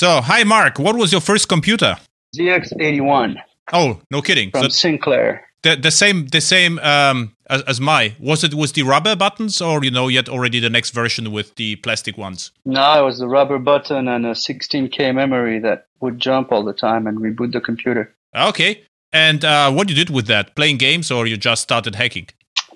So, 0.00 0.22
hi, 0.22 0.44
Marc. 0.44 0.78
What 0.78 0.96
was 0.96 1.12
your 1.12 1.20
first 1.20 1.46
computer? 1.50 1.98
ZX81 2.34 3.36
Oh, 3.70 4.00
no 4.10 4.22
kidding. 4.22 4.50
from 4.50 4.62
So 4.62 4.68
Sinclair. 4.70 5.42
the, 5.62 5.76
the 5.76 5.90
same, 5.90 6.26
the 6.28 6.40
same 6.40 6.78
um, 6.78 7.36
as, 7.50 7.60
as 7.64 7.80
my. 7.82 8.14
Was 8.18 8.42
it 8.42 8.54
with 8.54 8.72
the 8.72 8.82
rubber 8.84 9.14
buttons, 9.14 9.60
or 9.60 9.84
you 9.84 9.90
know, 9.90 10.08
yet 10.08 10.26
already 10.26 10.58
the 10.58 10.70
next 10.70 10.92
version 10.92 11.30
with 11.32 11.54
the 11.56 11.76
plastic 11.76 12.16
ones? 12.16 12.50
No, 12.64 12.98
it 12.98 13.04
was 13.04 13.18
the 13.18 13.28
rubber 13.28 13.58
button 13.58 14.08
and 14.08 14.24
a 14.24 14.30
16K 14.32 15.14
memory 15.14 15.58
that 15.58 15.88
would 16.00 16.18
jump 16.18 16.50
all 16.50 16.64
the 16.64 16.72
time 16.72 17.06
and 17.06 17.18
reboot 17.18 17.52
the 17.52 17.60
computer. 17.60 18.14
Okay. 18.34 18.84
And 19.12 19.44
uh, 19.44 19.70
what 19.70 19.90
you 19.90 19.94
did 19.94 20.08
with 20.08 20.26
that? 20.28 20.56
Playing 20.56 20.78
games, 20.78 21.10
or 21.10 21.26
you 21.26 21.36
just 21.36 21.60
started 21.60 21.96
hacking? 21.96 22.28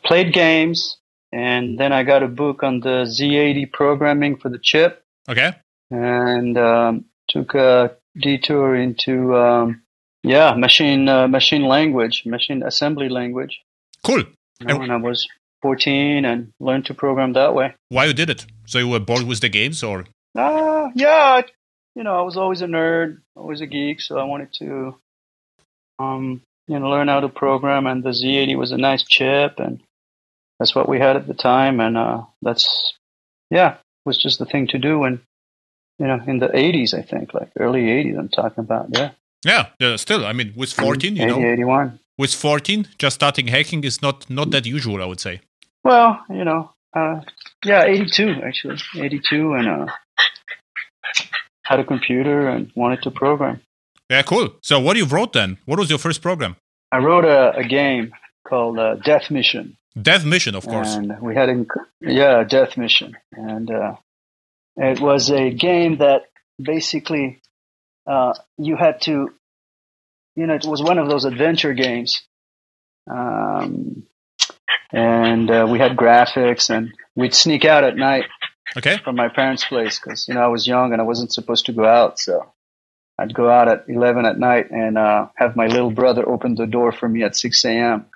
Played 0.05 0.35
games, 0.35 0.99
and 1.33 1.79
then 1.81 1.91
I 1.91 2.03
got 2.03 2.23
a 2.23 2.29
book 2.29 2.63
on 2.63 2.81
the 2.81 3.07
Z80 3.07 3.73
programming 3.73 4.37
for 4.37 4.51
the 4.51 4.59
chip, 4.63 5.03
Okay. 5.27 5.53
and 5.91 6.59
um, 6.59 7.07
took 7.35 7.55
a 7.55 7.97
detour 8.27 8.69
into 8.87 9.15
um, 9.45 9.67
yeah 10.35 10.49
machine 10.67 11.03
uh, 11.17 11.27
machine 11.39 11.65
language, 11.77 12.17
machine 12.37 12.61
assembly 12.71 13.09
language. 13.21 13.55
Cool. 14.07 14.25
You 14.61 14.67
know, 14.67 14.79
when 14.79 14.91
I 14.91 14.97
was 15.09 15.19
14 15.63 16.25
and 16.31 16.53
learned 16.61 16.87
to 16.87 16.95
program 16.95 17.33
that 17.35 17.53
way. 17.59 17.75
Why 17.89 18.05
you 18.09 18.13
did 18.15 18.31
it? 18.31 18.47
So 18.67 18.79
you 18.79 18.89
were 18.89 19.01
bored 19.11 19.27
with 19.27 19.41
the 19.41 19.49
games, 19.49 19.83
or 19.83 19.97
Uh, 20.37 20.89
yeah, 20.95 21.41
I- 21.41 21.53
you 21.97 22.03
know, 22.05 22.15
I 22.21 22.23
was 22.29 22.37
always 22.37 22.61
a 22.63 22.67
nerd, 22.67 23.11
always 23.37 23.61
a 23.61 23.67
geek, 23.67 24.01
so 24.01 24.13
I 24.19 24.25
wanted 24.33 24.51
to, 24.61 24.97
um, 25.99 26.43
you 26.67 26.79
know, 26.79 26.89
learn 26.95 27.09
how 27.09 27.21
to 27.21 27.29
program. 27.29 27.87
And 27.87 28.03
the 28.03 28.11
Z80 28.21 28.57
was 28.59 28.73
a 28.73 28.77
nice 28.91 29.05
chip, 29.05 29.53
and 29.65 29.81
that's 30.59 30.75
what 30.75 30.89
we 30.89 30.99
had 30.99 31.17
at 31.17 31.27
the 31.29 31.35
time. 31.53 31.79
And 31.81 31.97
uh, 31.97 32.23
that's, 32.43 32.67
yeah, 33.51 33.77
was 34.05 34.19
just 34.19 34.39
the 34.41 34.45
thing 34.53 34.67
to 34.69 34.79
do. 34.79 35.05
And 35.05 35.21
you 35.99 36.07
know, 36.07 36.21
in 36.27 36.39
the 36.39 36.49
80s, 36.49 36.95
I 36.95 37.03
think, 37.03 37.35
like 37.35 37.51
early 37.59 37.83
80s, 37.83 38.19
I'm 38.19 38.29
talking 38.29 38.65
about. 38.65 38.87
Yeah, 38.91 39.11
yeah, 39.45 39.67
yeah 39.79 39.97
still, 39.97 40.25
I 40.27 40.33
mean, 40.33 40.53
with 40.57 40.73
fourteen, 40.73 41.17
you 41.17 41.25
80, 41.25 41.33
know, 41.33 41.53
81. 41.53 41.99
with 42.19 42.35
fourteen, 42.35 42.89
just 42.99 43.15
starting 43.15 43.47
hacking 43.49 43.85
is 43.85 44.03
not 44.03 44.29
not 44.31 44.51
that 44.51 44.67
usual, 44.67 45.03
I 45.03 45.07
would 45.07 45.21
say. 45.21 45.41
Well, 45.85 46.25
you 46.31 46.45
know, 46.45 46.71
uh, 46.97 47.21
yeah, 47.65 47.85
82 47.85 48.43
actually, 48.45 48.79
82, 48.97 49.55
and 49.55 49.69
uh, 49.69 49.87
had 51.65 51.81
a 51.81 51.85
computer 51.85 52.49
and 52.49 52.71
wanted 52.75 53.03
to 53.03 53.11
program. 53.11 53.61
Yeah, 54.11 54.23
cool. 54.23 54.55
So 54.63 54.81
what 54.81 54.97
you 54.97 55.05
wrote 55.07 55.33
then? 55.33 55.59
What 55.67 55.79
was 55.79 55.91
your 55.91 55.99
first 55.99 56.23
program? 56.23 56.57
I 56.93 56.99
wrote 56.99 57.25
a, 57.25 57.57
a 57.57 57.65
game 57.65 58.13
called 58.49 58.79
uh, 58.79 58.95
Death 58.97 59.31
Mission, 59.31 59.77
Death 60.01 60.25
Mission, 60.25 60.55
of 60.55 60.65
course. 60.67 60.95
and 60.95 61.21
we 61.21 61.35
had 61.35 61.49
in, 61.49 61.67
yeah 62.01 62.45
Death 62.45 62.77
Mission, 62.77 63.17
and 63.33 63.71
uh, 63.71 63.95
it 64.77 65.01
was 65.01 65.31
a 65.31 65.51
game 65.51 65.99
that 65.99 66.23
basically 66.61 67.41
uh, 68.07 68.35
you 68.59 68.77
had 68.77 69.01
to, 69.03 69.31
you 70.37 70.47
know, 70.47 70.55
it 70.55 70.65
was 70.65 70.83
one 70.83 70.99
of 70.99 71.09
those 71.09 71.25
adventure 71.25 71.73
games, 71.75 72.23
um, 73.11 74.05
and 74.93 75.51
uh, 75.51 75.67
we 75.69 75.79
had 75.79 75.97
graphics, 75.97 76.71
and 76.71 76.93
we'd 77.15 77.35
sneak 77.35 77.65
out 77.65 77.85
at 77.85 77.97
night 77.97 78.25
Okay. 78.77 78.97
from 78.99 79.17
my 79.17 79.29
parents' 79.29 79.65
place 79.65 80.01
because 80.01 80.27
you 80.29 80.35
know 80.35 80.41
I 80.41 80.49
was 80.49 80.67
young 80.67 80.93
and 80.93 81.01
I 81.01 81.05
wasn't 81.05 81.33
supposed 81.33 81.67
to 81.67 81.73
go 81.73 81.85
out, 81.85 82.19
so 82.19 82.53
I'd 83.19 83.35
go 83.35 83.49
out 83.51 83.69
at 83.69 83.85
eleven 83.89 84.25
at 84.27 84.39
night 84.39 84.71
and 84.71 84.99
uh, 84.99 85.29
have 85.37 85.55
my 85.57 85.67
little 85.67 85.91
brother 85.91 86.29
open 86.29 86.55
the 86.57 86.67
door 86.67 86.91
for 86.93 87.09
me 87.09 87.23
at 87.23 87.37
six 87.37 87.65
a.m. 87.65 88.07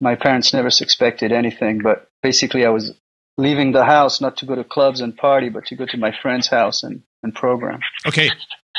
My 0.00 0.14
parents 0.16 0.52
never 0.52 0.70
suspected 0.70 1.30
anything, 1.32 1.78
but 1.82 2.08
basically 2.22 2.64
I 2.64 2.70
was 2.70 2.92
leaving 3.38 3.72
the 3.72 3.84
house 3.84 4.20
not 4.20 4.36
to 4.38 4.46
go 4.46 4.54
to 4.54 4.64
clubs 4.64 5.00
and 5.00 5.16
party, 5.16 5.48
but 5.48 5.66
to 5.66 5.76
go 5.76 5.86
to 5.86 5.96
my 5.96 6.12
friend's 6.22 6.48
house 6.48 6.82
and, 6.82 7.02
and 7.22 7.34
program. 7.34 7.80
Okay. 8.06 8.30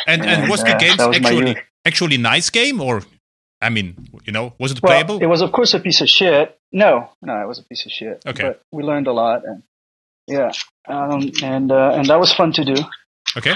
And 0.07 0.21
and 0.21 0.41
And, 0.43 0.49
was 0.51 0.63
the 0.63 0.75
uh, 0.75 0.79
game 0.79 0.97
was 0.97 1.19
my 1.21 1.29
actually 1.29 1.55
actually 1.85 2.17
nice 2.17 2.49
game 2.49 2.81
or 2.81 3.01
I 3.61 3.69
mean, 3.69 3.95
you 4.25 4.33
know, 4.33 4.53
was 4.59 4.71
it 4.73 4.81
Well, 4.81 4.91
playable? 4.91 5.21
it 5.23 5.27
was 5.27 5.41
of 5.41 5.51
course 5.51 5.73
a 5.73 5.79
piece 5.79 6.01
of 6.01 6.09
shit. 6.09 6.57
No, 6.71 7.09
no, 7.21 7.41
it 7.41 7.47
was 7.47 7.59
a 7.59 7.63
piece 7.63 7.86
of 7.86 7.92
shit. 7.92 8.21
Okay. 8.27 8.43
but 8.43 8.61
we 8.71 8.83
learned 8.83 9.08
a 9.08 9.13
lot, 9.13 9.43
and 9.45 9.63
yeah, 10.27 10.52
um, 10.87 11.31
and 11.43 11.71
uh, 11.71 11.92
and 11.95 12.08
that 12.08 12.19
was 12.19 12.33
fun 12.33 12.52
to 12.53 12.65
do. 12.65 12.75
okay. 13.37 13.55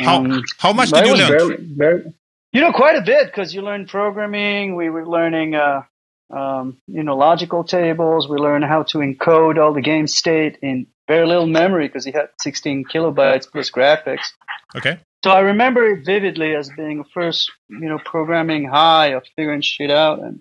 How 0.00 0.16
Um, 0.18 0.42
how 0.58 0.72
much 0.72 0.90
did 0.90 1.06
you 1.06 1.14
learn? 1.14 1.30
barely- 1.30 1.56
barely- 1.64 2.12
you 2.52 2.60
know, 2.60 2.72
quite 2.72 2.96
a 2.96 3.02
bit 3.02 3.26
because 3.26 3.54
you 3.54 3.62
learn 3.62 3.86
programming. 3.86 4.76
We 4.76 4.88
were 4.90 5.06
learning, 5.06 5.54
uh, 5.54 5.82
um, 6.30 6.78
you 6.86 7.02
know, 7.02 7.16
logical 7.16 7.64
tables. 7.64 8.28
We 8.28 8.36
learned 8.38 8.64
how 8.64 8.82
to 8.84 8.98
encode 8.98 9.58
all 9.58 9.72
the 9.72 9.80
game 9.80 10.06
state 10.06 10.58
in 10.62 10.86
very 11.08 11.26
little 11.26 11.46
memory 11.46 11.86
because 11.88 12.04
he 12.04 12.12
had 12.12 12.28
16 12.40 12.84
kilobytes 12.92 13.50
plus 13.50 13.70
graphics. 13.70 14.26
Okay. 14.74 14.98
So 15.24 15.30
I 15.30 15.40
remember 15.40 15.86
it 15.86 16.04
vividly 16.04 16.54
as 16.54 16.68
being 16.76 17.04
first, 17.14 17.50
you 17.68 17.88
know, 17.88 17.98
programming 18.04 18.64
high 18.68 19.08
of 19.08 19.24
figuring 19.36 19.60
shit 19.60 19.90
out 19.90 20.20
and, 20.20 20.40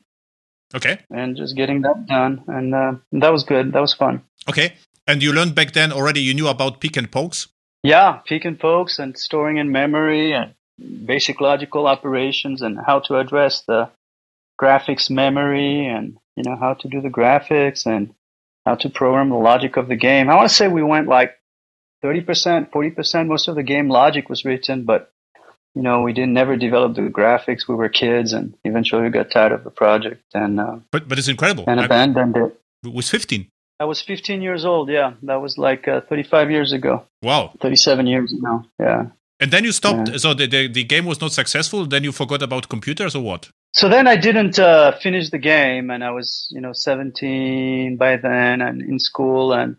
Okay. 0.74 1.00
and 1.09 1.38
just 1.38 1.56
getting 1.56 1.81
that 1.81 2.06
done. 2.07 2.44
And 2.47 2.74
uh, 2.75 2.94
that 3.13 3.31
was 3.31 3.44
good. 3.44 3.74
That 3.74 3.79
was 3.81 3.94
fun. 3.94 4.24
Okay. 4.50 4.74
And 5.07 5.22
you 5.22 5.31
learned 5.34 5.56
back 5.56 5.74
then 5.74 5.91
already 5.91 6.22
you 6.22 6.34
knew 6.34 6.47
about 6.47 6.79
peek 6.81 6.97
and 6.97 7.09
pokes? 7.12 7.47
Yeah, 7.84 8.19
peek 8.25 8.45
and 8.45 8.59
pokes 8.59 8.97
and 8.97 9.16
storing 9.18 9.57
in 9.57 9.72
memory 9.72 10.34
and 10.34 10.56
basic 11.06 11.40
logical 11.40 11.88
operations 11.88 12.62
and 12.63 12.78
how 12.85 13.00
to 13.01 13.18
address 13.18 13.62
the 13.68 13.90
graphics 14.61 15.09
memory 15.09 15.85
and 15.88 16.17
you 16.35 16.43
know 16.43 16.55
how 16.57 16.73
to 16.75 16.88
do 16.88 17.01
the 17.01 17.09
graphics 17.09 17.85
and 17.85 18.13
how 18.66 18.75
to 18.75 18.89
program 18.89 19.29
the 19.29 19.35
logic 19.35 19.77
of 19.77 19.88
the 19.88 19.95
game. 19.95 20.29
I 20.29 20.35
want 20.35 20.49
to 20.49 20.55
say 20.55 20.67
we 20.67 20.83
went 20.83 21.07
like 21.07 21.35
30%, 22.03 22.69
40%. 22.71 23.27
Most 23.27 23.47
of 23.47 23.55
the 23.55 23.63
game 23.63 23.89
logic 23.89 24.29
was 24.29 24.45
written, 24.45 24.83
but 24.83 25.11
you 25.73 25.81
know, 25.81 26.01
we 26.01 26.13
didn't 26.13 26.33
never 26.33 26.55
develop 26.55 26.95
the 26.95 27.01
graphics. 27.01 27.67
We 27.67 27.75
were 27.75 27.89
kids 27.89 28.31
and 28.33 28.55
eventually 28.63 29.01
we 29.03 29.09
got 29.09 29.29
tired 29.31 29.51
of 29.51 29.63
the 29.63 29.71
project 29.71 30.23
and, 30.33 30.59
uh, 30.59 30.77
But 30.91 31.07
but 31.07 31.17
it's 31.19 31.27
incredible. 31.27 31.65
and 31.67 31.79
I- 31.81 31.85
abandoned 31.85 32.38
it. 32.38 32.59
it 32.85 32.94
was 32.94 33.09
15. 33.09 33.47
I 33.77 33.83
was 33.83 34.01
15 34.01 34.41
years 34.41 34.63
old. 34.63 34.89
Yeah. 34.89 35.13
That 35.23 35.41
was 35.41 35.57
like 35.57 35.85
uh, 35.88 35.99
35 36.07 36.49
years 36.49 36.71
ago, 36.71 37.03
Wow. 37.21 37.51
37 37.61 38.07
years 38.07 38.31
ago. 38.31 38.63
Yeah. 38.79 39.07
And 39.41 39.51
then 39.51 39.65
you 39.65 39.73
stopped. 39.73 40.07
Yeah. 40.09 40.17
So 40.17 40.33
the, 40.33 40.47
the 40.47 40.67
the 40.69 40.83
game 40.85 41.05
was 41.05 41.19
not 41.19 41.33
successful. 41.33 41.85
Then 41.85 42.05
you 42.05 42.13
forgot 42.13 42.41
about 42.41 42.69
computers 42.69 43.15
or 43.17 43.21
what? 43.21 43.49
So 43.75 43.90
then 43.90 44.08
I 44.08 44.16
didn't 44.16 44.58
uh, 44.58 44.97
finish 45.00 45.30
the 45.30 45.38
game, 45.38 45.90
and 45.90 46.02
I 46.02 46.12
was, 46.12 46.47
you 46.50 46.62
know, 46.62 46.72
17 46.72 47.97
by 47.97 48.16
then, 48.16 48.62
and 48.62 48.81
in 48.81 49.00
school, 49.00 49.52
and 49.52 49.75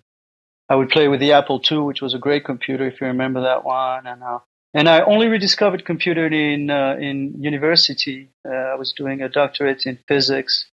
I 0.69 0.77
would 0.77 0.91
play 0.91 1.09
with 1.09 1.21
the 1.21 1.33
Apple 1.33 1.63
II, 1.71 1.79
which 1.79 2.03
was 2.03 2.13
a 2.13 2.19
great 2.19 2.45
computer, 2.45 2.87
if 2.87 3.01
you 3.01 3.07
remember 3.07 3.41
that 3.43 3.65
one. 3.65 4.07
And 4.07 4.23
uh, 4.23 4.41
and 4.75 4.89
I 4.89 5.01
only 5.01 5.29
rediscovered 5.29 5.87
computer 5.87 6.27
in 6.27 6.69
uh, 6.69 6.97
in 7.01 7.43
university. 7.43 8.29
Uh, 8.47 8.53
I 8.53 8.75
was 8.75 8.93
doing 8.93 9.23
a 9.23 9.31
doctorate 9.31 9.87
in 9.87 9.99
physics 10.07 10.67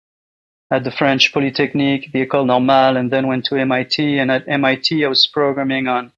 at 0.70 0.84
the 0.84 0.90
French 0.90 1.32
Polytechnique, 1.32 2.12
the 2.12 2.26
École 2.26 2.46
Normale, 2.46 2.98
and 2.98 3.10
then 3.10 3.26
went 3.26 3.46
to 3.46 3.56
MIT. 3.56 4.18
And 4.18 4.30
at 4.30 4.46
MIT, 4.46 5.02
I 5.02 5.08
was 5.08 5.26
programming 5.26 5.88
on 5.88 6.12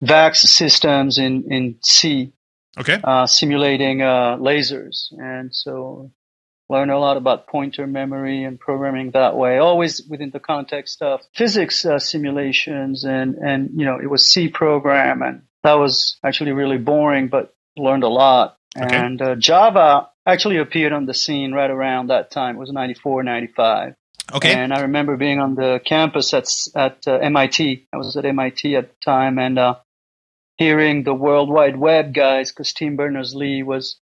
VAX 0.00 0.42
systems 0.42 1.18
in 1.18 1.50
in 1.50 1.78
C 1.82 2.32
Okay. 2.78 3.00
uh, 3.02 3.26
simulating 3.26 4.00
uh, 4.00 4.36
lasers, 4.36 5.12
and 5.18 5.52
so 5.52 6.12
learn 6.70 6.88
a 6.88 6.98
lot 6.98 7.16
about 7.16 7.48
pointer 7.48 7.86
memory 7.86 8.44
and 8.44 8.58
programming 8.58 9.10
that 9.10 9.36
way. 9.36 9.58
Always 9.58 10.02
within 10.08 10.30
the 10.30 10.38
context 10.38 11.02
of 11.02 11.20
physics 11.34 11.84
uh, 11.84 11.98
simulations, 11.98 13.04
and 13.04 13.34
and 13.34 13.70
you 13.74 13.84
know 13.84 13.98
it 14.00 14.08
was 14.08 14.30
C 14.30 14.48
program, 14.48 15.22
and 15.22 15.42
that 15.64 15.74
was 15.74 16.16
actually 16.24 16.52
really 16.52 16.78
boring, 16.78 17.28
but 17.28 17.54
learned 17.76 18.04
a 18.04 18.08
lot. 18.08 18.56
Okay. 18.80 18.96
And 18.96 19.20
uh, 19.20 19.34
Java 19.34 20.08
actually 20.24 20.58
appeared 20.58 20.92
on 20.92 21.06
the 21.06 21.14
scene 21.14 21.52
right 21.52 21.70
around 21.70 22.06
that 22.08 22.30
time. 22.30 22.54
It 22.54 22.60
was 22.60 22.70
94, 22.70 23.24
95. 23.24 23.94
Okay. 24.32 24.54
And 24.54 24.72
I 24.72 24.82
remember 24.82 25.16
being 25.16 25.40
on 25.40 25.56
the 25.56 25.80
campus 25.84 26.32
at 26.32 26.46
at 26.76 26.98
uh, 27.06 27.16
MIT. 27.16 27.88
I 27.92 27.96
was 27.96 28.16
at 28.16 28.24
MIT 28.24 28.76
at 28.76 28.88
the 28.88 28.96
time, 29.04 29.38
and 29.38 29.58
uh, 29.58 29.74
hearing 30.56 31.02
the 31.02 31.14
World 31.14 31.50
Wide 31.50 31.76
Web 31.76 32.14
guys, 32.14 32.52
because 32.52 32.72
Tim 32.72 32.94
Berners-Lee 32.94 33.62
was 33.64 33.99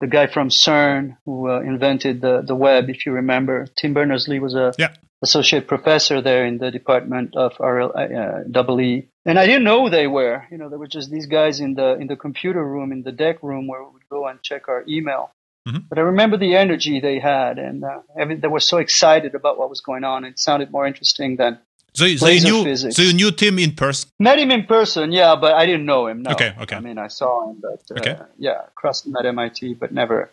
the 0.00 0.06
guy 0.06 0.26
from 0.26 0.48
CERN 0.48 1.16
who 1.24 1.48
uh, 1.50 1.60
invented 1.60 2.20
the 2.20 2.42
the 2.42 2.54
web. 2.54 2.88
If 2.88 3.06
you 3.06 3.12
remember, 3.12 3.66
Tim 3.76 3.92
Berners-Lee 3.94 4.40
was 4.40 4.54
a 4.54 4.72
Yeah. 4.78 4.92
associate 5.22 5.66
professor 5.68 6.22
there 6.22 6.46
in 6.46 6.58
the 6.58 6.70
department 6.70 7.36
of 7.36 7.52
RL, 7.60 7.92
uh. 7.94 9.00
And 9.26 9.38
I 9.38 9.44
didn't 9.46 9.64
know 9.64 9.82
who 9.84 9.90
they 9.90 10.06
were. 10.06 10.46
You 10.50 10.56
know, 10.58 10.68
there 10.70 10.78
were 10.78 10.88
just 10.88 11.10
these 11.10 11.26
guys 11.26 11.60
in 11.60 11.74
the 11.74 11.88
in 12.00 12.06
the 12.06 12.16
computer 12.16 12.64
room, 12.64 12.90
in 12.92 13.02
the 13.02 13.12
deck 13.12 13.42
room, 13.42 13.66
where 13.66 13.82
we 13.84 13.90
would 13.94 14.08
go 14.10 14.26
and 14.26 14.42
check 14.42 14.68
our 14.68 14.82
email. 14.88 15.30
Mhm. 15.68 15.84
But 15.90 15.98
I 15.98 16.02
remember 16.02 16.36
the 16.38 16.56
energy 16.56 17.00
they 17.00 17.18
had, 17.18 17.58
and 17.58 17.84
uh, 17.84 18.00
every, 18.18 18.36
they 18.36 18.48
were 18.48 18.60
so 18.72 18.78
excited 18.78 19.34
about 19.34 19.58
what 19.58 19.68
was 19.68 19.82
going 19.82 20.04
on. 20.04 20.24
It 20.24 20.38
sounded 20.38 20.70
more 20.70 20.86
interesting 20.86 21.36
than 21.36 21.58
So, 21.94 22.06
so 22.16 22.28
you 22.28 22.40
knew 22.42 22.64
physics. 22.64 22.96
so 22.96 23.02
you 23.02 23.12
knew 23.12 23.30
Tim 23.32 23.58
in 23.58 23.74
person. 23.74 24.10
met 24.18 24.38
him 24.38 24.50
in 24.50 24.64
person. 24.66 25.12
Yeah, 25.12 25.36
but 25.40 25.54
I 25.54 25.66
didn't 25.66 25.86
know 25.86 26.06
him. 26.06 26.22
No. 26.22 26.30
Okay, 26.32 26.54
okay. 26.62 26.76
I 26.76 26.80
mean, 26.80 26.98
I 26.98 27.08
saw 27.08 27.50
him, 27.50 27.60
but 27.60 27.82
uh, 27.90 28.00
Okay. 28.00 28.18
yeah, 28.38 28.62
crossed 28.74 29.06
him 29.06 29.16
at 29.16 29.26
MIT, 29.26 29.74
but 29.74 29.92
never, 29.92 30.30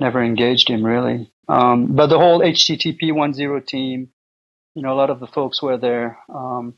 never 0.00 0.22
engaged 0.22 0.68
him 0.68 0.84
really. 0.84 1.30
Um, 1.48 1.94
but 1.94 2.06
the 2.08 2.18
whole 2.18 2.40
HTTP 2.40 3.10
1.0 3.12 3.66
team, 3.66 4.10
you 4.74 4.82
know, 4.82 4.92
a 4.92 4.98
lot 4.98 5.10
of 5.10 5.20
the 5.20 5.26
folks 5.26 5.62
were 5.62 5.78
there. 5.78 6.18
Um, 6.28 6.74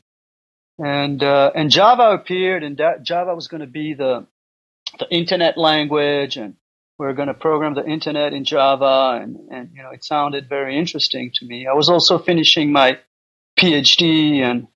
and 0.79 1.21
uh, 1.21 1.51
and 1.53 1.69
Java 1.69 2.11
appeared, 2.11 2.63
and 2.63 2.77
that 2.77 3.03
Java 3.03 3.35
was 3.35 3.47
going 3.47 3.61
to 3.61 3.67
be 3.67 3.93
the 3.93 4.25
the 4.99 5.07
internet 5.09 5.57
language 5.57 6.37
and 6.37 6.55
we 6.99 7.07
are 7.07 7.13
going 7.13 7.27
to 7.27 7.33
program 7.33 7.73
the 7.73 7.83
internet 7.85 8.33
in 8.33 8.43
Java, 8.45 9.19
and, 9.21 9.37
and 9.51 9.69
you 9.75 9.81
know 9.83 9.89
it 9.91 10.03
sounded 10.03 10.47
very 10.49 10.77
interesting 10.77 11.31
to 11.35 11.45
me. 11.45 11.67
I 11.67 11.73
was 11.73 11.89
also 11.89 12.17
finishing 12.19 12.71
my 12.71 12.97
PhD, 13.57 14.39
and 14.41 14.67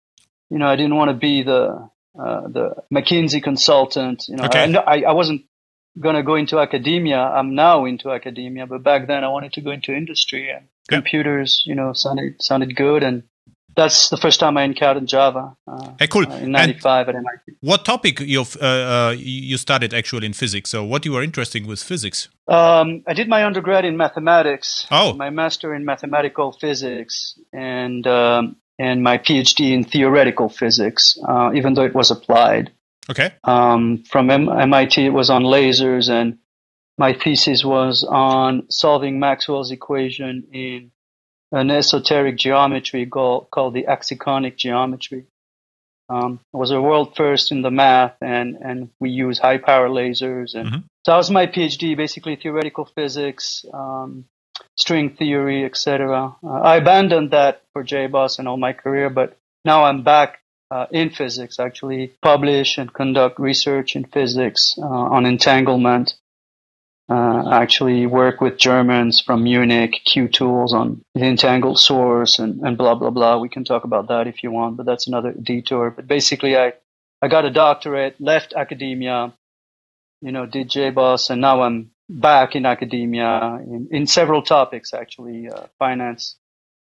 you 0.49 0.57
know 0.57 0.67
I 0.67 0.75
didn't 0.75 0.95
want 0.95 1.09
to 1.09 1.15
be 1.15 1.43
the 1.43 1.89
uh, 2.19 2.41
the 2.47 2.75
McKinsey 2.93 3.43
consultant. 3.43 4.25
You 4.27 4.37
know, 4.37 4.45
okay. 4.45 4.75
I, 4.75 5.01
I 5.01 5.13
wasn't 5.13 5.43
going 5.99 6.15
to 6.15 6.23
go 6.23 6.35
into 6.35 6.59
academia. 6.59 7.19
I'm 7.19 7.55
now 7.55 7.85
into 7.85 8.11
academia, 8.11 8.67
but 8.67 8.83
back 8.83 9.07
then 9.07 9.23
I 9.23 9.29
wanted 9.29 9.53
to 9.53 9.61
go 9.61 9.71
into 9.71 9.93
industry 9.93 10.49
and 10.49 10.67
computers. 10.87 11.63
You 11.65 11.75
know, 11.75 11.93
sounded 11.93 12.41
sounded 12.41 12.75
good, 12.75 13.03
and 13.03 13.23
that's 13.75 14.09
the 14.09 14.17
first 14.17 14.39
time 14.39 14.57
I 14.57 14.63
encountered 14.63 15.05
Java. 15.05 15.55
Uh, 15.67 15.91
hey, 15.99 16.07
cool. 16.07 16.29
Uh, 16.29 16.37
in 16.37 16.51
'95 16.51 17.09
at 17.09 17.15
MIT. 17.15 17.57
What 17.61 17.85
topic 17.85 18.19
you 18.19 18.41
uh, 18.41 18.65
uh, 18.65 19.15
you 19.17 19.57
studied 19.57 19.93
actually 19.93 20.25
in 20.25 20.33
physics? 20.33 20.71
So, 20.71 20.83
what 20.83 21.05
you 21.05 21.13
were 21.13 21.23
interested 21.23 21.65
with 21.65 21.81
physics? 21.81 22.29
Um, 22.47 23.03
I 23.07 23.13
did 23.13 23.29
my 23.29 23.45
undergrad 23.45 23.85
in 23.85 23.95
mathematics. 23.95 24.87
Oh, 24.91 25.13
my 25.13 25.29
master 25.29 25.73
in 25.73 25.85
mathematical 25.85 26.51
physics, 26.51 27.39
and 27.53 28.05
um, 28.07 28.55
and 28.79 29.03
my 29.03 29.17
PhD 29.17 29.71
in 29.71 29.83
theoretical 29.83 30.49
physics, 30.49 31.17
uh, 31.27 31.51
even 31.53 31.73
though 31.73 31.85
it 31.85 31.95
was 31.95 32.11
applied. 32.11 32.71
Okay. 33.09 33.33
Um, 33.43 34.03
from 34.09 34.29
M- 34.29 34.49
MIT, 34.49 35.05
it 35.05 35.13
was 35.13 35.29
on 35.29 35.43
lasers, 35.43 36.09
and 36.09 36.37
my 36.97 37.13
thesis 37.13 37.63
was 37.63 38.03
on 38.03 38.67
solving 38.69 39.19
Maxwell's 39.19 39.71
equation 39.71 40.47
in 40.51 40.91
an 41.51 41.71
esoteric 41.71 42.37
geometry 42.37 43.05
called, 43.05 43.49
called 43.49 43.73
the 43.73 43.83
axiconic 43.83 44.57
geometry. 44.57 45.25
Um, 46.09 46.39
it 46.53 46.57
was 46.57 46.71
a 46.71 46.81
world 46.81 47.15
first 47.15 47.51
in 47.51 47.61
the 47.61 47.71
math, 47.71 48.15
and, 48.21 48.55
and 48.55 48.89
we 48.99 49.09
use 49.09 49.39
high 49.39 49.57
power 49.57 49.89
lasers. 49.89 50.55
And 50.55 50.69
mm-hmm. 50.69 50.79
so 51.05 51.11
that 51.11 51.17
was 51.17 51.31
my 51.31 51.47
PhD, 51.47 51.95
basically 51.95 52.35
theoretical 52.35 52.85
physics, 52.85 53.65
um, 53.73 54.25
string 54.75 55.15
theory, 55.15 55.65
etc. 55.65 56.35
Uh, 56.43 56.47
I 56.47 56.77
abandoned 56.77 57.31
that 57.31 57.63
for 57.73 57.83
JBoss 57.83 58.39
and 58.39 58.47
all 58.47 58.57
my 58.57 58.73
career, 58.73 59.09
but 59.09 59.37
now 59.65 59.85
I'm 59.85 60.03
back 60.03 60.39
uh, 60.69 60.85
in 60.91 61.09
physics, 61.09 61.59
actually 61.59 62.13
publish 62.21 62.77
and 62.77 62.91
conduct 62.91 63.39
research 63.39 63.95
in 63.95 64.05
physics 64.05 64.75
uh, 64.77 64.85
on 64.85 65.25
entanglement 65.25 66.15
uh, 67.09 67.49
actually 67.51 68.05
work 68.05 68.41
with 68.41 68.57
Germans 68.57 69.21
from 69.21 69.43
Munich, 69.43 70.01
qutools 70.07 70.73
on 70.73 71.01
the 71.15 71.23
entangled 71.23 71.79
source 71.79 72.39
and, 72.39 72.61
and 72.61 72.77
blah, 72.77 72.95
blah, 72.95 73.11
blah. 73.11 73.37
We 73.37 73.49
can 73.49 73.63
talk 73.63 73.85
about 73.85 74.09
that 74.09 74.27
if 74.27 74.43
you 74.43 74.51
want, 74.51 74.77
but 74.77 74.85
that's 74.85 75.07
another 75.07 75.31
detour. 75.31 75.91
But 75.91 76.07
basically, 76.07 76.57
I, 76.57 76.73
I 77.21 77.29
got 77.29 77.45
a 77.45 77.49
doctorate, 77.49 78.19
left 78.19 78.53
academia, 78.53 79.33
you 80.21 80.31
know, 80.31 80.45
did 80.45 80.69
JBoss, 80.69 81.29
and 81.29 81.39
now 81.39 81.61
I'm 81.61 81.91
back 82.09 82.55
in 82.55 82.65
academia 82.65 83.59
in, 83.63 83.87
in 83.91 84.07
several 84.07 84.41
topics, 84.41 84.93
actually, 84.93 85.49
uh, 85.49 85.67
finance, 85.79 86.37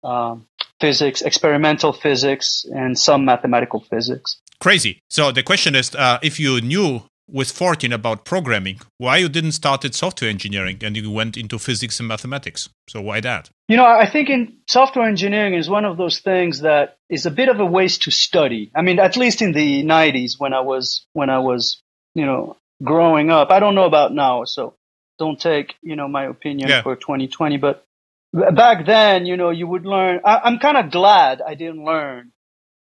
um, 0.05 0.46
physics, 0.81 1.22
experimental 1.22 1.93
physics, 1.93 2.64
and 2.70 2.99
some 2.99 3.25
mathematical 3.25 3.81
physics. 3.81 4.40
Crazy. 4.60 5.00
So 5.08 5.32
the 5.32 5.43
question 5.43 5.75
is, 5.75 5.94
uh, 5.94 6.19
if 6.22 6.38
you 6.38 6.60
knew 6.60 7.02
with 7.31 7.52
14 7.52 7.93
about 7.93 8.25
programming 8.25 8.81
why 8.96 9.19
you 9.19 9.28
didn't 9.28 9.52
start 9.52 9.84
at 9.84 9.94
software 9.94 10.31
engineering 10.31 10.78
and 10.82 10.96
you 10.96 11.11
went 11.11 11.37
into 11.37 11.58
physics 11.58 12.00
and 12.00 12.08
mathematics 12.08 12.69
so 12.88 13.02
why 13.02 13.20
that 13.20 13.50
you 13.69 13.76
know 13.76 13.84
i 13.84 14.08
think 14.08 14.31
in 14.31 14.56
software 14.66 15.06
engineering 15.06 15.54
is 15.54 15.69
one 15.69 15.84
of 15.84 15.99
those 15.99 16.20
things 16.20 16.61
that 16.61 16.96
is 17.11 17.26
a 17.26 17.31
bit 17.31 17.50
of 17.50 17.61
a 17.61 17.66
waste 17.66 18.02
to 18.02 18.11
study 18.11 18.70
i 18.75 18.81
mean 18.81 18.99
at 18.99 19.16
least 19.16 19.43
in 19.43 19.52
the 19.52 19.84
90s 19.84 20.38
when 20.38 20.54
i 20.54 20.61
was 20.61 21.06
when 21.12 21.28
i 21.28 21.38
was 21.38 21.82
you 22.14 22.25
know 22.25 22.56
growing 22.82 23.31
up 23.31 23.50
i 23.50 23.61
don't 23.61 23.75
know 23.75 23.84
about 23.84 24.14
now 24.14 24.44
so 24.44 24.75
don't 25.18 25.40
take 25.40 25.74
you 25.82 25.96
know 25.96 26.08
my 26.08 26.24
opinion 26.24 26.68
yeah. 26.68 26.82
for 26.82 26.96
2020 26.96 27.56
but 27.58 27.84
back 28.32 28.86
then 28.86 29.26
you 29.26 29.36
know 29.36 29.50
you 29.50 29.66
would 29.66 29.86
learn 29.86 30.20
I, 30.24 30.40
i'm 30.44 30.58
kind 30.58 30.76
of 30.76 30.90
glad 30.90 31.42
i 31.42 31.54
didn't 31.54 31.84
learn 31.84 32.32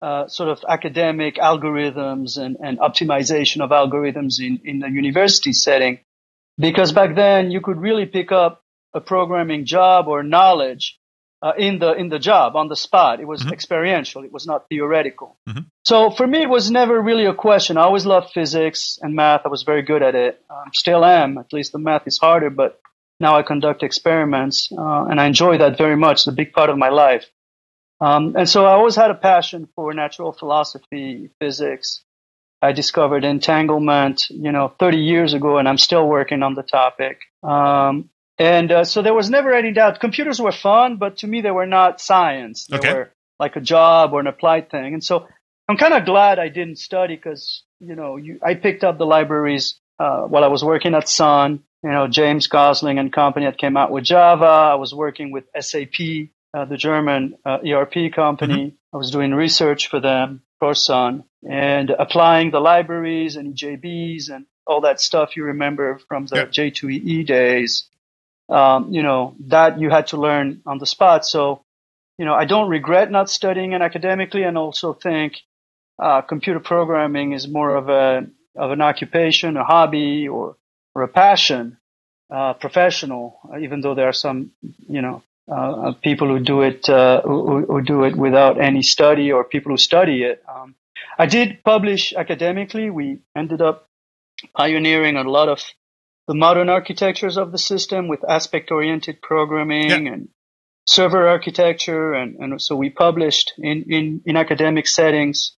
uh, 0.03 0.27
sort 0.27 0.49
of 0.49 0.65
academic 0.69 1.37
algorithms 1.37 2.37
and, 2.37 2.57
and 2.61 2.81
optimization 2.81 3.61
of 3.61 3.71
algorithms 3.71 4.41
in, 4.41 4.61
in 4.65 4.81
the 4.81 4.91
university 4.91 5.53
setting. 5.53 6.01
Because 6.59 6.91
back 6.91 7.15
then 7.15 7.53
you 7.53 7.61
could 7.61 7.79
really 7.79 8.07
pick 8.07 8.33
up 8.33 8.65
a 8.93 9.01
programming 9.01 9.65
job 9.65 10.09
or 10.09 10.25
knowledge 10.25 10.99
uh, 11.43 11.53
in 11.59 11.79
the 11.81 11.93
in 11.95 12.09
the 12.09 12.19
job 12.19 12.55
on 12.57 12.69
the 12.69 12.77
spot. 12.77 13.21
It 13.21 13.27
was 13.27 13.43
mm-hmm. 13.43 13.53
experiential. 13.53 14.25
It 14.25 14.33
was 14.33 14.47
not 14.47 14.69
theoretical. 14.69 15.37
Mm-hmm. 15.49 15.63
So 15.85 16.11
for 16.11 16.27
me, 16.27 16.43
it 16.43 16.49
was 16.49 16.71
never 16.71 17.01
really 17.01 17.27
a 17.27 17.35
question. 17.35 17.77
I 17.77 17.83
always 17.83 18.07
loved 18.07 18.31
physics 18.33 18.99
and 19.03 19.15
math. 19.15 19.43
I 19.45 19.49
was 19.49 19.65
very 19.65 19.83
good 19.83 20.03
at 20.03 20.15
it. 20.15 20.41
Um, 20.49 20.71
still 20.73 21.05
am. 21.05 21.39
At 21.39 21.53
least 21.53 21.73
the 21.73 21.79
math 21.79 22.07
is 22.07 22.19
harder, 22.19 22.51
but 22.51 22.81
now 23.19 23.37
I 23.37 23.43
conduct 23.43 23.83
experiments 23.83 24.69
uh, 24.77 25.05
and 25.05 25.21
I 25.21 25.27
enjoy 25.27 25.59
that 25.59 25.77
very 25.77 25.97
much. 25.97 26.19
It's 26.19 26.27
a 26.29 26.33
big 26.33 26.53
part 26.53 26.71
of 26.71 26.79
my 26.79 26.91
life. 26.91 27.27
Um, 28.01 28.35
and 28.37 28.49
so 28.49 28.65
I 28.65 28.73
always 28.73 28.97
had 28.97 29.11
a 29.11 29.15
passion 29.15 29.69
for 29.77 29.95
natural 29.95 30.33
philosophy, 30.33 31.31
physics. 31.41 32.03
I 32.61 32.73
discovered 32.73 33.25
entanglement, 33.25 34.29
you 34.31 34.51
know, 34.53 34.73
30 34.79 34.99
years 34.99 35.35
ago, 35.35 35.59
and 35.59 35.69
I'm 35.69 35.79
still 35.79 36.07
working 36.09 36.43
on 36.43 36.55
the 36.55 36.63
topic. 36.63 37.21
Um, 37.43 38.11
and 38.43 38.73
uh, 38.73 38.85
so 38.85 39.03
there 39.03 39.15
was 39.15 39.31
never 39.31 39.55
any 39.55 39.73
doubt. 39.73 40.01
Computers 40.01 40.41
were 40.41 40.53
fun, 40.53 40.97
but 40.97 41.19
to 41.19 41.29
me, 41.29 41.43
they 41.43 41.53
were 41.53 41.67
not 41.67 42.01
science. 42.01 42.67
They 42.67 42.79
okay. 42.79 42.95
were 42.95 43.13
like 43.39 43.55
a 43.55 43.61
job 43.61 44.13
or 44.13 44.21
an 44.21 44.27
applied 44.27 44.69
thing. 44.69 44.95
And 44.95 45.05
so 45.05 45.29
I'm 45.69 45.77
kind 45.77 45.95
of 45.95 46.05
glad 46.05 46.41
I 46.41 46.49
didn't 46.49 46.79
study 46.79 47.15
because, 47.15 47.63
you 47.79 47.95
know, 47.95 48.17
you, 48.17 48.41
I 48.43 48.55
picked 48.55 48.83
up 48.83 48.99
the 48.99 49.07
libraries 49.07 49.79
uh, 50.01 50.23
while 50.23 50.43
I 50.43 50.49
was 50.49 50.65
working 50.65 50.95
at 50.95 51.09
Sun. 51.09 51.63
You 51.85 51.91
know, 51.91 52.09
James 52.09 52.49
Gosling 52.49 52.99
and 52.99 53.13
company 53.13 53.47
that 53.47 53.59
came 53.59 53.77
out 53.77 53.93
with 53.93 54.05
Java. 54.05 54.45
I 54.45 54.75
was 54.75 54.93
working 54.93 55.31
with 55.31 55.45
SAP 55.59 56.31
uh, 56.55 56.65
the 56.65 56.77
German 56.77 57.35
uh, 57.45 57.59
ERP 57.67 58.13
company. 58.15 58.67
Mm-hmm. 58.67 58.95
I 58.95 58.97
was 58.99 59.11
doing 59.11 59.33
research 59.33 59.89
for 59.89 60.01
them, 60.01 60.43
for 60.59 60.75
Sun, 60.75 61.25
and 61.49 61.91
applying 61.91 62.51
the 62.51 62.61
libraries 62.61 63.37
and 63.37 63.55
EJBs 63.55 64.31
and 64.31 64.47
all 64.67 64.83
that 64.83 65.01
stuff 65.01 65.37
you 65.37 65.45
remember 65.45 65.99
from 66.09 66.27
the 66.27 66.37
J2EE 66.47 67.27
days. 67.27 67.89
Um, 68.49 68.93
you 68.93 69.03
know, 69.03 69.35
that 69.47 69.81
you 69.81 69.89
had 69.89 70.09
to 70.09 70.17
learn 70.17 70.63
on 70.67 70.79
the 70.79 70.87
spot. 70.87 71.25
So, 71.25 71.65
you 72.19 72.25
know, 72.25 72.35
I 72.35 72.45
don't 72.45 72.69
regret 72.69 73.11
not 73.11 73.31
studying 73.31 73.73
it 73.73 73.81
academically 73.81 74.43
and 74.43 74.59
also 74.59 74.93
think 74.93 75.41
uh, 75.99 76.23
computer 76.23 76.61
programming 76.61 77.33
is 77.33 77.49
more 77.49 77.75
of 77.77 77.89
a 77.89 78.27
of 78.55 78.71
an 78.71 78.83
occupation, 78.83 79.57
a 79.57 79.65
hobby, 79.65 80.29
or 80.29 80.57
or 80.95 81.03
a 81.03 81.09
passion, 81.09 81.79
uh, 82.31 82.55
professional. 82.55 83.39
Even 83.61 83.81
though 83.81 83.95
there 83.95 84.09
are 84.09 84.13
some, 84.13 84.51
you 84.89 85.01
know, 85.01 85.23
uh, 85.51 85.93
people 86.03 86.29
who 86.29 86.39
do 86.39 86.63
it 86.63 86.89
uh, 86.89 87.23
who, 87.23 87.65
who, 87.67 87.83
do 87.83 88.05
it 88.05 88.17
without 88.17 88.61
any 88.61 88.83
study 88.83 89.33
or 89.33 89.45
people 89.45 89.73
who 89.73 89.77
study 89.77 90.23
it. 90.23 90.43
Um, 90.49 90.75
I 91.19 91.27
did 91.27 91.63
publish 91.65 92.13
academically. 92.13 92.91
We 92.91 93.21
ended 93.37 93.61
up 93.61 93.89
pioneering 94.57 95.17
a 95.17 95.25
lot 95.25 95.49
of 95.49 95.63
the 96.33 96.39
modern 96.39 96.71
architectures 96.71 97.37
of 97.37 97.53
the 97.53 97.59
system 97.59 98.09
with 98.09 98.25
aspect-oriented 98.27 99.21
programming 99.21 99.91
yeah. 99.91 100.13
and 100.15 100.29
server 100.87 101.29
architecture, 101.29 102.15
and, 102.15 102.37
and 102.37 102.63
so 102.63 102.75
we 102.75 102.89
published 102.89 103.53
in 103.59 103.85
in, 103.97 104.23
in 104.25 104.37
academic 104.39 104.89
settings. 104.89 105.55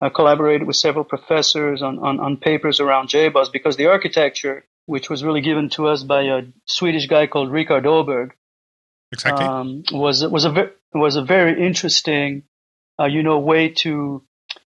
I 0.00 0.08
collaborated 0.08 0.66
with 0.66 0.76
several 0.76 1.04
professors 1.04 1.82
on, 1.82 1.98
on, 1.98 2.18
on 2.20 2.38
papers 2.38 2.80
around 2.80 3.08
JBoss 3.08 3.52
because 3.52 3.76
the 3.76 3.86
architecture, 3.86 4.64
which 4.86 5.10
was 5.10 5.22
really 5.22 5.42
given 5.42 5.68
to 5.70 5.86
us 5.88 6.02
by 6.02 6.22
a 6.22 6.42
Swedish 6.64 7.06
guy 7.08 7.26
called 7.26 7.50
Rickard 7.50 7.84
Öberg, 7.84 8.30
exactly 9.12 9.44
um, 9.44 9.82
was 9.92 10.26
was 10.26 10.46
a 10.46 10.70
was 10.94 11.16
a 11.16 11.24
very 11.24 11.54
interesting, 11.66 12.44
uh, 12.98 13.04
you 13.04 13.22
know, 13.22 13.38
way 13.38 13.68
to 13.84 14.22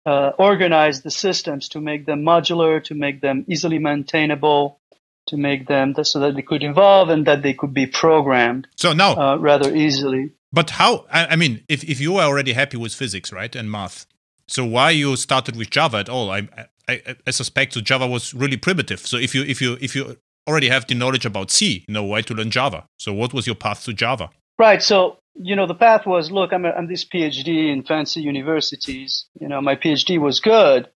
uh, 0.08 0.32
organize 0.40 1.04
the 1.04 1.12
systems 1.12 1.70
to 1.70 1.80
make 1.82 2.08
them 2.08 2.24
modular, 2.24 2.84
to 2.86 2.96
make 2.96 3.22
them 3.22 3.46
easily 3.48 3.78
maintainable, 3.78 4.80
to 5.28 5.38
make 5.38 5.68
them 5.68 5.94
th- 5.94 6.08
so 6.08 6.20
that 6.20 6.36
they 6.36 6.42
could 6.42 6.64
evolve 6.64 7.10
and 7.10 7.26
that 7.26 7.42
they 7.44 7.54
could 7.54 7.74
be 7.74 7.88
programmed. 7.88 8.68
So 8.76 8.94
now, 8.94 9.16
uh, 9.16 9.38
rather 9.38 9.76
easily. 9.76 10.32
But 10.52 10.72
how? 10.72 11.06
I, 11.12 11.28
I 11.28 11.36
mean, 11.36 11.64
if 11.68 11.84
if 11.84 12.00
you 12.00 12.14
were 12.14 12.24
already 12.24 12.54
happy 12.54 12.78
with 12.78 12.94
physics, 12.94 13.32
right, 13.32 13.56
and 13.56 13.70
math, 13.70 14.06
so 14.48 14.66
why 14.66 14.92
you 14.92 15.16
started 15.16 15.56
with 15.56 15.70
Java 15.70 15.98
at 15.98 16.10
all? 16.10 16.32
I, 16.32 16.48
I, 16.88 17.16
I 17.26 17.32
suspect 17.32 17.74
that 17.74 17.84
Java 17.84 18.08
was 18.08 18.34
really 18.34 18.58
primitive. 18.58 19.00
So 19.00 19.18
if 19.18 19.34
you 19.34 19.44
if 19.44 19.62
you 19.62 19.78
if 19.82 19.96
you 19.96 20.18
already 20.48 20.70
have 20.70 20.86
the 20.88 20.96
knowledge 20.96 21.26
about 21.26 21.52
C, 21.52 21.86
you 21.88 21.94
know 21.94 22.04
why 22.04 22.22
to 22.22 22.34
learn 22.34 22.52
Java. 22.52 22.86
So 22.98 23.14
what 23.14 23.34
was 23.34 23.48
your 23.48 23.56
path 23.56 23.84
to 23.86 23.94
Java? 23.94 24.30
Right. 24.58 24.82
So 24.82 25.18
you 25.34 25.56
know 25.56 25.68
the 25.68 25.76
path 25.76 26.06
was 26.06 26.32
look, 26.32 26.54
I'm, 26.54 26.66
a, 26.66 26.70
I'm 26.70 26.88
this 26.88 27.06
PhD 27.06 27.72
in 27.72 27.84
fancy 27.84 28.22
universities. 28.22 29.26
You 29.40 29.48
know 29.48 29.62
my 29.62 29.76
PhD 29.76 30.20
was 30.20 30.40
good, 30.40 30.90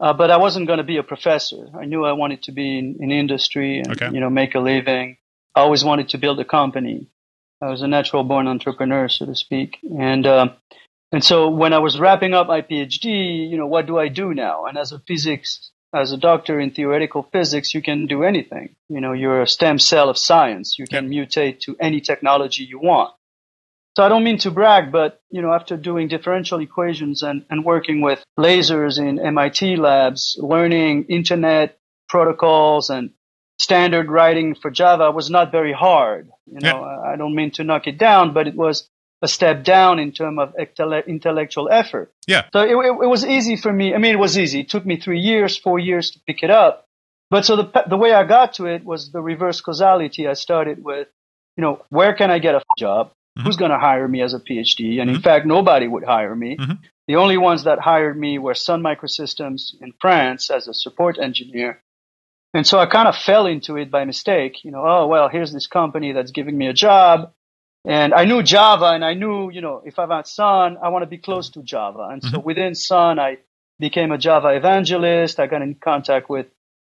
uh, 0.00 0.12
but 0.12 0.30
I 0.30 0.36
wasn't 0.36 0.66
going 0.66 0.78
to 0.78 0.84
be 0.84 0.96
a 0.98 1.02
professor. 1.02 1.68
I 1.78 1.84
knew 1.84 2.04
I 2.04 2.12
wanted 2.12 2.42
to 2.44 2.52
be 2.52 2.78
in, 2.78 2.96
in 3.00 3.10
industry 3.10 3.78
and 3.78 3.92
okay. 3.92 4.10
you 4.12 4.20
know 4.20 4.30
make 4.30 4.54
a 4.54 4.60
living. 4.60 5.16
I 5.54 5.60
always 5.60 5.84
wanted 5.84 6.08
to 6.10 6.18
build 6.18 6.40
a 6.40 6.44
company. 6.44 7.08
I 7.62 7.70
was 7.70 7.82
a 7.82 7.88
natural 7.88 8.24
born 8.24 8.48
entrepreneur, 8.48 9.08
so 9.08 9.26
to 9.26 9.34
speak, 9.34 9.78
and. 9.82 10.26
Uh, 10.26 10.48
and 11.12 11.22
so 11.22 11.48
when 11.48 11.72
I 11.72 11.78
was 11.78 12.00
wrapping 12.00 12.34
up 12.34 12.48
my 12.48 12.60
PhD, 12.60 13.48
you 13.48 13.56
know, 13.56 13.68
what 13.68 13.86
do 13.86 13.96
I 13.96 14.08
do 14.08 14.34
now? 14.34 14.64
And 14.64 14.76
as 14.76 14.90
a 14.90 14.98
physics 14.98 15.70
as 15.94 16.10
a 16.12 16.16
doctor 16.16 16.58
in 16.58 16.72
theoretical 16.72 17.22
physics, 17.32 17.72
you 17.72 17.80
can 17.80 18.06
do 18.06 18.24
anything. 18.24 18.74
You 18.88 19.00
know, 19.00 19.12
you're 19.12 19.42
a 19.42 19.46
stem 19.46 19.78
cell 19.78 20.10
of 20.10 20.18
science. 20.18 20.76
You 20.78 20.86
can 20.86 21.08
mutate 21.08 21.60
to 21.60 21.76
any 21.78 22.00
technology 22.00 22.64
you 22.64 22.80
want. 22.80 23.14
So 23.96 24.02
I 24.02 24.08
don't 24.08 24.24
mean 24.24 24.38
to 24.38 24.50
brag, 24.50 24.90
but 24.90 25.20
you 25.30 25.40
know, 25.40 25.52
after 25.52 25.76
doing 25.76 26.08
differential 26.08 26.60
equations 26.60 27.22
and, 27.22 27.44
and 27.48 27.64
working 27.64 28.00
with 28.00 28.24
lasers 28.38 28.98
in 28.98 29.18
MIT 29.18 29.76
labs, 29.76 30.36
learning 30.40 31.04
internet 31.08 31.78
protocols 32.08 32.90
and 32.90 33.10
standard 33.58 34.10
writing 34.10 34.54
for 34.54 34.70
Java 34.70 35.10
was 35.12 35.30
not 35.30 35.52
very 35.52 35.72
hard. 35.72 36.28
You 36.46 36.60
know, 36.60 36.80
yeah. 36.80 37.12
I 37.12 37.16
don't 37.16 37.34
mean 37.34 37.52
to 37.52 37.64
knock 37.64 37.86
it 37.86 37.98
down, 37.98 38.34
but 38.34 38.48
it 38.48 38.56
was 38.56 38.88
a 39.22 39.28
step 39.28 39.64
down 39.64 39.98
in 39.98 40.12
terms 40.12 40.38
of 40.38 40.54
intellectual 41.06 41.68
effort. 41.70 42.12
Yeah. 42.26 42.44
So 42.52 42.60
it, 42.60 42.74
it, 42.74 43.04
it, 43.04 43.08
was 43.08 43.24
easy 43.24 43.56
for 43.56 43.72
me. 43.72 43.94
I 43.94 43.98
mean, 43.98 44.12
it 44.12 44.18
was 44.18 44.36
easy. 44.36 44.60
It 44.60 44.68
took 44.68 44.84
me 44.84 44.98
three 44.98 45.20
years, 45.20 45.56
four 45.56 45.78
years 45.78 46.10
to 46.10 46.20
pick 46.26 46.42
it 46.42 46.50
up. 46.50 46.86
But 47.30 47.44
so 47.44 47.56
the, 47.56 47.84
the 47.88 47.96
way 47.96 48.12
I 48.12 48.24
got 48.24 48.54
to 48.54 48.66
it 48.66 48.84
was 48.84 49.12
the 49.12 49.22
reverse 49.22 49.60
causality. 49.60 50.28
I 50.28 50.34
started 50.34 50.84
with, 50.84 51.08
you 51.56 51.62
know, 51.62 51.82
where 51.88 52.12
can 52.12 52.30
I 52.30 52.38
get 52.38 52.54
a 52.54 52.62
job? 52.76 53.12
Mm-hmm. 53.36 53.46
Who's 53.46 53.56
going 53.56 53.70
to 53.72 53.78
hire 53.78 54.06
me 54.06 54.22
as 54.22 54.32
a 54.32 54.38
PhD? 54.38 55.00
And 55.00 55.08
mm-hmm. 55.08 55.16
in 55.16 55.20
fact, 55.20 55.46
nobody 55.46 55.88
would 55.88 56.04
hire 56.04 56.34
me. 56.34 56.56
Mm-hmm. 56.56 56.74
The 57.08 57.16
only 57.16 57.36
ones 57.36 57.64
that 57.64 57.80
hired 57.80 58.18
me 58.18 58.38
were 58.38 58.54
Sun 58.54 58.82
Microsystems 58.82 59.74
in 59.80 59.92
France 60.00 60.50
as 60.50 60.68
a 60.68 60.74
support 60.74 61.18
engineer. 61.18 61.82
And 62.54 62.66
so 62.66 62.78
I 62.78 62.86
kind 62.86 63.08
of 63.08 63.16
fell 63.16 63.46
into 63.46 63.76
it 63.76 63.90
by 63.90 64.04
mistake. 64.04 64.64
You 64.64 64.70
know, 64.70 64.84
oh, 64.86 65.06
well, 65.08 65.28
here's 65.28 65.52
this 65.52 65.66
company 65.66 66.12
that's 66.12 66.30
giving 66.30 66.56
me 66.56 66.68
a 66.68 66.72
job. 66.72 67.32
And 67.84 68.14
I 68.14 68.24
knew 68.24 68.42
Java 68.42 68.86
and 68.86 69.04
I 69.04 69.14
knew, 69.14 69.50
you 69.50 69.60
know, 69.60 69.82
if 69.84 69.98
I'm 69.98 70.12
at 70.12 70.26
Sun, 70.28 70.78
I 70.82 70.88
want 70.88 71.02
to 71.02 71.08
be 71.08 71.18
close 71.18 71.50
to 71.50 71.62
Java. 71.62 72.08
And 72.10 72.22
so 72.22 72.38
within 72.38 72.74
Sun, 72.74 73.18
I 73.18 73.38
became 73.78 74.12
a 74.12 74.18
Java 74.18 74.48
evangelist. 74.50 75.38
I 75.38 75.48
got 75.48 75.60
in 75.60 75.74
contact 75.74 76.30
with 76.30 76.46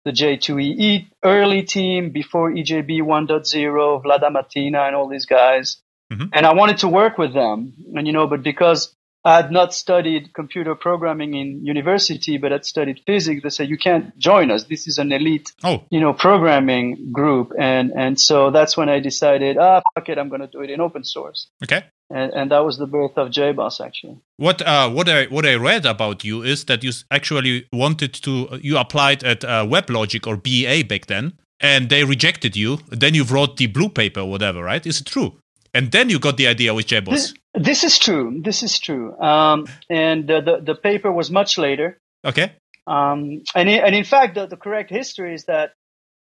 the 0.06 0.12
J2EE 0.12 1.10
early 1.24 1.64
team 1.64 2.10
before 2.10 2.52
EJB 2.52 3.02
1.0, 3.02 4.04
Vlada 4.04 4.32
Matena 4.32 4.88
and 4.88 4.96
all 4.96 5.08
these 5.08 5.26
guys. 5.26 5.78
Mm-hmm. 6.12 6.26
And 6.34 6.46
I 6.46 6.54
wanted 6.54 6.80
to 6.80 6.88
work 6.88 7.18
with 7.18 7.34
them. 7.34 7.74
And, 7.96 8.08
you 8.08 8.14
know, 8.14 8.28
but 8.28 8.44
because 8.44 8.96
I 9.24 9.36
had 9.36 9.52
not 9.52 9.74
studied 9.74 10.34
computer 10.34 10.76
programming 10.76 11.34
in 11.34 11.66
university, 11.66 12.38
but 12.38 12.52
had 12.52 12.66
studied 12.66 13.02
physics, 13.06 13.44
they 13.44 13.50
said, 13.50 13.70
you 13.70 13.78
can't 13.78 14.18
join 14.18 14.50
us. 14.50 14.64
This 14.64 14.88
is 14.88 14.98
an 14.98 15.12
elite, 15.12 15.52
oh. 15.64 15.84
you 15.90 16.00
know, 16.00 16.14
programming 16.14 17.12
group. 17.12 17.52
And, 17.60 17.92
and 17.92 18.20
so 18.20 18.50
that's 18.50 18.78
when 18.78 18.88
I 18.88 19.00
decided, 19.00 19.58
ah, 19.58 19.82
fuck 19.94 20.08
it, 20.10 20.18
I'm 20.18 20.30
going 20.30 20.42
to 20.42 20.48
do 20.48 20.62
it 20.62 20.70
in 20.70 20.80
open 20.80 21.04
source. 21.04 21.48
Okay. 21.64 21.84
And, 22.10 22.34
and 22.34 22.52
that 22.52 22.60
was 22.60 22.78
the 22.78 22.88
birth 22.88 23.18
of 23.18 23.30
JBoss, 23.30 23.86
actually. 23.86 24.18
What 24.38 24.64
uh, 24.64 24.90
what 24.90 25.08
I 25.08 25.26
what 25.26 25.46
I 25.46 25.56
read 25.56 25.86
about 25.86 26.24
you 26.24 26.42
is 26.42 26.66
that 26.66 26.84
you 26.84 26.92
actually 27.12 27.68
wanted 27.72 28.14
to 28.14 28.60
you 28.64 28.80
applied 28.80 29.24
at 29.24 29.44
uh, 29.44 29.64
WebLogic 29.64 30.26
or 30.26 30.36
BEA 30.36 30.84
back 30.84 31.06
then, 31.06 31.34
and 31.60 31.90
they 31.90 32.04
rejected 32.04 32.56
you. 32.56 32.80
Then 32.90 33.14
you 33.14 33.26
wrote 33.26 33.58
the 33.58 33.68
blue 33.68 33.90
paper, 33.90 34.22
or 34.22 34.30
whatever, 34.30 34.64
right? 34.64 34.84
Is 34.88 35.02
it 35.02 35.06
true? 35.06 35.36
And 35.74 35.92
then 35.92 36.10
you 36.10 36.20
got 36.20 36.38
the 36.38 36.48
idea 36.48 36.74
with 36.74 36.88
JBoss. 36.88 37.12
This, 37.12 37.34
this 37.54 37.84
is 37.84 38.00
true. 38.00 38.42
This 38.44 38.64
is 38.64 38.80
true. 38.80 39.18
Um, 39.20 39.68
and 39.90 40.28
the, 40.28 40.42
the, 40.42 40.74
the 40.74 40.76
paper 40.76 41.12
was 41.12 41.30
much 41.30 41.58
later. 41.58 41.98
Okay. 42.26 42.54
Um, 42.88 43.44
and 43.56 43.70
in, 43.70 43.84
and 43.84 43.96
in 43.96 44.04
fact, 44.04 44.36
the, 44.36 44.48
the 44.48 44.58
correct 44.58 44.90
history 44.90 45.34
is 45.34 45.46
that. 45.46 45.74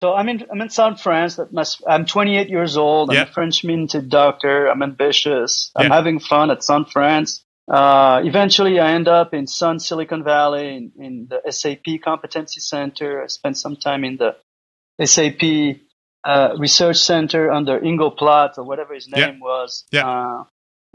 So 0.03 0.13
I'm 0.13 0.29
in 0.29 0.45
I'm 0.51 0.61
in 0.61 0.69
South 0.69 1.01
France. 1.01 1.37
That 1.37 1.53
must 1.53 1.83
I'm 1.87 2.05
28 2.05 2.51
years 2.51 2.77
old. 2.77 3.11
I'm 3.11 3.17
yeah. 3.17 3.23
a 3.23 3.27
French 3.27 3.65
minted 3.65 4.11
doctor. 4.11 4.67
I'm 4.67 4.83
ambitious. 4.83 5.71
I'm 5.75 5.87
yeah. 5.87 5.95
having 5.95 6.21
fun 6.21 6.51
at 6.51 6.63
Sun 6.63 6.87
France. 6.87 7.43
Uh, 7.67 8.21
eventually, 8.25 8.79
I 8.79 8.93
end 8.93 9.09
up 9.09 9.33
in 9.33 9.47
Sun 9.47 9.81
Silicon 9.81 10.23
Valley 10.23 10.77
in, 10.77 10.93
in 10.99 11.29
the 11.31 11.51
SAP 11.51 12.03
Competency 12.03 12.61
Center. 12.61 13.23
I 13.23 13.29
spent 13.29 13.57
some 13.57 13.77
time 13.77 14.05
in 14.05 14.19
the 14.19 14.37
SAP 15.03 15.81
uh, 16.25 16.55
research 16.59 16.97
center 16.97 17.51
under 17.51 17.79
Ingo 17.81 18.17
Platt 18.17 18.55
or 18.59 18.65
whatever 18.65 18.95
his 18.95 19.09
name 19.09 19.35
yeah. 19.35 19.39
was. 19.41 19.85
Yeah. 19.93 20.09
Uh, 20.09 20.45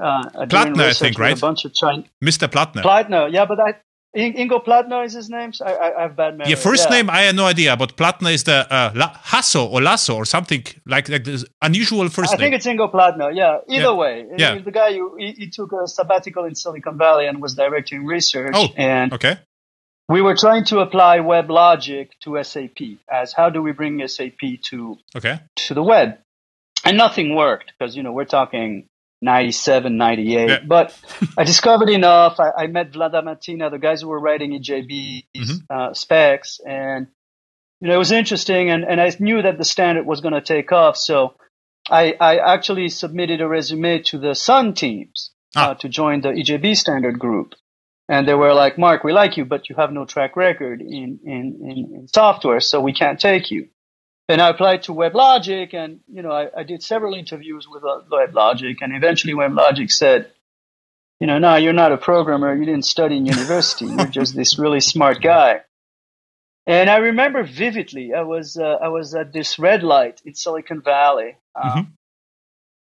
uh, 0.02 0.46
Plattner, 0.48 0.86
I 0.86 0.94
think, 0.94 1.20
right? 1.20 1.38
A 1.38 1.42
bunch 1.42 1.66
of 1.66 1.74
China- 1.74 2.06
Mr. 2.24 2.50
Plattner. 2.50 2.82
Plattner, 2.82 3.28
yeah, 3.28 3.46
but 3.46 3.60
I, 3.60 3.76
Ingo 4.16 4.64
Plattner 4.64 5.04
is 5.04 5.14
his 5.14 5.30
name. 5.30 5.52
So 5.52 5.66
I, 5.66 5.72
I, 5.72 6.00
I, 6.00 6.02
have 6.04 6.16
bad 6.16 6.38
memory. 6.38 6.50
Yeah, 6.50 6.56
first 6.56 6.90
yeah. 6.90 6.96
name 6.96 7.10
I 7.10 7.22
had 7.22 7.36
no 7.36 7.46
idea, 7.46 7.76
but 7.76 7.98
Plattner 7.98 8.32
is 8.32 8.46
the 8.46 8.66
uh, 8.74 8.92
La- 8.96 9.14
Hasso 9.14 9.70
or 9.70 9.82
Lasso 9.82 10.16
or 10.16 10.26
something 10.26 10.64
like 10.86 11.10
like 11.10 11.26
this 11.26 11.46
unusual 11.62 12.08
first 12.10 12.34
I 12.34 12.38
name. 12.38 12.40
I 12.40 12.44
think 12.44 12.56
it's 12.56 12.66
Ingo 12.66 12.90
Plattner. 12.90 13.32
Yeah. 13.32 13.58
Either 13.68 13.84
yeah. 13.84 13.92
way, 13.92 14.26
yeah. 14.38 14.58
the 14.58 14.72
guy 14.72 14.94
who 14.94 15.16
he, 15.18 15.34
he, 15.34 15.50
took 15.50 15.74
a 15.74 15.86
sabbatical 15.86 16.46
in 16.46 16.56
Silicon 16.56 16.98
Valley 16.98 17.28
and 17.28 17.42
was 17.42 17.54
directing 17.54 18.06
research. 18.06 18.54
Oh, 18.56 18.70
and 18.78 19.14
okay 19.14 19.38
we 20.10 20.22
were 20.22 20.36
trying 20.36 20.66
to 20.66 20.80
apply 20.80 21.20
WebLogic 21.20 22.10
to 22.22 22.44
SAP 22.44 22.98
as 23.10 23.32
how 23.32 23.50
do 23.52 23.62
we 23.62 23.72
bring 23.72 24.06
SAP 24.08 24.40
to 24.64 24.98
okay. 25.16 25.40
to 25.68 25.74
the 25.74 25.84
web, 25.84 26.18
and 26.84 26.98
nothing 26.98 27.36
worked 27.36 27.74
because 27.78 27.96
you 27.96 28.04
know 28.04 28.12
we're 28.12 28.26
talking 28.26 28.88
97, 29.22 29.98
98. 29.98 30.50
Yeah. 30.50 30.60
But 30.66 30.98
I 31.38 31.44
discovered 31.44 31.90
enough. 31.90 32.40
I, 32.40 32.64
I, 32.64 32.68
met 32.68 32.92
Vlada 32.92 33.22
Matena, 33.24 33.70
the 33.70 33.78
guys 33.78 34.02
who 34.02 34.08
were 34.08 34.20
writing 34.20 34.52
EJB 34.52 35.26
mm-hmm. 35.36 35.58
uh, 35.70 35.94
specs, 35.94 36.60
and 36.66 37.08
you 37.80 37.90
know 37.90 37.96
it 37.96 38.00
was 38.00 38.12
interesting, 38.12 38.72
and, 38.72 38.84
and 38.84 39.00
I 39.00 39.16
knew 39.20 39.42
that 39.42 39.58
the 39.58 39.66
standard 39.66 40.06
was 40.06 40.22
going 40.22 40.34
to 40.34 40.42
take 40.42 40.72
off. 40.72 40.98
So 40.98 41.36
I, 41.90 42.16
I 42.20 42.54
actually 42.54 42.90
submitted 42.90 43.42
a 43.42 43.48
resume 43.48 44.02
to 44.04 44.18
the 44.18 44.34
Sun 44.34 44.74
teams 44.74 45.32
ah. 45.56 45.72
uh, 45.72 45.76
to 45.76 45.90
join 45.90 46.22
the 46.22 46.30
EJB 46.30 46.76
standard 46.76 47.20
group 47.20 47.54
and 48.10 48.28
they 48.28 48.34
were 48.34 48.56
like, 48.56 48.80
Marc, 48.80 49.04
we 49.04 49.14
like 49.14 49.38
you, 49.38 49.46
but 49.46 49.70
you 49.70 49.76
have 49.76 49.92
no 49.92 50.04
track 50.04 50.36
record 50.36 50.82
in, 50.82 51.20
in, 51.24 51.60
in, 51.62 51.92
in 51.94 52.08
software, 52.08 52.60
so 52.60 52.82
we 52.82 52.92
can't 52.92 53.20
take 53.20 53.52
you. 53.52 53.70
And 54.28 54.42
I 54.42 54.50
applied 54.50 54.84
to 54.84 54.94
WebLogic, 54.94 55.76
and 55.76 56.00
you 56.12 56.24
know, 56.24 56.32
I, 56.32 56.50
I 56.58 56.64
did 56.64 56.82
several 56.82 57.14
interviews 57.14 57.68
with 57.70 57.84
uh, 57.84 58.02
WebLogic, 58.12 58.78
and 58.82 58.96
eventually 58.96 59.34
WebLogic 59.34 59.92
said, 59.92 60.32
you 61.20 61.28
know, 61.28 61.38
no, 61.38 61.56
you're 61.56 61.72
not 61.72 61.92
a 61.92 61.98
programmer. 61.98 62.56
You 62.56 62.66
didn't 62.66 62.86
study 62.86 63.18
in 63.18 63.28
university. 63.28 63.86
You're 63.86 64.06
just 64.20 64.36
this 64.36 64.58
really 64.58 64.82
smart 64.82 65.22
guy. 65.22 65.62
And 66.66 66.90
I 66.90 66.98
remember 66.98 67.44
vividly, 67.44 68.14
I 68.14 68.22
was 68.22 68.58
uh, 68.58 68.78
I 68.82 68.90
was 68.90 69.14
at 69.14 69.34
this 69.34 69.60
red 69.60 69.84
light 69.84 70.22
in 70.26 70.34
Silicon 70.34 70.82
Valley, 70.82 71.38
um, 71.56 71.70
mm-hmm 71.70 71.92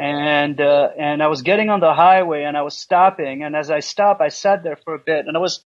and 0.01 0.61
uh, 0.61 0.89
and 0.99 1.23
I 1.23 1.27
was 1.27 1.43
getting 1.43 1.69
on 1.69 1.81
the 1.81 1.93
highway 1.93 2.45
and 2.45 2.57
I 2.57 2.63
was 2.63 2.77
stopping 2.79 3.43
and 3.43 3.55
as 3.55 3.71
I 3.71 3.81
stopped 3.81 4.21
I 4.21 4.29
sat 4.29 4.63
there 4.63 4.79
for 4.85 4.95
a 4.95 4.99
bit 4.99 5.27
and 5.27 5.37
I 5.37 5.41
was 5.41 5.65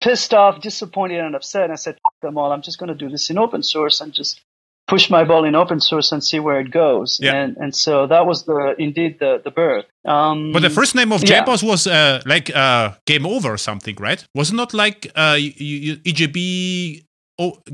pissed 0.00 0.32
off, 0.34 0.60
disappointed 0.60 1.20
and 1.20 1.34
upset 1.34 1.64
and 1.64 1.72
I 1.72 1.76
said 1.76 1.98
them 2.22 2.38
all 2.38 2.52
I'm 2.52 2.62
just 2.62 2.78
going 2.78 2.88
to 2.88 2.94
do 2.94 3.08
this 3.10 3.28
in 3.28 3.38
open 3.38 3.62
source 3.62 4.00
and 4.00 4.12
just 4.12 4.40
push 4.86 5.10
my 5.10 5.24
ball 5.24 5.44
in 5.44 5.54
open 5.54 5.80
source 5.80 6.12
and 6.12 6.22
see 6.22 6.38
where 6.38 6.60
it 6.60 6.70
goes 6.70 7.18
yeah. 7.20 7.34
and 7.34 7.56
and 7.56 7.74
so 7.74 8.06
that 8.06 8.26
was 8.26 8.44
the 8.44 8.74
indeed 8.78 9.18
the 9.18 9.40
the 9.44 9.50
birth 9.50 9.86
um, 10.04 10.52
but 10.52 10.62
the 10.62 10.70
first 10.70 10.94
name 10.94 11.12
of 11.12 11.22
JBoss 11.22 11.62
yeah. 11.62 11.68
was 11.68 11.86
uh, 11.86 12.20
like 12.26 12.54
uh, 12.54 12.92
game 13.06 13.26
over 13.26 13.52
or 13.52 13.58
something 13.58 13.96
right 13.96 14.24
was 14.34 14.50
it 14.50 14.54
not 14.54 14.74
like 14.74 15.10
uh, 15.14 15.34
EJB 15.34 17.04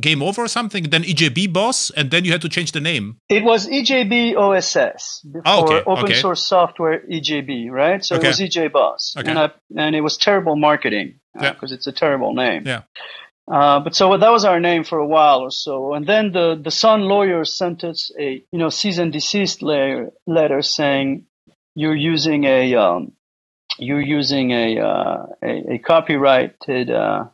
game 0.00 0.22
over 0.22 0.42
or 0.42 0.48
something? 0.48 0.84
Then 0.84 1.02
EJB 1.02 1.52
boss, 1.52 1.90
and 1.90 2.10
then 2.10 2.24
you 2.24 2.32
had 2.32 2.42
to 2.42 2.48
change 2.48 2.72
the 2.72 2.80
name. 2.80 3.16
It 3.28 3.42
was 3.44 3.66
EJB 3.66 4.36
OSS 4.36 5.20
before 5.20 5.42
oh, 5.46 5.64
okay, 5.64 5.82
open 5.86 6.04
okay. 6.04 6.14
source 6.14 6.44
software 6.44 7.00
EJB, 7.00 7.70
right? 7.70 8.04
So 8.04 8.16
okay. 8.16 8.26
it 8.26 8.30
was 8.30 8.40
EJ 8.40 8.72
Boss, 8.72 9.14
and 9.16 9.38
I, 9.38 9.50
and 9.76 9.94
it 9.94 10.00
was 10.00 10.16
terrible 10.16 10.56
marketing 10.56 11.20
because 11.34 11.72
uh, 11.72 11.74
it's 11.76 11.86
a 11.86 11.92
terrible 11.92 12.34
name. 12.34 12.62
Yeah. 12.66 12.82
Uh, 13.50 13.80
but 13.80 13.94
so 13.94 14.16
that 14.16 14.30
was 14.30 14.44
our 14.44 14.60
name 14.60 14.84
for 14.84 14.98
a 14.98 15.06
while 15.06 15.40
or 15.40 15.50
so, 15.50 15.94
and 15.94 16.06
then 16.06 16.32
the 16.32 16.60
the 16.62 16.70
Sun 16.70 17.02
lawyers 17.02 17.52
sent 17.52 17.82
us 17.82 18.10
a 18.18 18.44
you 18.52 18.58
know 18.58 18.68
cease 18.68 18.98
and 18.98 19.12
desist 19.12 19.62
letter, 19.62 20.10
letter 20.26 20.60
saying 20.60 21.24
you're 21.74 21.96
using 21.96 22.44
a 22.44 22.74
um, 22.74 23.12
you're 23.78 24.02
using 24.02 24.50
a 24.50 24.80
uh, 24.80 25.26
a, 25.42 25.74
a, 25.74 25.78
copyrighted 25.78 26.90
uh, 26.90 27.24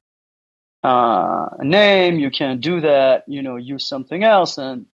uh, 0.85 1.47
name. 1.61 2.19
You 2.19 2.31
can't 2.31 2.61
do 2.61 2.81
that. 2.83 3.25
You 3.27 3.43
know, 3.43 3.57
use 3.57 3.89
something 3.89 4.23
else. 4.23 4.59
And 4.59 4.87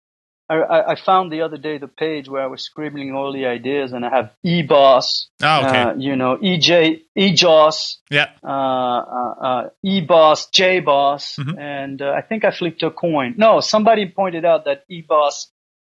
I, 0.50 0.92
I, 0.92 0.94
found 0.96 1.30
the 1.30 1.42
other 1.42 1.58
day 1.58 1.76
the 1.76 1.88
page 1.88 2.28
where 2.28 2.42
I 2.42 2.46
was 2.46 2.62
scribbling 2.62 3.14
all 3.14 3.32
the 3.32 3.46
ideas, 3.46 3.92
and 3.92 4.04
I 4.04 4.10
have 4.10 4.30
eBoss. 4.44 5.26
Oh, 5.42 5.66
okay. 5.66 5.82
Uh, 5.82 5.94
you 5.94 6.16
know, 6.16 6.36
EJ, 6.36 7.02
EJOS. 7.16 7.96
Yeah. 8.10 8.30
Uh, 8.42 8.48
uh, 8.48 9.34
uh 9.40 9.68
eBoss, 9.84 10.50
JBoss, 10.50 11.38
mm-hmm. 11.38 11.58
and 11.58 12.00
uh, 12.00 12.12
I 12.16 12.22
think 12.22 12.44
I 12.44 12.50
flipped 12.50 12.82
a 12.82 12.90
coin. 12.90 13.34
No, 13.36 13.60
somebody 13.60 14.06
pointed 14.08 14.44
out 14.44 14.64
that 14.64 14.84
eBoss 14.90 15.46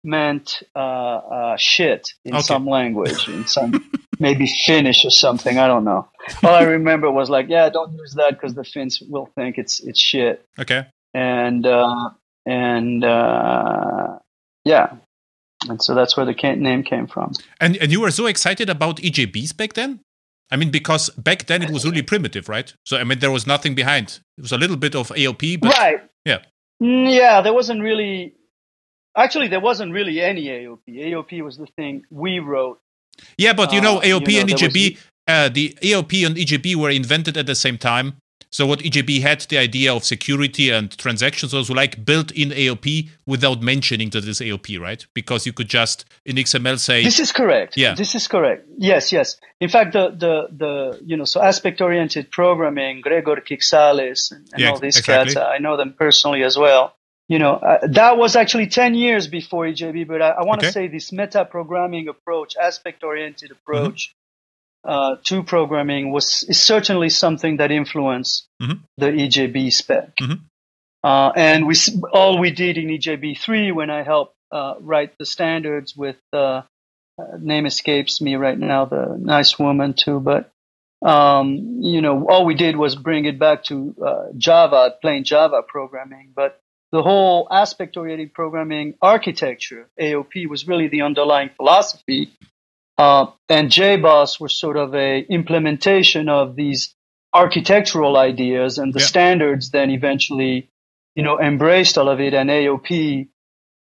meant 0.02 0.62
uh, 0.74 0.78
uh, 0.78 1.56
shit 1.56 2.14
in 2.24 2.34
okay. 2.34 2.42
some 2.42 2.66
language, 2.66 3.28
in 3.28 3.46
some 3.46 3.90
maybe 4.20 4.46
Finnish 4.66 5.04
or 5.04 5.10
something. 5.10 5.58
I 5.58 5.66
don't 5.66 5.84
know. 5.84 6.08
All 6.44 6.54
I 6.54 6.62
remember 6.62 7.10
was 7.10 7.28
like, 7.30 7.46
yeah, 7.48 7.68
don't 7.70 7.92
use 7.94 8.14
that 8.14 8.34
because 8.34 8.54
the 8.54 8.64
Finns 8.64 9.00
will 9.00 9.26
think 9.34 9.58
it's 9.58 9.80
it's 9.80 9.98
shit. 9.98 10.46
Okay. 10.58 10.86
And 11.14 11.66
uh, 11.66 12.10
and 12.46 13.04
uh, 13.04 14.18
yeah, 14.64 14.96
and 15.68 15.82
so 15.82 15.94
that's 15.94 16.16
where 16.16 16.26
the 16.26 16.34
name 16.54 16.82
came 16.84 17.06
from. 17.06 17.32
And 17.60 17.76
and 17.78 17.90
you 17.90 18.00
were 18.00 18.10
so 18.10 18.26
excited 18.26 18.70
about 18.70 18.96
EJBs 18.98 19.56
back 19.56 19.72
then. 19.72 20.00
I 20.52 20.56
mean, 20.56 20.70
because 20.70 21.10
back 21.10 21.46
then 21.46 21.62
it 21.62 21.70
was 21.70 21.84
really 21.84 22.02
primitive, 22.02 22.48
right? 22.48 22.72
So 22.84 22.96
I 22.96 23.04
mean, 23.04 23.20
there 23.20 23.30
was 23.30 23.46
nothing 23.46 23.74
behind. 23.74 24.20
It 24.36 24.42
was 24.42 24.52
a 24.52 24.58
little 24.58 24.76
bit 24.76 24.94
of 24.94 25.08
AOP, 25.08 25.60
but 25.60 25.76
right. 25.78 26.00
Yeah. 26.24 26.38
Mm, 26.82 27.14
yeah, 27.14 27.40
there 27.40 27.54
wasn't 27.54 27.82
really. 27.82 28.34
Actually, 29.16 29.48
there 29.48 29.60
wasn't 29.60 29.92
really 29.92 30.20
any 30.20 30.46
AOP. 30.46 30.80
AOP 30.88 31.42
was 31.42 31.56
the 31.56 31.66
thing 31.66 32.04
we 32.10 32.38
wrote. 32.38 32.80
Yeah, 33.38 33.52
but 33.52 33.72
you 33.72 33.80
know, 33.80 33.98
Uh, 33.98 34.02
AOP 34.02 34.28
you 34.28 34.34
know, 34.36 34.40
and 34.40 34.48
there 34.50 34.68
was- 34.68 34.74
EJB, 34.76 34.98
uh, 35.28 35.48
the 35.48 35.76
AOP 35.82 36.24
and 36.26 36.36
EJB 36.36 36.74
were 36.74 36.90
invented 36.90 37.36
at 37.36 37.46
the 37.46 37.54
same 37.54 37.78
time. 37.78 38.14
So 38.52 38.66
what 38.66 38.80
EJB 38.82 39.20
had 39.20 39.42
the 39.42 39.58
idea 39.58 39.94
of 39.94 40.02
security 40.04 40.70
and 40.70 40.90
transactions 40.98 41.52
was 41.52 41.70
like 41.70 42.04
built 42.04 42.32
in 42.32 42.50
AOP 42.50 43.08
without 43.24 43.62
mentioning 43.62 44.10
that 44.10 44.26
it's 44.26 44.40
AOP, 44.40 44.76
right? 44.80 45.06
Because 45.14 45.46
you 45.46 45.52
could 45.52 45.68
just 45.68 46.04
in 46.26 46.36
XML 46.36 46.76
say, 46.76 47.04
This 47.04 47.20
is 47.20 47.30
correct. 47.30 47.76
Yeah. 47.76 47.94
This 47.94 48.16
is 48.16 48.26
correct. 48.26 48.66
Yes, 48.76 49.12
yes. 49.12 49.36
In 49.60 49.68
fact, 49.68 49.92
the 49.92 50.10
the 50.10 50.48
the 50.50 50.98
you 51.06 51.16
know 51.16 51.24
so 51.26 51.40
aspect 51.40 51.80
oriented 51.80 52.32
programming, 52.32 53.02
Gregor 53.02 53.36
Kiczales 53.36 54.32
and, 54.32 54.48
and 54.52 54.60
Yeah, 54.60 54.70
all 54.70 54.80
these 54.80 54.98
exactly. 54.98 55.34
cats. 55.34 55.46
I 55.54 55.58
know 55.58 55.76
them 55.76 55.94
personally 55.96 56.42
as 56.42 56.56
well. 56.56 56.96
You 57.30 57.38
know, 57.38 57.54
uh, 57.54 57.86
that 58.00 58.18
was 58.18 58.34
actually 58.34 58.66
ten 58.66 58.92
years 58.94 59.28
before 59.28 59.64
EJB. 59.64 60.08
But 60.08 60.20
I, 60.20 60.30
I 60.40 60.42
want 60.44 60.60
to 60.62 60.66
Okay. 60.66 60.72
say 60.72 60.88
this 60.88 61.12
meta 61.12 61.44
programming 61.44 62.08
approach, 62.08 62.56
aspect 62.60 63.04
oriented 63.04 63.50
approach. 63.52 64.12
Uh, 64.82 65.16
to 65.24 65.42
programming 65.44 66.10
was 66.10 66.42
is 66.48 66.60
certainly 66.72 67.10
something 67.10 67.58
that 67.58 67.70
influenced 67.70 68.48
Mhm. 68.62 68.80
the 68.96 69.10
EJB 69.24 69.70
spec. 69.70 70.16
Mhm. 70.20 70.40
Uh, 71.04 71.30
and 71.36 71.66
we 71.68 71.74
all 72.12 72.38
we 72.44 72.50
did 72.50 72.76
in 72.78 72.88
EJB 72.90 73.34
three 73.44 73.70
when 73.78 73.90
I 73.90 74.02
helped 74.02 74.34
uh, 74.50 74.74
write 74.80 75.12
the 75.18 75.26
standards 75.26 75.94
with 75.94 76.16
uh, 76.32 76.38
uh, 76.38 76.62
name 77.38 77.66
escapes 77.66 78.20
me 78.20 78.34
right 78.46 78.58
now, 78.58 78.86
the 78.86 79.16
nice 79.20 79.56
woman 79.58 79.94
too, 80.04 80.18
but 80.18 80.50
um, 81.02 81.78
you 81.94 82.00
know, 82.00 82.26
all 82.28 82.44
we 82.44 82.54
did 82.54 82.74
was 82.76 82.96
bring 82.96 83.24
it 83.26 83.38
back 83.38 83.62
to 83.64 83.94
uh, 84.04 84.24
Java, 84.36 84.94
plain 85.02 85.22
Java 85.24 85.62
programming. 85.62 86.32
But 86.34 86.58
the 86.92 87.02
whole 87.02 87.46
aspect-oriented 87.50 88.34
programming 88.34 88.94
architecture, 89.00 89.88
AOP, 89.98 90.48
was 90.48 90.66
really 90.66 90.88
the 90.88 91.02
underlying 91.02 91.50
philosophy. 91.56 92.30
Uh, 92.98 93.26
and 93.48 93.70
JBoss 93.70 94.40
was 94.40 94.58
sort 94.58 94.76
of 94.76 94.94
a 94.94 95.20
implementation 95.20 96.28
of 96.28 96.56
these 96.56 96.94
architectural 97.32 98.16
ideas, 98.16 98.78
and 98.78 98.92
the 98.92 99.00
Yeah. 99.00 99.06
standards 99.06 99.70
then 99.70 99.90
eventually, 99.90 100.68
you 101.14 101.22
know, 101.22 101.38
embraced 101.40 101.96
all 101.96 102.08
of 102.08 102.20
it. 102.20 102.34
And 102.34 102.50
AOP 102.50 103.28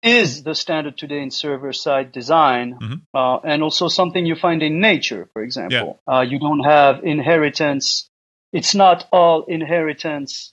is 0.02 0.42
the 0.42 0.54
standard 0.54 0.96
today 0.96 1.22
in 1.22 1.30
server-side 1.30 2.12
design, 2.12 2.78
Mhm. 2.80 3.00
uh, 3.14 3.38
and 3.44 3.62
also 3.62 3.88
something 3.88 4.24
you 4.26 4.34
find 4.36 4.62
in 4.62 4.80
nature, 4.80 5.28
for 5.32 5.42
example. 5.42 6.00
Uh, 6.06 6.20
you 6.20 6.38
don't 6.38 6.64
have 6.64 7.02
inheritance. 7.04 8.08
It's 8.52 8.74
not 8.74 9.06
all 9.12 9.44
inheritance 9.44 10.52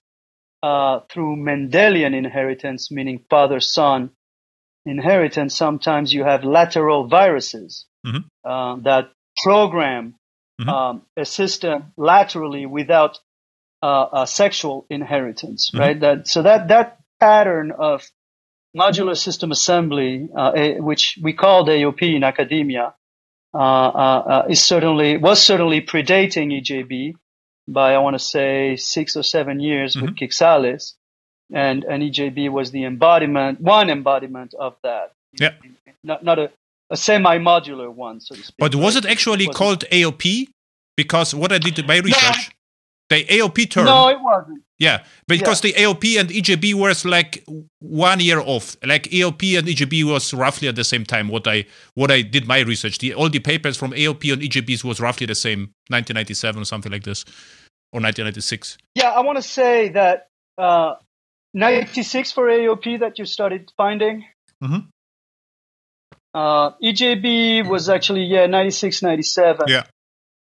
uh, 0.64 1.02
through 1.10 1.36
Mendelian 1.38 2.16
inheritance, 2.16 2.92
meaning 2.92 3.24
father-son 3.30 4.12
inheritance. 4.86 5.56
Sometimes 5.56 6.14
you 6.14 6.24
have 6.24 6.44
lateral 6.44 7.08
viruses 7.08 7.86
Mhm. 8.06 8.26
uh, 8.46 8.76
that 8.78 9.12
program 9.44 10.16
Mhm. 10.62 10.70
um, 10.70 11.02
a 11.18 11.26
system 11.26 11.94
laterally 11.98 12.66
without 12.66 13.20
uh, 13.84 14.08
a 14.24 14.28
sexual 14.28 14.88
inheritance, 14.90 15.70
Mhm. 15.72 15.80
right? 15.80 16.00
That 16.00 16.28
so 16.28 16.42
that 16.44 16.70
that 16.70 16.98
pattern 17.20 17.72
of 17.72 18.04
modular 18.76 19.16
system 19.18 19.52
assembly, 19.52 20.28
uh, 20.36 20.52
a, 20.56 20.80
which 20.82 21.20
we 21.22 21.34
called 21.34 21.70
AOP 21.70 22.16
in 22.16 22.24
academia, 22.24 22.96
uh, 23.54 23.58
uh, 23.58 24.24
uh, 24.34 24.46
is 24.50 24.64
certainly 24.64 25.18
was 25.18 25.42
certainly 25.46 25.82
predating 25.82 26.52
EJB 26.60 27.14
by 27.68 27.94
I 27.94 27.98
want 28.00 28.16
to 28.16 28.20
say 28.20 28.76
six 28.76 29.16
or 29.16 29.24
seven 29.24 29.60
years 29.60 29.96
with 29.96 30.16
mm-hmm. 30.16 30.26
Kiczales, 30.26 30.94
and 31.54 31.84
and 31.84 32.04
EJB 32.04 32.50
was 32.50 32.72
the 32.72 32.86
embodiment, 32.86 33.62
one 33.62 33.90
embodiment 33.90 34.54
of 34.54 34.76
that. 34.84 35.14
Yeah. 35.34 35.54
Not 36.04 36.24
not 36.24 36.40
a, 36.40 36.52
a 36.90 36.98
semi-modular 36.98 37.92
one, 37.94 38.22
so 38.22 38.36
to 38.36 38.42
speak. 38.42 38.56
but 38.58 38.76
was 38.76 38.96
it 38.96 39.06
actually 39.06 39.48
wasn't- 39.48 39.56
called 39.56 39.86
AOP? 39.92 40.48
Because 40.96 41.36
what 41.36 41.52
I 41.52 41.60
did 41.60 41.78
in 41.78 41.86
my 41.86 42.00
research, 42.00 42.50
the 43.10 43.24
AOP 43.26 43.70
term, 43.72 43.86
No, 43.86 44.10
it 44.10 44.20
wasn't. 44.20 44.64
yeah, 44.80 45.04
because 45.28 45.62
the 45.62 45.72
AOP 45.74 46.20
and 46.20 46.30
EJB 46.30 46.74
was 46.74 47.06
like 47.06 47.44
one 47.80 48.20
year 48.20 48.40
off. 48.40 48.76
Like 48.84 49.04
AOP 49.04 49.58
and 49.58 49.68
EJB 49.68 50.04
was 50.04 50.34
roughly 50.34 50.68
at 50.68 50.76
the 50.76 50.84
same 50.84 51.06
time. 51.06 51.30
What 51.30 51.48
I 51.48 51.66
what 51.96 52.12
I 52.12 52.22
did 52.22 52.48
my 52.48 52.60
research, 52.60 52.98
the 52.98 53.14
all 53.14 53.30
the 53.30 53.40
papers 53.40 53.78
from 53.78 53.92
AOP 53.92 54.34
and 54.34 54.42
EJBs 54.42 54.84
was 54.84 55.00
roughly 55.00 55.26
the 55.26 55.36
same, 55.36 55.72
1997 55.90 56.62
or 56.62 56.66
something 56.66 56.92
like 56.92 57.04
this, 57.04 57.24
or 57.94 58.02
1996. 58.02 58.78
Yeah, 58.96 59.12
I 59.12 59.22
want 59.22 59.38
to 59.38 59.42
say 59.42 59.90
that 59.90 60.28
uh, 60.58 60.96
96 61.54 62.32
for 62.34 62.48
AOP 62.48 63.00
that 63.00 63.18
you 63.20 63.26
started 63.26 63.72
finding. 63.78 64.26
Mhm. 64.62 64.88
Uh, 66.34 66.72
EJB 66.84 67.68
was 67.68 67.90
actually 67.90 68.24
yeah 68.24 68.46
96, 68.48 69.02
97. 69.02 69.68
Yeah. 69.70 69.84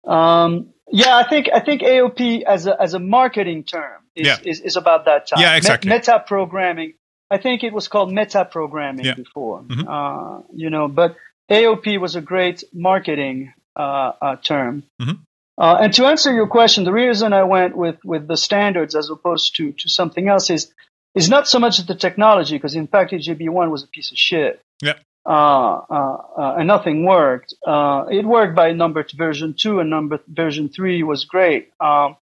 Um, 0.06 0.70
yeah, 0.92 1.16
I 1.16 1.24
think 1.28 1.48
I 1.52 1.60
think 1.60 1.82
AOP 1.82 2.42
as 2.44 2.66
a 2.66 2.80
as 2.80 2.94
a 2.94 2.98
marketing 2.98 3.64
term 3.64 4.00
is 4.14 4.26
Yeah. 4.26 4.36
is, 4.44 4.60
is 4.60 4.76
about 4.76 5.04
that 5.06 5.26
time. 5.28 5.40
Yeah, 5.40 5.56
exactly. 5.56 5.90
meta 5.90 6.22
programming. 6.26 6.94
I 7.30 7.38
think 7.38 7.64
it 7.64 7.72
was 7.72 7.88
called 7.88 8.12
meta 8.12 8.44
programming 8.44 9.06
Yeah. 9.06 9.14
before. 9.14 9.62
Mhm. 9.62 9.84
Uh, 9.88 10.42
you 10.54 10.68
know, 10.70 10.86
but 10.88 11.16
AOP 11.50 11.98
was 11.98 12.14
a 12.16 12.20
great 12.20 12.62
marketing 12.72 13.52
uh, 13.74 14.12
uh, 14.20 14.36
term. 14.36 14.82
Mhm. 15.00 15.18
Uh, 15.58 15.78
and 15.82 15.94
to 15.94 16.04
answer 16.06 16.32
your 16.32 16.46
question, 16.46 16.84
the 16.84 16.92
reason 16.92 17.32
I 17.32 17.44
went 17.44 17.74
with, 17.76 17.98
with 18.04 18.26
the 18.28 18.36
standards 18.36 18.94
as 18.94 19.08
opposed 19.10 19.56
to, 19.56 19.72
to 19.72 19.88
something 19.88 20.28
else 20.28 20.50
is 20.50 20.72
is 21.14 21.28
not 21.28 21.46
so 21.46 21.58
much 21.58 21.76
the 21.86 21.94
technology, 21.94 22.56
because 22.56 22.74
in 22.74 22.86
fact 22.86 23.12
EJB 23.12 23.48
one 23.50 23.70
was 23.70 23.82
a 23.82 23.86
piece 23.86 24.10
of 24.12 24.18
shit. 24.18 24.60
Yeah. 24.82 24.94
Uh, 25.24 25.80
uh, 25.88 26.16
uh, 26.36 26.54
and 26.58 26.66
nothing 26.66 27.04
worked. 27.04 27.54
Uh, 27.64 28.06
it 28.10 28.24
worked 28.24 28.56
by 28.56 28.72
number 28.72 29.04
t- 29.04 29.16
version 29.16 29.54
two, 29.56 29.78
and 29.78 29.88
number 29.88 30.18
version 30.26 30.68
three 30.68 31.02
was 31.04 31.24
great. 31.24 31.70
Um, 31.78 32.16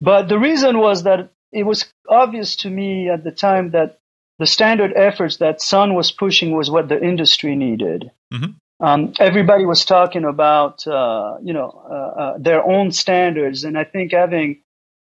but 0.00 0.28
the 0.28 0.38
reason 0.38 0.78
was 0.78 1.02
that 1.02 1.30
it 1.50 1.64
was 1.64 1.92
obvious 2.08 2.54
to 2.56 2.70
me 2.70 3.10
at 3.10 3.24
the 3.24 3.32
time 3.32 3.70
that 3.72 3.98
the 4.38 4.46
standard 4.46 4.92
efforts 4.94 5.38
that 5.38 5.60
Sun 5.60 5.94
was 5.94 6.12
pushing 6.12 6.52
was 6.52 6.70
what 6.70 6.88
the 6.88 7.02
industry 7.02 7.56
needed. 7.56 8.12
Mhm. 8.32 8.54
Um, 8.80 9.12
everybody 9.18 9.64
was 9.66 9.84
talking 9.84 10.24
about, 10.24 10.86
uh, 10.86 11.38
you 11.42 11.52
know, 11.52 11.70
uh, 11.90 12.20
uh, 12.20 12.34
their 12.38 12.64
own 12.64 12.92
standards, 12.92 13.64
and 13.64 13.76
I 13.76 13.82
think 13.82 14.12
having 14.12 14.62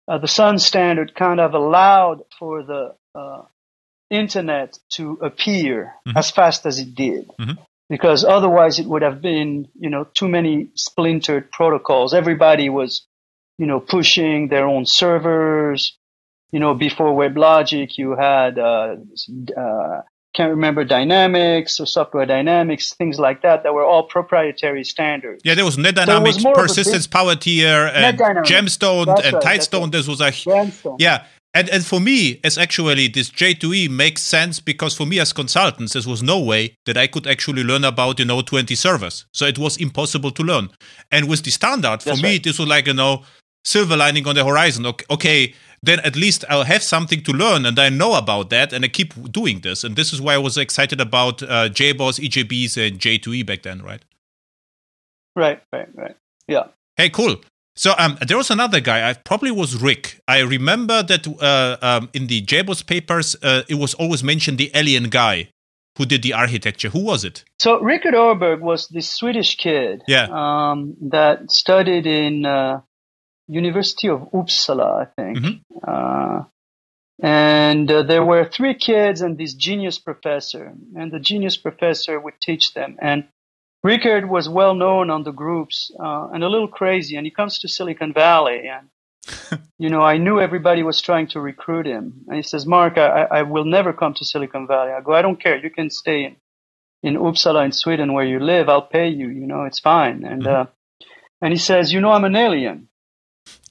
uh, 0.07 0.17
the 0.17 0.27
Sun 0.29 0.59
standard 0.59 1.13
kind 1.13 1.41
of 1.41 1.53
allowed 1.53 2.21
for 2.39 2.63
the 2.63 2.95
uh, 3.13 3.41
internet 4.09 4.77
to 4.95 5.19
appear 5.21 5.93
Mhm. 6.07 6.17
as 6.17 6.31
fast 6.31 6.65
as 6.65 6.79
it 6.79 6.95
did. 6.95 7.29
Mhm. 7.39 7.57
Because 7.89 8.25
otherwise, 8.25 8.79
it 8.79 8.85
would 8.85 9.01
have 9.01 9.21
been, 9.21 9.67
you 9.79 9.89
know, 9.89 10.05
too 10.13 10.27
many 10.27 10.67
splintered 10.75 11.51
protocols. 11.51 12.13
Everybody 12.13 12.69
was, 12.69 13.05
you 13.57 13.65
know, 13.65 13.79
pushing 13.79 14.49
their 14.49 14.67
own 14.67 14.85
servers. 14.85 15.97
You 16.51 16.59
know, 16.59 16.73
before 16.73 17.11
WebLogic, 17.11 17.97
you 17.97 18.15
had, 18.15 18.57
uh, 18.59 18.95
uh, 19.57 20.01
can't 20.33 20.51
remember 20.51 20.83
Dynamics 20.83 21.79
or 21.79 21.85
Software 21.85 22.25
Dynamics, 22.25 22.93
things 22.93 23.19
like 23.19 23.41
that, 23.41 23.63
that 23.63 23.73
were 23.73 23.83
all 23.83 24.03
proprietary 24.03 24.83
standards. 24.83 25.41
Yeah, 25.43 25.55
there 25.55 25.65
was 25.65 25.77
was 25.77 25.85
NetDynamics, 25.85 26.45
of 26.45 26.51
a 26.51 26.53
Persistence, 26.53 27.07
Power 27.07 27.35
Tier, 27.35 27.87
and 27.93 28.17
Gemstone 28.19 29.07
That's 29.07 29.25
and 29.25 29.33
right, 29.33 29.43
right. 29.45 29.91
This 29.91 30.07
was 30.07 30.21
a 30.21 30.31
Gemstone. 30.31 30.97
Yeah. 30.99 31.23
And, 31.57 31.69
and 31.69 31.83
for 31.83 31.99
me, 31.99 32.39
as 32.43 32.55
actually 32.55 33.07
this 33.07 33.31
J2E 33.31 33.89
makes 33.89 34.21
sense 34.21 34.59
because 34.59 34.95
for 34.95 35.07
me 35.07 35.19
as 35.19 35.33
consultants, 35.33 35.93
there 35.93 36.03
was 36.05 36.21
no 36.21 36.39
way 36.39 36.77
that 36.85 36.97
I 36.97 37.07
could 37.07 37.25
actually 37.25 37.63
learn 37.63 37.83
about, 37.83 38.19
you 38.19 38.25
know, 38.25 38.41
20 38.41 38.75
servers. 38.75 39.25
So 39.33 39.47
it 39.47 39.57
was 39.57 39.75
impossible 39.77 40.29
to 40.29 40.43
learn. 40.43 40.69
And 41.11 41.27
with 41.27 41.41
the 41.41 41.49
standard, 41.49 42.03
for 42.03 42.09
That's 42.09 42.21
me, 42.21 42.33
right. 42.33 42.43
this 42.43 42.59
was 42.59 42.67
like, 42.67 42.85
you 42.85 42.93
know, 42.93 43.23
silver 43.63 43.97
lining 43.97 44.27
on 44.27 44.35
the 44.35 44.45
horizon. 44.45 44.85
Okay, 44.85 45.05
okay, 45.09 45.55
then 45.81 45.99
at 46.01 46.15
least 46.15 46.45
I'll 46.47 46.63
have 46.63 46.83
something 46.83 47.23
to 47.23 47.31
learn 47.31 47.65
and 47.65 47.79
I 47.79 47.89
know 47.89 48.13
about 48.13 48.51
that 48.51 48.71
and 48.71 48.85
I 48.85 48.89
keep 48.89 49.31
doing 49.31 49.61
this. 49.61 49.83
And 49.83 49.95
this 49.95 50.13
is 50.13 50.21
why 50.21 50.35
I 50.35 50.37
was 50.37 50.59
excited 50.59 51.01
about 51.01 51.41
uh, 51.41 51.69
JBoss, 51.69 52.19
EJBs, 52.23 52.87
and 52.87 52.99
J2E 52.99 53.43
back 53.47 53.63
then, 53.63 53.81
right? 53.81 54.05
Right, 55.35 55.59
right, 55.73 55.89
right. 55.95 56.15
Yeah. 56.47 56.67
Hey, 56.97 57.09
cool. 57.09 57.37
So 57.77 57.93
um, 57.97 58.17
there 58.27 58.37
was 58.37 58.49
another 58.49 58.79
guy. 58.79 59.07
I 59.09 59.13
probably 59.13 59.51
was 59.51 59.75
Rick. 59.81 60.19
I 60.27 60.39
remember 60.41 61.03
that 61.03 61.27
uh, 61.27 61.77
um, 61.81 62.09
in 62.13 62.25
the 62.27 62.41
JBoss 62.41 62.85
papers, 62.85 63.35
uh, 63.43 63.61
it 63.69 63.75
was 63.75 63.93
always 63.93 64.23
mentioned 64.23 64.57
the 64.57 64.71
alien 64.73 65.09
guy 65.09 65.49
who 65.97 66.05
did 66.05 66.23
the 66.23 66.33
architecture. 66.33 66.89
Who 66.89 67.03
was 67.03 67.23
it? 67.23 67.43
So 67.59 67.79
Rickard 67.79 68.13
Öberg 68.15 68.61
was 68.61 68.87
this 68.87 69.09
Swedish 69.09 69.55
kid 69.57 70.01
Yeah. 70.07 70.27
um, 70.31 70.95
that 71.09 71.51
studied 71.51 72.05
in 72.07 72.45
uh, 72.45 72.81
University 73.47 74.09
of 74.09 74.21
Uppsala, 74.33 75.07
I 75.07 75.21
think. 75.21 75.37
Mhm. 75.37 75.61
Uh, 75.87 76.43
and 77.21 77.91
uh, 77.91 78.03
there 78.03 78.23
were 78.23 78.45
three 78.45 78.75
kids 78.75 79.21
and 79.21 79.37
this 79.37 79.53
genius 79.55 79.97
professor, 79.97 80.73
and 80.95 81.11
the 81.11 81.19
genius 81.19 81.57
professor 81.57 82.19
would 82.19 82.39
teach 82.39 82.73
them. 82.73 82.97
And 83.01 83.25
Rickard 83.83 84.29
was 84.29 84.49
well 84.49 84.73
known 84.73 85.09
on 85.09 85.23
the 85.23 85.31
groups 85.31 85.91
uh, 85.99 86.27
and 86.33 86.43
a 86.43 86.49
little 86.49 86.67
crazy. 86.67 87.15
And 87.15 87.25
he 87.25 87.31
comes 87.31 87.59
to 87.59 87.67
Silicon 87.67 88.13
Valley, 88.13 88.63
and 88.67 88.89
you 89.77 89.89
know, 89.89 90.01
I 90.01 90.17
knew 90.17 90.39
everybody 90.39 90.83
was 90.83 91.01
trying 91.01 91.27
to 91.29 91.39
recruit 91.39 91.85
him. 91.85 92.25
And 92.27 92.35
he 92.35 92.43
says, 92.43 92.65
Marc, 92.65 92.97
I, 92.97 93.27
I 93.31 93.41
will 93.43 93.65
never 93.65 93.93
come 93.93 94.13
to 94.15 94.25
Silicon 94.25 94.67
Valley. 94.67 94.91
I 94.91 95.01
go, 95.01 95.13
I 95.13 95.21
don't 95.21 95.41
care. 95.41 95.57
You 95.57 95.69
can 95.69 95.89
stay 95.89 96.25
in, 96.25 96.35
in 97.03 97.21
Uppsala 97.21 97.65
in 97.65 97.71
Sweden 97.71 98.13
where 98.13 98.25
you 98.25 98.39
live. 98.39 98.69
I'll 98.69 98.81
pay 98.81 99.09
you. 99.09 99.27
You 99.29 99.47
know, 99.47 99.63
it's 99.63 99.79
fine. 99.79 100.23
And, 100.23 100.43
mm-hmm. 100.43 100.61
uh, 100.61 101.05
and 101.41 101.53
he 101.53 101.59
says, 101.59 101.93
you 101.93 102.01
know, 102.01 102.11
I'm 102.11 102.23
an 102.23 102.35
alien. 102.35 102.87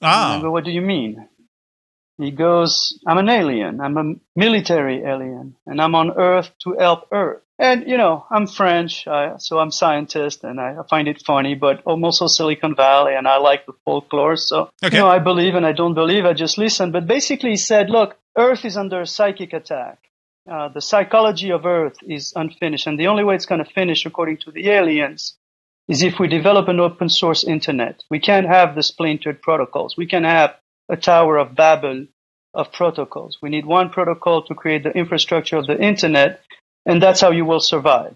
Ah. 0.01 0.37
I 0.37 0.41
go, 0.41 0.51
what 0.51 0.63
do 0.63 0.71
you 0.71 0.81
mean? 0.81 1.27
He 2.17 2.31
goes, 2.31 2.99
I'm 3.05 3.19
an 3.19 3.29
alien. 3.29 3.79
I'm 3.79 3.97
a 3.97 4.15
military 4.35 5.03
alien 5.03 5.55
and 5.67 5.79
I'm 5.79 5.93
on 5.93 6.11
Earth 6.11 6.51
to 6.63 6.75
help 6.79 7.07
Earth. 7.11 7.43
And, 7.59 7.87
you 7.87 7.97
know, 7.97 8.25
I'm 8.29 8.45
French, 8.45 9.07
I, 9.07 9.37
so 9.37 9.57
I'm 9.57 9.71
scientist 9.71 10.43
and 10.43 10.59
I, 10.59 10.75
find 10.89 11.07
it 11.07 11.23
funny, 11.25 11.55
but 11.55 11.81
I'm 11.87 12.03
also 12.03 12.27
Silicon 12.27 12.75
Valley 12.75 13.15
and 13.15 13.27
I 13.27 13.37
like 13.37 13.65
the 13.65 13.73
folklore. 13.83 14.35
So, 14.35 14.69
okay. 14.83 14.95
you 14.95 15.01
know, 15.01 15.09
I 15.09 15.19
believe 15.19 15.55
and 15.55 15.65
I 15.65 15.71
don't 15.73 15.95
believe. 15.95 16.25
I 16.25 16.33
just 16.33 16.57
listen. 16.57 16.91
But 16.91 17.07
basically 17.07 17.51
he 17.51 17.57
said, 17.57 17.89
look, 17.89 18.17
Earth 18.35 18.65
is 18.65 18.77
under 18.77 19.01
a 19.01 19.07
psychic 19.07 19.53
attack. 19.53 19.99
Uh, 20.49 20.69
the 20.69 20.81
psychology 20.81 21.51
of 21.51 21.65
Earth 21.65 21.97
is 22.07 22.33
unfinished. 22.35 22.87
And 22.87 22.99
the 22.99 23.07
only 23.07 23.23
way 23.23 23.35
it's 23.35 23.47
going 23.47 23.63
to 23.63 23.71
finish, 23.71 24.05
according 24.05 24.37
to 24.37 24.51
the 24.51 24.69
aliens, 24.69 25.35
is 25.87 26.03
if 26.03 26.19
we 26.19 26.27
develop 26.27 26.67
an 26.67 26.79
open 26.79 27.09
source 27.09 27.43
internet. 27.43 28.03
We 28.09 28.19
can't 28.19 28.47
have 28.47 28.75
the 28.75 28.83
splintered 28.83 29.41
protocols. 29.41 29.97
We 29.97 30.05
can 30.07 30.23
have 30.23 30.55
a 30.89 30.97
Tower 30.97 31.37
of 31.37 31.55
Babel 31.55 32.07
of 32.53 32.71
protocols. 32.71 33.37
We 33.41 33.49
need 33.49 33.65
one 33.65 33.89
protocol 33.89 34.43
to 34.43 34.55
create 34.55 34.83
the 34.83 34.91
infrastructure 34.91 35.57
of 35.57 35.67
the 35.67 35.79
internet, 35.79 36.41
and 36.85 37.01
that's 37.01 37.21
how 37.21 37.31
you 37.31 37.45
will 37.45 37.59
survive. 37.59 38.15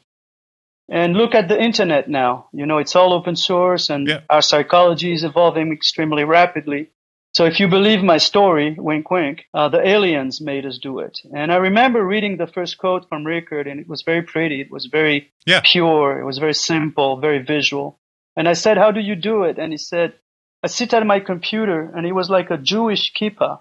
And 0.90 1.14
look 1.14 1.36
at 1.36 1.48
the 1.48 1.62
internet 1.62 2.10
now. 2.10 2.48
You 2.52 2.66
know, 2.66 2.80
it's 2.80 2.96
all 2.96 3.14
open 3.14 3.36
source, 3.36 3.90
and 3.90 4.08
yeah. 4.08 4.22
our 4.30 4.42
psychology 4.42 5.14
is 5.14 5.24
evolving 5.24 5.72
extremely 5.72 6.24
rapidly. 6.24 6.90
So 7.34 7.46
if 7.46 7.62
you 7.62 7.70
believe 7.70 8.04
my 8.04 8.18
story, 8.18 8.76
wink, 8.78 9.10
wink, 9.10 9.46
uh, 9.54 9.70
the 9.70 9.88
aliens 9.88 10.42
made 10.42 10.66
us 10.66 10.80
do 10.80 11.00
it. 11.00 11.20
And 11.34 11.50
I 11.50 11.58
remember 11.58 12.06
reading 12.06 12.36
the 12.36 12.48
first 12.48 12.78
quote 12.78 13.08
from 13.08 13.26
Rickard, 13.26 13.68
and 13.68 13.80
it 13.80 13.88
was 13.88 14.02
very 14.02 14.22
pretty. 14.22 14.60
It 14.60 14.70
was 14.70 14.88
very 14.88 15.32
yeah. 15.46 15.62
pure. 15.64 16.20
It 16.20 16.26
was 16.26 16.40
very 16.40 16.54
simple, 16.54 17.22
very 17.22 17.40
visual. 17.40 17.98
And 18.36 18.50
I 18.50 18.54
said, 18.54 18.78
how 18.78 18.92
do 18.92 19.00
you 19.00 19.16
do 19.16 19.44
it? 19.44 19.60
And 19.60 19.72
he 19.72 19.78
said, 19.78 20.14
I 20.63 20.67
sit 20.67 20.93
at 20.93 21.06
my 21.06 21.19
computer, 21.19 21.91
and 21.95 22.06
he 22.06 22.12
was 22.12 22.30
like 22.30 22.52
a 22.52 22.58
Jewish 22.58 23.13
kippah. 23.13 23.60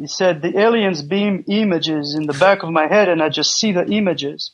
He 0.00 0.06
said, 0.06 0.40
the 0.40 0.58
aliens 0.58 1.02
beam 1.02 1.44
images 1.46 2.14
in 2.14 2.26
the 2.26 2.32
back 2.32 2.62
of 2.62 2.70
my 2.70 2.86
head 2.86 3.10
and 3.10 3.22
I 3.22 3.28
just 3.28 3.58
see 3.58 3.72
the 3.72 3.84
images 3.84 4.52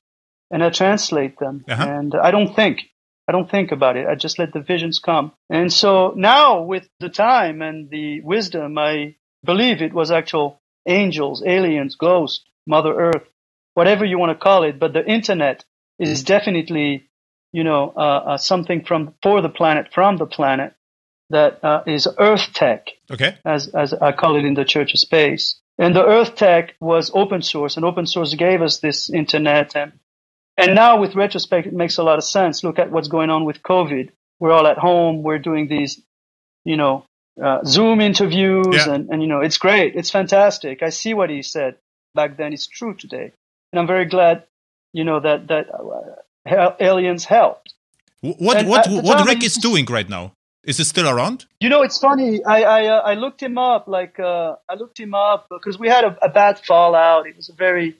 and 0.51 0.63
I 0.63 0.71
translate 0.71 1.39
them. 1.39 1.65
Uh-huh. 1.69 1.87
And 1.89 2.15
I 2.17 2.33
don't 2.33 2.55
think. 2.55 2.81
I 3.29 3.33
don't 3.33 3.51
think 3.51 3.71
about 3.71 3.97
it. 3.97 4.09
I 4.09 4.17
just 4.17 4.39
let 4.41 4.53
the 4.53 4.61
visions 4.61 4.99
come. 4.99 5.33
And 5.49 5.73
so 5.73 6.15
now 6.17 6.63
with 6.63 6.89
the 6.99 7.09
time 7.09 7.63
and 7.63 7.91
the 7.91 8.21
wisdom, 8.23 8.77
I 8.77 9.17
believe 9.45 9.83
it 9.83 9.93
was 9.93 10.11
actual 10.11 10.61
angels, 10.87 11.45
aliens, 11.47 11.95
ghosts, 11.95 12.45
Mother 12.67 12.95
Earth, 12.95 13.29
whatever 13.75 14.05
you 14.05 14.19
want 14.19 14.37
to 14.37 14.43
call 14.43 14.65
it. 14.65 14.81
But 14.81 14.93
the 14.93 15.05
internet 15.05 15.65
is 15.99 16.25
definitely, 16.25 17.09
you 17.53 17.63
know, 17.63 17.93
uh, 17.97 18.01
uh, 18.01 18.37
something 18.39 18.85
from 18.85 19.15
for 19.23 19.43
the 19.43 19.49
planet, 19.49 19.93
from 19.93 20.17
the 20.17 20.27
planet 20.27 20.76
that 21.31 21.65
uh, 21.65 21.83
is 21.87 22.09
Earth 22.19 22.53
Tech, 22.55 22.89
okay. 23.11 23.37
as, 23.45 23.69
as 23.69 23.93
I 23.95 24.13
call 24.13 24.37
it 24.37 24.45
in 24.45 24.55
the 24.55 24.65
Church 24.65 24.93
Space. 24.97 25.57
And 25.79 25.95
the 25.95 26.05
Earth 26.05 26.37
Tech 26.37 26.75
was 26.81 27.11
open 27.13 27.43
source, 27.43 27.77
and 27.77 27.85
open 27.85 28.07
source 28.07 28.35
gave 28.35 28.63
us 28.63 28.79
this 28.79 29.11
internet. 29.11 29.77
And, 29.77 29.93
and 30.57 30.75
now, 30.75 31.01
with 31.01 31.15
retrospect, 31.15 31.67
it 31.67 31.73
makes 31.73 31.99
a 31.99 32.03
lot 32.03 32.19
of 32.19 32.25
sense. 32.25 32.65
Look 32.65 32.79
at 32.79 32.91
what's 32.91 33.09
going 33.09 33.31
on 33.31 33.45
with 33.45 33.63
COVID. 33.63 34.11
We're 34.41 34.53
all 34.53 34.67
at 34.67 34.79
home. 34.79 35.23
We're 35.23 35.39
doing 35.39 35.69
these, 35.69 36.01
you 36.65 36.77
know, 36.77 37.05
uh, 37.43 37.65
Zoom 37.65 38.01
interviews, 38.01 38.67
yeah. 38.71 38.91
and, 38.95 39.11
and, 39.11 39.21
you 39.21 39.29
know, 39.29 39.41
it's 39.41 39.59
great. 39.59 39.97
It's 39.97 40.11
fantastic. 40.11 40.83
I 40.83 40.89
see 40.89 41.13
what 41.13 41.29
he 41.29 41.43
said 41.43 41.77
back 42.15 42.39
then. 42.39 42.53
It's 42.53 42.67
true 42.67 42.95
today. 42.95 43.33
And 43.73 43.81
I'm 43.81 43.87
very 43.87 44.07
glad, 44.07 44.45
you 44.95 45.05
know, 45.05 45.21
that, 45.21 45.49
that 45.49 45.67
uh, 45.75 46.73
aliens 46.81 47.25
helped. 47.27 47.75
What, 48.23 48.57
and 48.57 48.69
what, 48.69 48.89
what 48.89 49.27
Rick 49.27 49.45
is 49.45 49.57
doing 49.57 49.85
right 49.85 50.09
now? 50.09 50.33
Is 50.67 50.81
it 50.81 50.87
still 50.87 51.09
around? 51.09 51.47
You 51.61 51.69
know, 51.69 51.83
it's 51.83 51.99
funny. 51.99 52.45
I 52.45 52.63
I, 52.63 52.87
uh, 52.87 53.01
I 53.01 53.15
looked 53.15 53.41
him 53.41 53.57
up. 53.57 53.87
Like 53.87 54.19
uh, 54.19 54.57
I 54.69 54.75
looked 54.75 54.99
him 54.99 55.15
up 55.15 55.47
because 55.49 55.79
we 55.79 55.89
had 55.89 56.05
a, 56.05 56.19
a, 56.21 56.29
bad 56.29 56.59
fallout. 56.59 57.27
He 57.27 57.33
was 57.33 57.49
a 57.49 57.55
very, 57.55 57.97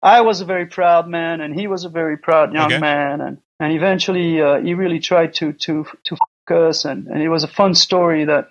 I 0.00 0.20
was 0.20 0.40
a 0.40 0.44
very 0.44 0.66
proud 0.66 1.08
man, 1.08 1.40
and 1.40 1.52
he 1.52 1.66
was 1.66 1.84
a 1.84 1.88
very 1.88 2.16
proud 2.16 2.54
young 2.54 2.72
okay. 2.72 2.78
man, 2.78 3.20
and 3.20 3.38
and 3.58 3.72
eventually 3.72 4.40
uh, 4.40 4.60
he 4.60 4.74
really 4.74 5.00
tried 5.00 5.34
to 5.34 5.52
to 5.52 5.84
to 6.04 6.16
focus, 6.46 6.84
and 6.84 7.08
and 7.08 7.20
it 7.20 7.28
was 7.28 7.42
a 7.42 7.48
fun 7.48 7.74
story 7.74 8.24
that, 8.26 8.50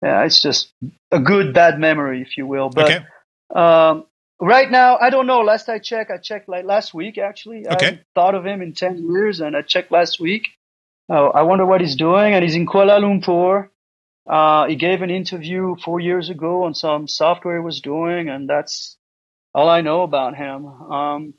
yeah, 0.00 0.24
it's 0.24 0.40
just 0.40 0.72
a 1.10 1.18
good 1.18 1.52
bad 1.52 1.80
memory, 1.80 2.22
if 2.22 2.36
you 2.36 2.46
will. 2.46 2.70
But 2.70 2.84
okay. 2.84 3.04
um, 3.52 4.06
right 4.40 4.70
now, 4.70 4.96
I 4.96 5.10
don't 5.10 5.26
know. 5.26 5.40
Last 5.40 5.68
I 5.68 5.80
checked, 5.80 6.12
I 6.12 6.18
checked 6.18 6.48
like 6.48 6.64
last 6.64 6.94
week 6.94 7.18
actually. 7.18 7.66
Okay. 7.66 7.88
I 7.88 8.00
thought 8.14 8.36
of 8.36 8.46
him 8.46 8.62
in 8.62 8.74
ten 8.74 9.04
years, 9.10 9.40
and 9.40 9.56
I 9.56 9.62
checked 9.62 9.90
last 9.90 10.20
week 10.20 10.44
Oh, 11.08 11.28
I 11.28 11.42
wonder 11.42 11.66
what 11.66 11.80
he's 11.80 11.96
doing. 11.96 12.34
And 12.34 12.42
he's 12.42 12.54
in 12.54 12.66
Kuala 12.66 13.00
Lumpur. 13.00 13.68
Uh, 14.26 14.66
he 14.68 14.76
gave 14.76 15.02
an 15.02 15.10
interview 15.10 15.74
four 15.84 16.00
years 16.00 16.30
ago 16.30 16.64
on 16.64 16.74
some 16.74 17.08
software 17.08 17.56
he 17.56 17.64
was 17.64 17.80
doing, 17.80 18.28
and 18.28 18.48
that's 18.48 18.96
all 19.52 19.68
I 19.68 19.80
know 19.80 20.02
about 20.02 20.36
him. 20.36 20.66
Um, 20.66 21.34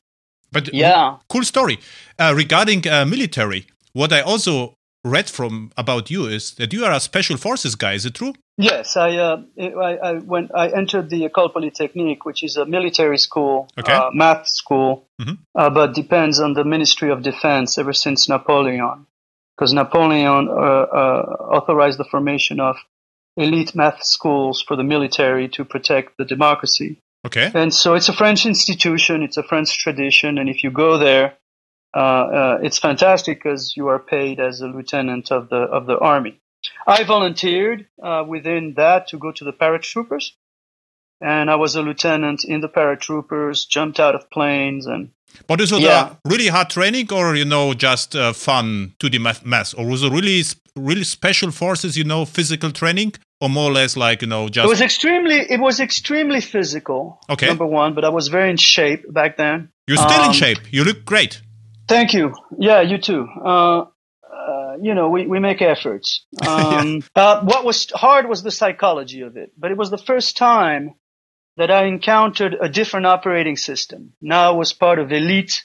but 0.52 0.74
yeah, 0.74 1.18
cool 1.30 1.44
story 1.44 1.80
uh, 2.20 2.34
regarding 2.36 2.88
uh, 2.88 3.06
military. 3.06 3.68
What 3.94 4.12
I 4.12 4.22
also 4.22 4.76
read 5.04 5.30
from 5.30 5.72
about 5.78 6.10
you 6.12 6.26
is 6.26 6.52
that 6.56 6.74
you 6.74 6.86
are 6.86 6.92
a 6.92 7.00
special 7.00 7.38
forces 7.38 7.76
guy. 7.76 7.94
Is 7.94 8.06
it 8.06 8.16
true? 8.16 8.34
Yes, 8.58 8.96
I 8.98 9.16
uh, 9.16 9.42
I, 9.60 9.96
I 9.96 10.14
went 10.14 10.52
I 10.54 10.68
entered 10.70 11.10
the 11.10 11.28
École 11.28 11.52
Polytechnique, 11.52 12.26
which 12.26 12.44
is 12.44 12.58
a 12.58 12.66
military 12.66 13.18
school, 13.18 13.68
okay. 13.80 13.94
uh, 13.94 14.12
math 14.14 14.48
school, 14.48 15.08
mm-hmm. 15.20 15.34
uh, 15.56 15.70
but 15.70 15.96
depends 15.96 16.40
on 16.40 16.54
the 16.54 16.64
Ministry 16.64 17.10
of 17.12 17.24
Defense 17.24 17.78
ever 17.78 17.94
since 17.94 18.30
Napoleon 18.30 19.06
because 19.56 19.74
Napoleon 19.74 20.48
uh, 20.50 20.52
uh, 20.52 21.38
authorized 21.52 22.00
the 22.00 22.06
formation 22.06 22.60
of 22.60 22.78
elite 23.38 23.76
math 23.76 24.04
schools 24.04 24.62
for 24.62 24.76
the 24.76 24.84
military 24.84 25.48
to 25.50 25.66
protect 25.66 26.18
the 26.18 26.26
democracy. 26.26 27.00
Okay. 27.26 27.52
And 27.54 27.74
so 27.74 27.94
it's 27.94 28.10
a 28.10 28.14
French 28.14 28.46
institution, 28.46 29.24
it's 29.24 29.38
a 29.38 29.44
French 29.44 29.78
tradition, 29.78 30.38
and 30.38 30.50
if 30.50 30.64
you 30.64 30.72
go 30.72 30.98
there, 30.98 31.38
uh, 31.96 32.00
uh, 32.00 32.60
it's 32.62 32.80
fantastic 32.80 33.40
because 33.42 33.76
you 33.78 33.88
are 33.88 34.00
paid 34.00 34.40
as 34.40 34.62
a 34.62 34.68
lieutenant 34.68 35.32
of 35.32 35.50
the 35.50 35.58
of 35.58 35.86
the 35.86 35.98
army. 35.98 36.40
I 36.88 37.04
volunteered 37.04 37.88
uh, 38.02 38.24
within 38.28 38.74
that 38.76 39.08
to 39.10 39.18
go 39.18 39.32
to 39.32 39.44
the 39.44 39.54
paratroopers, 39.54 40.32
and 41.24 41.50
I 41.50 41.56
was 41.56 41.76
a 41.76 41.82
lieutenant 41.82 42.44
in 42.44 42.62
the 42.62 42.70
paratroopers. 42.70 43.68
Jumped 43.68 44.00
out 44.00 44.16
of 44.16 44.30
planes 44.30 44.86
and 44.86 45.12
but 45.48 45.62
is 45.62 45.72
it 45.72 45.82
yeah. 45.82 46.16
really 46.26 46.48
hard 46.48 46.70
training, 46.70 47.12
or 47.12 47.36
you 47.36 47.46
know, 47.46 47.74
just 47.74 48.16
uh, 48.16 48.34
fun 48.34 48.94
to 49.00 49.10
the 49.10 49.20
math, 49.20 49.78
or 49.78 49.86
was 49.86 50.04
it 50.04 50.12
really, 50.12 50.44
really 50.76 51.04
special 51.04 51.52
forces? 51.52 51.98
You 51.98 52.04
know, 52.04 52.26
physical 52.26 52.72
training, 52.72 53.14
or 53.42 53.50
more 53.50 53.70
or 53.70 53.74
less 53.74 53.98
like 53.98 54.22
you 54.22 54.28
know, 54.28 54.48
just. 54.48 54.66
It 54.66 54.70
was 54.70 54.82
extremely. 54.82 55.38
It 55.38 55.60
was 55.60 55.80
extremely 55.80 56.42
physical. 56.42 57.20
Okay. 57.30 57.48
Number 57.48 57.66
one, 57.66 57.94
but 57.94 58.06
I 58.06 58.10
was 58.10 58.28
very 58.28 58.50
in 58.50 58.58
shape 58.58 59.12
back 59.12 59.38
then. 59.38 59.70
You're 59.88 59.98
still 59.98 60.22
um, 60.22 60.28
in 60.28 60.34
shape. 60.34 60.60
You 60.72 60.84
look 60.84 61.04
great. 61.04 61.42
Thank 61.88 62.14
you. 62.14 62.34
Yeah, 62.58 62.82
you 62.82 62.98
too. 62.98 63.28
Uh, 63.44 63.86
uh, 64.34 64.78
you 64.82 64.94
know, 64.94 65.10
we, 65.10 65.28
we 65.28 65.40
make 65.40 65.62
efforts. 65.62 66.26
Um, 66.48 67.02
yeah. 67.16 67.24
uh, 67.24 67.44
what 67.44 67.66
was 67.66 67.90
hard 67.92 68.28
was 68.28 68.44
the 68.44 68.52
psychology 68.52 69.22
of 69.22 69.38
it, 69.38 69.52
but 69.58 69.72
it 69.72 69.78
was 69.78 69.90
the 69.90 69.98
first 69.98 70.38
time 70.38 70.96
that 71.58 71.72
I 71.72 71.86
encountered 71.86 72.56
a 72.60 72.70
different 72.70 73.06
operating 73.06 73.58
system. 73.58 74.14
Now 74.22 74.50
I 74.54 74.56
was 74.56 74.74
part 74.74 75.00
of 75.00 75.12
elite 75.12 75.64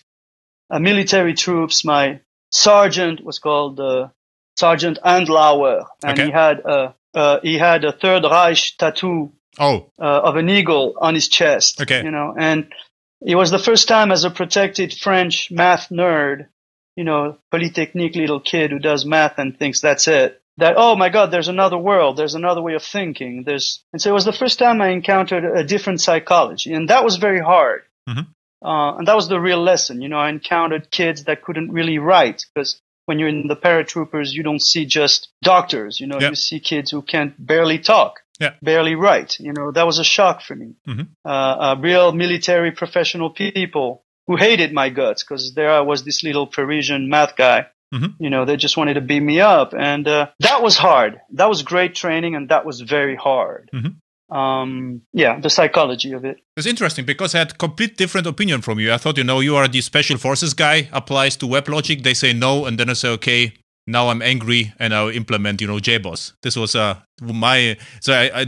uh, 0.70 0.78
military 0.78 1.34
troops. 1.34 1.84
My 1.84 2.20
sergeant 2.50 3.24
was 3.24 3.38
called 3.38 3.80
uh, 3.80 4.08
Sergeant 4.56 4.98
Andlauer, 5.04 5.86
and 6.04 6.18
okay. 6.18 6.26
he 6.26 6.32
had 6.32 6.60
a 6.60 6.94
uh, 7.14 7.40
he 7.42 7.56
had 7.56 7.84
a 7.84 7.92
Third 7.92 8.24
Reich 8.24 8.76
tattoo 8.78 9.32
oh. 9.58 9.90
Uh, 9.98 10.04
of 10.04 10.36
an 10.36 10.48
eagle 10.50 10.94
on 11.00 11.14
his 11.14 11.28
chest. 11.28 11.80
Okay, 11.80 12.04
you 12.04 12.10
know, 12.10 12.34
and 12.38 12.72
it 13.20 13.34
was 13.34 13.50
the 13.50 13.58
first 13.58 13.88
time 13.88 14.12
as 14.12 14.24
a 14.24 14.30
protected 14.30 14.92
French 14.92 15.50
math 15.50 15.88
nerd, 15.88 16.48
you 16.96 17.04
know, 17.04 17.38
polytechnique 17.50 18.14
little 18.14 18.40
kid 18.40 18.70
who 18.70 18.78
does 18.78 19.06
math 19.06 19.38
and 19.38 19.58
thinks 19.58 19.80
that's 19.80 20.06
it 20.06 20.40
that 20.58 20.74
oh 20.76 20.94
my 20.96 21.08
god 21.08 21.30
there's 21.30 21.48
another 21.48 21.78
world 21.78 22.16
there's 22.16 22.34
another 22.34 22.60
way 22.60 22.74
of 22.74 22.82
thinking 22.82 23.44
there's 23.44 23.82
and 23.92 24.02
so 24.02 24.10
it 24.10 24.12
was 24.12 24.24
the 24.24 24.32
first 24.32 24.58
time 24.58 24.82
i 24.82 24.88
encountered 24.88 25.44
a 25.44 25.64
different 25.64 26.00
psychology 26.00 26.72
and 26.72 26.90
that 26.90 27.04
was 27.04 27.16
very 27.16 27.40
hard 27.40 27.82
mm-hmm. 28.08 28.20
uh, 28.66 28.96
and 28.96 29.08
that 29.08 29.16
was 29.16 29.28
the 29.28 29.40
real 29.40 29.62
lesson 29.62 30.02
you 30.02 30.08
know 30.08 30.18
i 30.18 30.28
encountered 30.28 30.90
kids 30.90 31.24
that 31.24 31.42
couldn't 31.42 31.72
really 31.72 31.98
write 31.98 32.44
because 32.52 32.80
when 33.06 33.18
you're 33.18 33.28
in 33.28 33.46
the 33.46 33.56
paratroopers 33.56 34.32
you 34.32 34.42
don't 34.42 34.62
see 34.62 34.84
just 34.84 35.28
doctors 35.42 35.98
you 36.00 36.06
know 36.06 36.20
yep. 36.20 36.30
you 36.30 36.36
see 36.36 36.60
kids 36.60 36.90
who 36.90 37.02
can't 37.02 37.34
barely 37.38 37.78
talk 37.78 38.20
yeah. 38.40 38.54
barely 38.60 38.94
write 38.94 39.38
you 39.38 39.52
know 39.52 39.70
that 39.70 39.86
was 39.86 39.98
a 39.98 40.04
shock 40.04 40.42
for 40.42 40.54
me 40.54 40.74
mm-hmm. 40.86 41.02
uh, 41.24 41.28
uh, 41.28 41.76
real 41.80 42.12
military 42.12 42.72
professional 42.72 43.30
people 43.30 44.04
who 44.26 44.36
hated 44.36 44.72
my 44.72 44.88
guts 44.90 45.22
because 45.22 45.54
there 45.54 45.70
i 45.70 45.80
was 45.80 46.04
this 46.04 46.22
little 46.22 46.46
parisian 46.46 47.08
math 47.08 47.36
guy 47.36 47.66
Mm-hmm. 47.94 48.22
You 48.22 48.30
know, 48.30 48.44
they 48.44 48.56
just 48.56 48.76
wanted 48.76 48.94
to 48.94 49.00
beat 49.00 49.20
me 49.20 49.40
up. 49.40 49.74
And 49.76 50.06
uh, 50.06 50.28
that 50.40 50.62
was 50.62 50.76
hard. 50.76 51.20
That 51.32 51.48
was 51.48 51.62
great 51.62 51.94
training 51.94 52.34
and 52.34 52.48
that 52.50 52.66
was 52.66 52.80
very 52.80 53.16
hard. 53.16 53.70
Mm-hmm 53.74 53.98
um, 54.30 55.02
yeah, 55.12 55.40
the 55.40 55.50
psychology 55.50 56.12
of 56.12 56.24
it. 56.24 56.38
It's 56.56 56.66
interesting 56.66 57.04
because 57.04 57.34
I 57.34 57.38
had 57.38 57.58
complete 57.58 57.96
different 57.96 58.26
opinion 58.26 58.60
from 58.60 58.78
you. 58.78 58.92
I 58.92 58.98
thought, 58.98 59.16
you 59.16 59.24
know, 59.24 59.40
you 59.40 59.56
are 59.56 59.68
the 59.68 59.80
special 59.80 60.18
forces 60.18 60.54
guy, 60.54 60.88
applies 60.92 61.36
to 61.38 61.46
WebLogic. 61.46 62.02
They 62.02 62.14
say 62.14 62.32
no, 62.32 62.66
and 62.66 62.78
then 62.78 62.90
I 62.90 62.92
say, 62.92 63.08
okay, 63.10 63.54
now 63.86 64.08
I'm 64.08 64.20
angry 64.20 64.72
and 64.78 64.94
I'll 64.94 65.08
implement, 65.08 65.60
you 65.60 65.66
know, 65.66 65.78
JBoss. 65.78 66.34
This 66.42 66.56
was 66.56 66.74
uh, 66.76 66.96
my 67.22 67.78
so 68.00 68.12
I, 68.12 68.40
I 68.42 68.46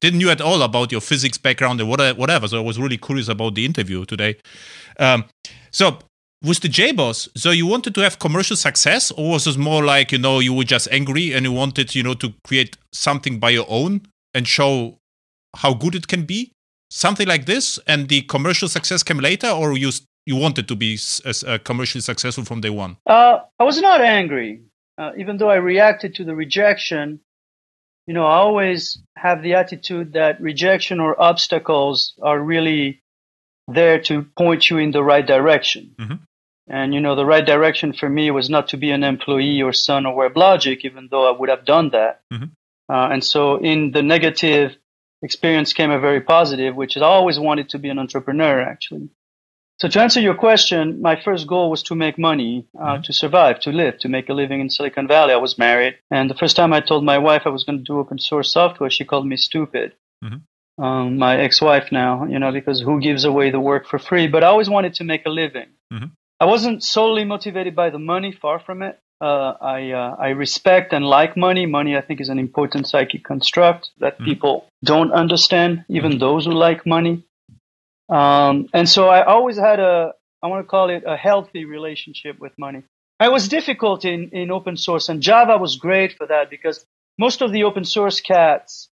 didn't 0.00 0.18
knew 0.18 0.30
at 0.30 0.42
all 0.42 0.60
about 0.62 0.92
your 0.92 1.00
physics 1.00 1.38
background 1.38 1.80
and 1.80 1.88
whatever. 1.88 2.48
So 2.48 2.58
I 2.58 2.60
was 2.60 2.78
really 2.78 2.98
curious 2.98 3.28
about 3.28 3.54
the 3.54 3.64
interview 3.64 4.04
today. 4.04 4.36
Um, 4.98 5.24
so 5.70 5.98
with 6.44 6.60
the 6.60 6.68
JBoss, 6.68 7.28
so 7.36 7.50
you 7.50 7.66
wanted 7.66 7.94
to 7.94 8.02
have 8.02 8.18
commercial 8.18 8.56
success, 8.56 9.10
or 9.10 9.30
was 9.30 9.46
it 9.46 9.56
more 9.56 9.82
like 9.82 10.12
you 10.12 10.18
know 10.18 10.40
you 10.40 10.52
were 10.52 10.64
just 10.64 10.88
angry 10.92 11.32
and 11.32 11.44
you 11.44 11.52
wanted 11.52 11.94
you 11.94 12.02
know 12.02 12.14
to 12.14 12.34
create 12.44 12.76
something 12.92 13.38
by 13.38 13.50
your 13.50 13.66
own 13.68 14.02
and 14.34 14.46
show 14.46 14.98
how 15.56 15.72
good 15.72 15.94
it 15.94 16.06
can 16.06 16.24
be, 16.24 16.52
something 16.90 17.26
like 17.26 17.46
this, 17.46 17.78
and 17.86 18.08
the 18.08 18.22
commercial 18.22 18.68
success 18.68 19.02
came 19.02 19.18
later, 19.18 19.48
or 19.48 19.76
you 19.76 19.90
you 20.26 20.36
wanted 20.36 20.68
to 20.68 20.76
be 20.76 20.98
uh, 21.24 21.58
commercially 21.64 22.00
successful 22.00 22.44
from 22.44 22.60
day 22.60 22.70
one? 22.70 22.96
Uh, 23.06 23.38
I 23.58 23.64
was 23.64 23.80
not 23.80 24.00
angry, 24.00 24.62
uh, 24.98 25.12
even 25.16 25.38
though 25.38 25.50
I 25.50 25.56
reacted 25.56 26.14
to 26.16 26.24
the 26.24 26.34
rejection. 26.34 27.20
You 28.06 28.12
know, 28.12 28.26
I 28.26 28.36
always 28.36 28.98
have 29.16 29.42
the 29.42 29.54
attitude 29.54 30.12
that 30.12 30.38
rejection 30.40 31.00
or 31.00 31.20
obstacles 31.20 32.12
are 32.20 32.38
really 32.38 33.00
there 33.66 33.98
to 34.02 34.24
point 34.36 34.68
you 34.68 34.76
in 34.78 34.90
the 34.90 35.02
right 35.02 35.26
direction. 35.26 35.94
Mm-hmm. 35.98 36.14
And 36.68 36.94
you 36.94 37.00
know, 37.00 37.14
the 37.14 37.26
right 37.26 37.44
direction 37.44 37.92
for 37.92 38.08
me 38.08 38.30
was 38.30 38.48
not 38.48 38.68
to 38.68 38.76
be 38.76 38.90
an 38.90 39.04
employee 39.04 39.60
or 39.62 39.72
son 39.72 40.06
of 40.06 40.14
WebLogic, 40.14 40.78
even 40.84 41.08
though 41.10 41.28
I 41.28 41.38
would 41.38 41.50
have 41.50 41.64
done 41.64 41.90
that. 41.90 42.22
Mm-hmm. 42.32 42.44
Uh, 42.92 43.08
and 43.12 43.24
so, 43.24 43.56
in 43.56 43.90
the 43.92 44.02
negative 44.02 44.76
experience 45.22 45.72
came 45.72 45.90
a 45.90 45.98
very 46.00 46.20
positive, 46.20 46.74
which 46.74 46.96
is 46.96 47.02
I 47.02 47.06
always 47.06 47.38
wanted 47.38 47.70
to 47.70 47.78
be 47.78 47.88
an 47.88 47.98
entrepreneur, 47.98 48.60
actually. 48.60 49.10
So 49.80 49.88
to 49.88 50.00
answer 50.00 50.20
your 50.20 50.36
question, 50.36 51.02
my 51.02 51.20
first 51.20 51.48
goal 51.48 51.68
was 51.68 51.82
to 51.84 51.96
make 51.96 52.16
money, 52.16 52.66
uh, 52.78 52.84
mm-hmm. 52.84 53.02
to 53.02 53.12
survive, 53.12 53.58
to 53.60 53.70
live, 53.70 53.98
to 53.98 54.08
make 54.08 54.28
a 54.28 54.32
living 54.32 54.60
in 54.60 54.70
Silicon 54.70 55.08
Valley. 55.08 55.32
I 55.32 55.36
was 55.36 55.58
married, 55.58 55.96
and 56.10 56.30
the 56.30 56.34
first 56.34 56.54
time 56.54 56.72
I 56.72 56.80
told 56.80 57.04
my 57.04 57.18
wife 57.18 57.42
I 57.44 57.48
was 57.48 57.64
going 57.64 57.78
to 57.78 57.84
do 57.84 57.98
open 57.98 58.18
source 58.18 58.52
software, 58.52 58.88
she 58.88 59.04
called 59.04 59.26
me 59.26 59.36
stupid. 59.36 59.94
Mm-hmm. 60.24 60.82
Um, 60.82 61.18
my 61.18 61.36
ex-wife 61.36 61.90
now, 61.90 62.24
you 62.26 62.38
know, 62.38 62.52
because 62.52 62.80
who 62.80 63.00
gives 63.00 63.24
away 63.24 63.50
the 63.50 63.60
work 63.60 63.86
for 63.86 63.98
free? 63.98 64.28
But 64.28 64.44
I 64.44 64.48
always 64.48 64.70
wanted 64.70 64.94
to 64.94 65.04
make 65.04 65.26
a 65.26 65.30
living. 65.30 65.68
Mm-hmm. 65.92 66.06
I 66.40 66.46
wasn't 66.46 66.82
solely 66.82 67.24
motivated 67.24 67.74
by 67.74 67.90
the 67.90 67.98
money, 67.98 68.32
far 68.32 68.58
from 68.58 68.82
it. 68.82 68.98
Uh, 69.20 69.54
I 69.60 69.92
uh, 69.92 70.16
I 70.18 70.28
respect 70.30 70.92
and 70.92 71.04
like 71.04 71.36
money. 71.36 71.66
Money, 71.66 71.96
I 71.96 72.00
think, 72.00 72.20
is 72.20 72.28
an 72.28 72.38
important 72.38 72.88
psychic 72.88 73.24
construct 73.24 73.90
that 73.98 74.18
mm. 74.18 74.24
people 74.24 74.66
don't 74.84 75.12
understand, 75.12 75.84
even 75.88 76.12
mm. 76.12 76.20
those 76.20 76.44
who 76.46 76.52
like 76.52 76.84
money. 76.84 77.24
Um, 78.08 78.68
and 78.74 78.88
so 78.88 79.08
I 79.08 79.24
always 79.24 79.56
had 79.56 79.80
a 79.80 80.12
I 80.42 80.48
want 80.48 80.64
to 80.64 80.68
call 80.68 80.90
it 80.90 81.04
a 81.06 81.16
healthy 81.16 81.64
relationship 81.64 82.38
with 82.38 82.52
money. 82.58 82.82
I 83.18 83.28
was 83.28 83.48
difficult 83.48 84.04
in 84.04 84.30
in 84.30 84.50
open 84.50 84.76
source, 84.76 85.08
and 85.08 85.22
Java 85.22 85.56
was 85.56 85.76
great 85.76 86.12
for 86.18 86.26
that 86.26 86.50
because 86.50 86.84
most 87.18 87.40
of 87.40 87.52
the 87.52 87.64
open 87.64 87.84
source 87.84 88.20
cats 88.20 88.88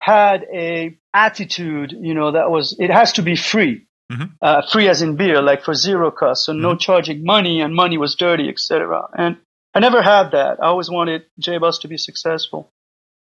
had 0.00 0.44
a 0.52 0.98
attitude, 1.14 1.92
you 1.98 2.12
know, 2.12 2.32
that 2.32 2.50
was 2.50 2.76
it 2.78 2.90
has 2.90 3.12
to 3.12 3.22
be 3.22 3.36
free. 3.36 3.86
Mm-hmm. 4.12 4.24
Uh, 4.40 4.62
free 4.70 4.88
as 4.88 5.00
in 5.00 5.16
beer, 5.16 5.40
like 5.40 5.64
for 5.64 5.74
zero 5.74 6.10
cost, 6.10 6.44
so 6.44 6.52
mm-hmm. 6.52 6.62
no 6.62 6.76
charging 6.76 7.24
money, 7.24 7.60
and 7.60 7.74
money 7.74 7.96
was 7.96 8.14
dirty, 8.16 8.48
etc. 8.48 9.08
And 9.16 9.38
I 9.74 9.80
never 9.80 10.02
had 10.02 10.32
that. 10.32 10.58
I 10.62 10.66
always 10.66 10.90
wanted 10.90 11.22
JBoss 11.40 11.80
to 11.82 11.88
be 11.88 11.96
successful. 11.96 12.70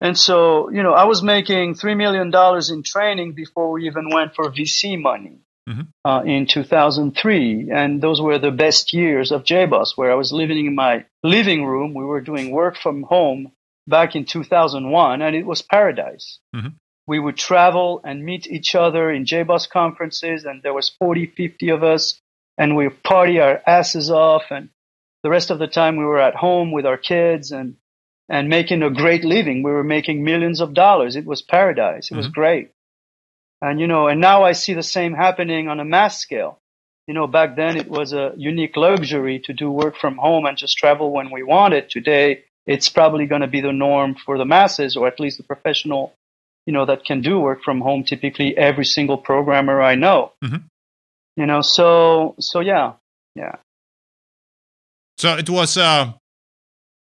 And 0.02 0.18
so, 0.18 0.72
you 0.72 0.82
know, 0.82 0.94
I 0.94 1.04
was 1.04 1.22
making 1.22 1.76
$3 1.76 1.96
million 1.96 2.32
in 2.34 2.84
training 2.84 3.34
before 3.34 3.72
we 3.72 3.86
even 3.86 4.10
went 4.10 4.34
for 4.34 4.52
VC 4.52 5.00
money 5.00 5.42
mm-hmm. 5.70 5.82
uh, 6.04 6.24
in 6.24 6.48
2003. 6.48 7.70
And 7.72 8.02
those 8.02 8.20
were 8.20 8.40
the 8.40 8.50
best 8.50 8.94
years 8.94 9.32
of 9.32 9.44
JBoss, 9.44 9.90
where 9.96 10.12
I 10.12 10.16
was 10.16 10.34
living 10.34 10.66
in 10.66 10.74
my 10.74 11.06
living 11.24 11.66
room. 11.66 11.94
We 11.94 12.04
were 12.04 12.22
doing 12.22 12.50
work 12.50 12.78
from 12.78 13.04
home 13.04 13.52
back 13.88 14.16
in 14.16 14.26
2001, 14.26 15.22
and 15.22 15.36
it 15.36 15.46
was 15.46 15.62
paradise. 15.62 16.40
We 17.12 17.20
would 17.20 17.36
travel 17.36 18.00
and 18.06 18.24
meet 18.24 18.48
each 18.48 18.74
other 18.74 19.12
in 19.12 19.26
JBoss 19.26 19.70
conferences, 19.70 20.46
and 20.46 20.64
there 20.64 20.74
was 20.74 20.96
40, 20.98 21.26
50 21.26 21.68
of 21.72 21.84
us, 21.84 22.18
and 22.58 22.78
we 22.78 22.88
party 22.88 23.38
our 23.42 23.62
asses 23.68 24.10
off 24.10 24.44
and 24.50 24.70
the 25.22 25.30
rest 25.30 25.52
of 25.52 25.60
the 25.60 25.68
time 25.68 25.98
we 25.98 26.06
were 26.06 26.22
at 26.22 26.36
home 26.36 26.72
with 26.72 26.86
our 26.86 26.96
kids 26.96 27.52
and 27.52 27.76
and 28.30 28.48
making 28.48 28.82
a 28.82 28.90
great 28.90 29.26
living. 29.26 29.62
We 29.62 29.72
were 29.72 29.84
making 29.84 30.24
millions 30.24 30.62
of 30.62 30.74
dollars. 30.74 31.18
It 31.18 31.26
was 31.26 31.42
paradise. 31.42 32.06
It 32.06 32.14
mm-hmm. 32.14 32.18
was 32.20 32.28
great. 32.30 32.72
And 33.62 33.78
you 33.82 33.88
know, 33.88 34.08
and 34.08 34.22
now 34.22 34.46
I 34.46 34.54
see 34.54 34.74
the 34.74 34.82
same 34.82 35.14
happening 35.14 35.68
on 35.68 35.82
a 35.82 35.92
mass 35.96 36.18
scale. 36.18 36.60
You 37.08 37.14
know, 37.14 37.28
back 37.28 37.58
then 37.58 37.76
it 37.76 37.90
was 37.90 38.14
a 38.14 38.32
unique 38.38 38.78
luxury 38.78 39.40
to 39.40 39.52
do 39.52 39.70
work 39.70 39.98
from 39.98 40.16
home 40.16 40.46
and 40.46 40.58
just 40.58 40.78
travel 40.78 41.12
when 41.12 41.30
we 41.30 41.44
wanted. 41.44 41.90
Today, 41.90 42.46
it's 42.66 42.88
probably 42.88 43.26
going 43.26 43.42
to 43.42 43.56
be 43.58 43.60
the 43.60 43.74
norm 43.74 44.16
for 44.16 44.38
the 44.38 44.46
masses, 44.46 44.96
or 44.96 45.08
at 45.10 45.20
least 45.20 45.40
the 45.40 45.44
professional, 45.44 46.14
you 46.66 46.74
know, 46.74 46.86
that 46.86 47.04
can 47.06 47.22
do 47.22 47.40
work 47.40 47.64
from 47.64 47.82
home. 47.82 48.04
Typically, 48.04 48.58
every 48.58 48.86
single 48.86 49.18
programmer 49.18 49.82
I 49.82 49.96
know. 49.96 50.34
Mm-hmm. 50.44 50.58
You 51.38 51.46
know, 51.46 51.62
so 51.62 52.36
so 52.40 52.60
yeah, 52.60 52.94
yeah. 53.36 53.56
So 55.18 55.38
it 55.38 55.50
was, 55.50 55.78
uh, 55.78 56.14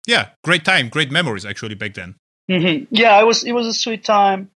yeah, 0.08 0.30
great 0.44 0.66
time, 0.66 0.90
great 0.90 1.12
memories 1.12 1.46
actually 1.46 1.76
back 1.76 1.94
then. 1.94 2.16
Mm-hmm. 2.50 2.86
Yeah, 2.90 3.20
it 3.22 3.26
was 3.26 3.44
it 3.44 3.54
was 3.54 3.68
a 3.68 3.74
sweet 3.74 4.04
time, 4.04 4.50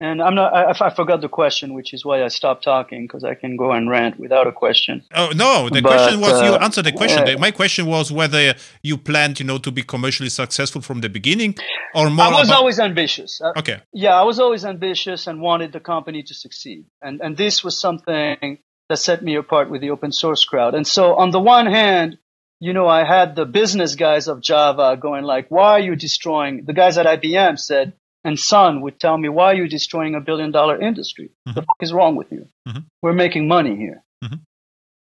and 0.00 0.20
I'm 0.22 0.34
not. 0.34 0.52
I, 0.52 0.86
I 0.86 0.94
forgot 0.94 1.20
the 1.20 1.28
question, 1.28 1.72
which 1.72 1.94
is 1.94 2.04
why 2.04 2.22
I 2.22 2.28
stopped 2.28 2.64
talking 2.64 3.04
because 3.04 3.24
I 3.24 3.34
can 3.34 3.56
go 3.56 3.72
and 3.72 3.88
rant 3.88 4.18
without 4.18 4.46
a 4.46 4.52
question. 4.52 5.02
Oh 5.14 5.30
no, 5.34 5.68
the 5.70 5.80
but, 5.80 5.90
question 5.90 6.20
was 6.20 6.32
uh, 6.32 6.44
you 6.44 6.54
answered 6.56 6.84
the 6.84 6.92
question. 6.92 7.40
My 7.40 7.50
question 7.50 7.86
was 7.86 8.12
whether 8.12 8.54
you 8.82 8.98
planned, 8.98 9.40
you 9.40 9.46
know, 9.46 9.58
to 9.58 9.70
be 9.70 9.82
commercially 9.82 10.28
successful 10.28 10.82
from 10.82 11.00
the 11.00 11.08
beginning, 11.08 11.56
or 11.94 12.10
more. 12.10 12.26
I 12.26 12.30
was 12.30 12.48
about- 12.48 12.58
always 12.58 12.78
ambitious. 12.78 13.40
Uh, 13.40 13.52
okay. 13.56 13.80
Yeah, 13.92 14.14
I 14.14 14.24
was 14.24 14.38
always 14.38 14.64
ambitious 14.64 15.26
and 15.26 15.40
wanted 15.40 15.72
the 15.72 15.80
company 15.80 16.22
to 16.24 16.34
succeed, 16.34 16.84
and 17.00 17.20
and 17.22 17.36
this 17.36 17.64
was 17.64 17.78
something 17.78 18.58
that 18.88 18.98
set 18.98 19.22
me 19.22 19.36
apart 19.36 19.70
with 19.70 19.80
the 19.80 19.90
open 19.90 20.12
source 20.12 20.44
crowd. 20.44 20.74
And 20.74 20.86
so, 20.86 21.14
on 21.14 21.30
the 21.30 21.40
one 21.40 21.66
hand, 21.66 22.18
you 22.60 22.72
know, 22.72 22.86
I 22.86 23.04
had 23.04 23.34
the 23.34 23.44
business 23.46 23.94
guys 23.94 24.28
of 24.28 24.40
Java 24.40 24.96
going 24.96 25.24
like, 25.24 25.50
why 25.50 25.72
are 25.72 25.80
you 25.80 25.96
destroying, 25.96 26.64
the 26.64 26.72
guys 26.72 26.98
at 26.98 27.06
IBM 27.06 27.58
said, 27.58 27.94
and 28.26 28.38
Sun 28.38 28.80
would 28.82 28.98
tell 28.98 29.16
me, 29.16 29.28
why 29.28 29.46
are 29.46 29.54
you 29.54 29.68
destroying 29.68 30.14
a 30.14 30.20
billion 30.20 30.50
dollar 30.50 30.80
industry? 30.80 31.30
Mm-hmm. 31.48 31.54
The 31.54 31.62
fuck 31.62 31.76
is 31.80 31.92
wrong 31.92 32.16
with 32.16 32.30
you? 32.30 32.48
Mm-hmm. 32.68 32.80
We're 33.02 33.12
making 33.12 33.48
money 33.48 33.76
here. 33.76 34.02
Mm-hmm. 34.22 34.36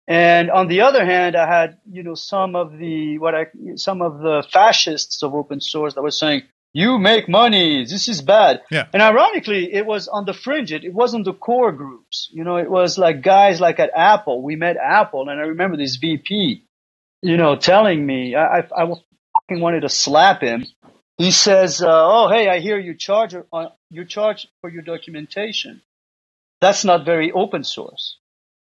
And 0.07 0.49
on 0.49 0.67
the 0.67 0.81
other 0.81 1.05
hand, 1.05 1.35
I 1.35 1.45
had, 1.45 1.77
you 1.89 2.03
know, 2.03 2.15
some 2.15 2.55
of 2.55 2.77
the, 2.77 3.19
what 3.19 3.35
I, 3.35 3.47
some 3.75 4.01
of 4.01 4.19
the 4.19 4.43
fascists 4.51 5.21
of 5.21 5.35
open 5.35 5.61
source 5.61 5.93
that 5.93 6.01
were 6.01 6.11
saying, 6.11 6.43
you 6.73 6.99
make 6.99 7.27
money. 7.27 7.83
This 7.83 8.07
is 8.07 8.21
bad. 8.21 8.61
Yeah. 8.71 8.87
And 8.93 9.01
ironically, 9.01 9.73
it 9.73 9.85
was 9.85 10.07
on 10.07 10.25
the 10.25 10.33
fringe. 10.33 10.71
It, 10.71 10.83
it 10.83 10.93
wasn't 10.93 11.25
the 11.25 11.33
core 11.33 11.71
groups. 11.71 12.29
You 12.31 12.43
know, 12.43 12.57
it 12.57 12.69
was 12.69 12.97
like 12.97 13.21
guys 13.21 13.59
like 13.59 13.79
at 13.79 13.91
Apple. 13.95 14.41
We 14.43 14.55
met 14.55 14.77
Apple 14.77 15.29
and 15.29 15.39
I 15.39 15.43
remember 15.43 15.77
this 15.77 15.95
VP 15.95 16.65
you 17.21 17.37
know, 17.37 17.55
telling 17.55 18.05
me, 18.05 18.35
I, 18.35 18.59
I, 18.59 18.59
I 18.59 18.85
fucking 18.85 19.61
wanted 19.61 19.81
to 19.81 19.89
slap 19.89 20.41
him. 20.41 20.65
He 21.19 21.31
says, 21.31 21.81
uh, 21.81 21.87
"Oh, 21.89 22.29
hey, 22.29 22.47
I 22.47 22.59
hear 22.61 22.79
you 22.79 22.95
charge 22.95 23.35
uh, 23.35 23.65
you 23.91 24.05
charge 24.05 24.47
for 24.61 24.69
your 24.69 24.81
documentation. 24.81 25.81
That's 26.61 26.85
not 26.85 27.05
very 27.05 27.29
open 27.33 27.65
source." 27.65 28.17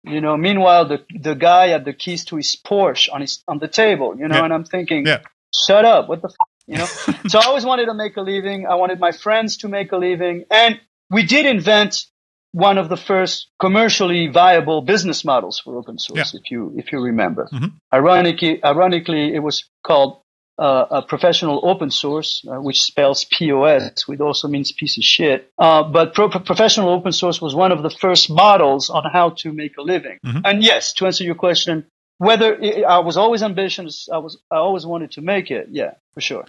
You 0.04 0.20
know. 0.20 0.36
Meanwhile, 0.36 0.86
the 0.88 0.98
the 1.18 1.34
guy 1.34 1.68
had 1.68 1.86
the 1.86 1.94
keys 1.94 2.26
to 2.26 2.36
his 2.36 2.54
Porsche 2.54 3.08
on 3.10 3.22
his 3.22 3.42
on 3.48 3.58
the 3.58 3.68
table. 3.68 4.14
You 4.18 4.28
know, 4.28 4.36
yeah. 4.36 4.44
and 4.44 4.52
I'm 4.52 4.64
thinking, 4.64 5.06
yeah. 5.06 5.20
"Shut 5.66 5.86
up! 5.86 6.10
What 6.10 6.20
the." 6.20 6.28
F-? 6.28 6.48
You 6.66 6.76
know. 6.76 6.84
so 7.28 7.38
I 7.40 7.44
always 7.46 7.64
wanted 7.64 7.86
to 7.86 7.94
make 7.94 8.18
a 8.18 8.20
living. 8.20 8.66
I 8.66 8.74
wanted 8.74 9.00
my 9.00 9.12
friends 9.12 9.56
to 9.58 9.68
make 9.68 9.90
a 9.92 9.96
living, 9.96 10.44
and 10.50 10.78
we 11.10 11.22
did 11.22 11.46
invent 11.46 12.04
one 12.52 12.76
of 12.76 12.90
the 12.90 12.98
first 12.98 13.48
commercially 13.58 14.28
viable 14.28 14.82
business 14.82 15.24
models 15.24 15.58
for 15.58 15.78
open 15.78 15.98
source, 15.98 16.34
yeah. 16.34 16.40
if 16.40 16.50
you 16.50 16.74
if 16.76 16.92
you 16.92 17.00
remember. 17.00 17.48
Mm-hmm. 17.50 17.68
Ironically, 17.94 18.62
ironically, 18.62 19.34
it 19.34 19.42
was 19.42 19.64
called 19.82 20.20
uh, 20.58 20.86
a 20.90 21.02
professional 21.02 21.60
open 21.62 21.90
source, 21.90 22.44
uh, 22.46 22.60
which 22.60 22.80
spells 22.82 23.24
POS, 23.24 24.06
which 24.06 24.20
also 24.20 24.48
means 24.48 24.72
piece 24.72 24.98
of 24.98 25.04
shit. 25.04 25.50
Uh, 25.58 25.82
but 25.82 26.14
pro- 26.14 26.28
professional 26.28 26.90
open 26.90 27.12
source 27.12 27.40
was 27.40 27.54
one 27.54 27.72
of 27.72 27.82
the 27.82 27.90
first 27.90 28.30
models 28.30 28.90
on 28.90 29.04
how 29.10 29.30
to 29.30 29.52
make 29.52 29.76
a 29.78 29.82
living. 29.82 30.18
Mm-hmm. 30.24 30.40
And 30.44 30.62
yes, 30.62 30.92
to 30.94 31.06
answer 31.06 31.24
your 31.24 31.34
question, 31.34 31.86
whether 32.18 32.54
it, 32.54 32.84
I 32.84 32.98
was 33.00 33.16
always 33.16 33.42
ambitious, 33.42 34.08
I 34.12 34.18
was 34.18 34.38
I 34.50 34.56
always 34.56 34.86
wanted 34.86 35.12
to 35.12 35.22
make 35.22 35.50
it. 35.50 35.68
Yeah, 35.70 35.94
for 36.14 36.20
sure. 36.20 36.44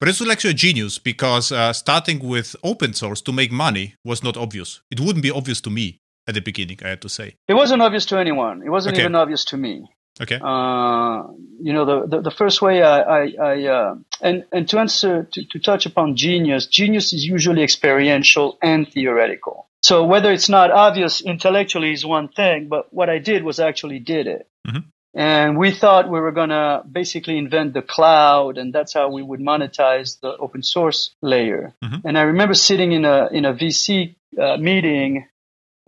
But 0.00 0.08
was 0.08 0.30
actually 0.30 0.52
a 0.52 0.54
genius 0.54 0.98
because 0.98 1.52
uh, 1.52 1.74
starting 1.74 2.20
with 2.26 2.56
open 2.64 2.94
source 2.94 3.20
to 3.20 3.32
make 3.32 3.52
money 3.52 3.94
was 4.02 4.22
not 4.22 4.34
obvious. 4.34 4.80
It 4.90 4.98
wouldn't 4.98 5.22
be 5.22 5.30
obvious 5.30 5.60
to 5.62 5.70
me 5.70 5.98
at 6.26 6.32
the 6.32 6.40
beginning, 6.40 6.78
I 6.82 6.88
had 6.88 7.02
to 7.02 7.10
say. 7.10 7.34
It 7.46 7.54
wasn't 7.54 7.82
obvious 7.82 8.06
to 8.06 8.18
anyone. 8.18 8.62
It 8.62 8.70
wasn't 8.70 8.94
okay. 8.94 9.02
even 9.02 9.14
obvious 9.14 9.44
to 9.46 9.58
me. 9.58 9.90
Okay. 10.20 10.38
Uh, 10.40 11.22
you 11.62 11.72
know, 11.72 11.84
the, 11.84 12.06
the, 12.06 12.22
the 12.22 12.30
first 12.30 12.60
way 12.60 12.82
I, 12.82 13.00
I, 13.00 13.34
I 13.40 13.66
uh, 13.66 13.94
and, 14.20 14.44
and 14.52 14.68
to 14.68 14.78
answer, 14.78 15.24
to, 15.32 15.44
to 15.44 15.58
touch 15.58 15.86
upon 15.86 16.16
genius, 16.16 16.66
genius 16.66 17.12
is 17.12 17.24
usually 17.24 17.62
experiential 17.62 18.58
and 18.62 18.86
theoretical. 18.90 19.66
So 19.82 20.04
whether 20.04 20.30
it's 20.30 20.48
not 20.48 20.70
obvious 20.70 21.22
intellectually 21.22 21.92
is 21.92 22.04
one 22.04 22.28
thing, 22.28 22.68
but 22.68 22.92
what 22.92 23.08
I 23.08 23.18
did 23.18 23.44
was 23.44 23.60
actually 23.60 23.98
did 23.98 24.26
it. 24.26 24.46
Mhm. 24.66 24.84
And 25.12 25.58
we 25.58 25.72
thought 25.72 26.08
we 26.08 26.20
were 26.20 26.30
going 26.30 26.50
to 26.50 26.84
basically 26.90 27.36
invent 27.36 27.74
the 27.74 27.82
cloud 27.82 28.58
and 28.58 28.72
that's 28.72 28.94
how 28.94 29.08
we 29.08 29.22
would 29.22 29.40
monetize 29.40 30.20
the 30.20 30.36
open 30.36 30.62
source 30.62 31.10
layer. 31.20 31.74
Mhm. 31.82 32.02
And 32.04 32.18
I 32.18 32.22
remember 32.22 32.54
sitting 32.54 32.92
in 32.92 33.04
a, 33.04 33.28
in 33.32 33.44
a 33.44 33.52
VC 33.54 34.14
uh, 34.38 34.56
meeting 34.58 35.26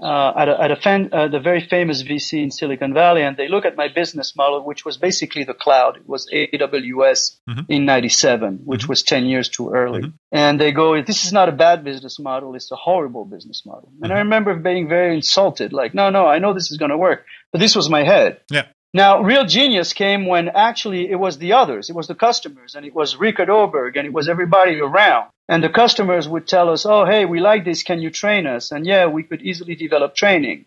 uh, 0.02 0.32
at, 0.36 0.48
a, 0.48 0.60
at 0.64 0.70
a 0.70 0.76
fan, 0.76 1.08
uh, 1.12 1.28
the 1.28 1.38
very 1.40 1.60
famous 1.60 2.02
VC 2.02 2.42
in 2.42 2.50
Silicon 2.50 2.92
Valley, 2.92 3.22
and 3.22 3.36
they 3.36 3.48
look 3.48 3.64
at 3.64 3.76
my 3.76 3.88
business 3.88 4.34
model, 4.36 4.64
which 4.64 4.84
was 4.84 4.96
basically 4.98 5.44
the 5.44 5.54
cloud. 5.54 5.96
It 5.96 6.08
was 6.08 6.28
AWS 6.32 7.38
Mhm. 7.48 7.66
in 7.68 7.84
'97, 7.84 8.60
which 8.64 8.84
Mhm. 8.84 8.88
was 8.88 9.02
10 9.02 9.26
years 9.26 9.48
too 9.48 9.70
early. 9.70 10.02
Mhm. 10.02 10.12
And 10.32 10.60
they 10.60 10.72
go, 10.72 11.00
"This 11.02 11.24
is 11.24 11.32
not 11.32 11.48
a 11.48 11.52
bad 11.52 11.84
business 11.84 12.18
model; 12.18 12.54
it's 12.54 12.70
a 12.72 12.76
horrible 12.76 13.24
business 13.24 13.62
model." 13.64 13.88
And 14.02 14.12
I 14.12 14.18
remember 14.18 14.54
being 14.56 14.88
very 14.88 15.14
insulted, 15.14 15.72
like, 15.72 15.94
"No, 15.94 16.10
no, 16.10 16.26
I 16.26 16.38
know 16.38 16.52
this 16.52 16.70
is 16.72 16.78
going 16.78 16.90
to 16.90 16.98
work," 16.98 17.24
but 17.52 17.60
this 17.60 17.74
was 17.76 17.88
my 17.88 18.02
head. 18.02 18.40
Yeah. 18.50 18.66
Now, 18.94 19.22
real 19.22 19.46
genius 19.46 19.94
came 19.94 20.26
when 20.26 20.50
actually 20.50 21.10
it 21.10 21.16
was 21.16 21.38
the 21.38 21.54
others, 21.54 21.88
it 21.88 21.96
was 21.96 22.08
the 22.08 22.14
customers, 22.14 22.74
and 22.74 22.84
it 22.84 22.94
was 22.94 23.16
Rickard 23.16 23.48
Öberg, 23.48 23.96
and 23.96 24.06
it 24.06 24.12
was 24.12 24.28
everybody 24.28 24.78
around. 24.80 25.30
And 25.48 25.64
the 25.64 25.70
customers 25.70 26.28
would 26.28 26.46
tell 26.46 26.68
us, 26.68 26.84
"Oh, 26.84 27.06
hey, 27.06 27.24
we 27.24 27.40
like 27.40 27.64
this. 27.64 27.82
Can 27.82 28.00
you 28.02 28.10
train 28.10 28.46
us?" 28.46 28.70
And 28.70 28.86
yeah, 28.86 29.06
we 29.06 29.22
could 29.22 29.42
easily 29.42 29.74
develop 29.74 30.14
training. 30.14 30.66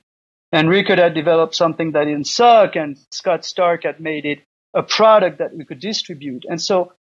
And 0.51 0.69
Rickard 0.69 0.99
had 0.99 1.13
developed 1.13 1.55
something 1.55 1.91
that 1.91 2.05
didn't 2.05 2.27
suck, 2.27 2.75
and 2.75 2.97
Scott 3.11 3.45
Stark 3.45 3.83
had 3.83 3.99
made 3.99 4.25
it 4.25 4.39
a 4.73 4.83
product 4.83 5.37
that 5.37 5.55
we 5.55 5.63
could 5.65 5.79
distribute. 5.79 6.45
And 6.49 6.61
so, 6.61 6.93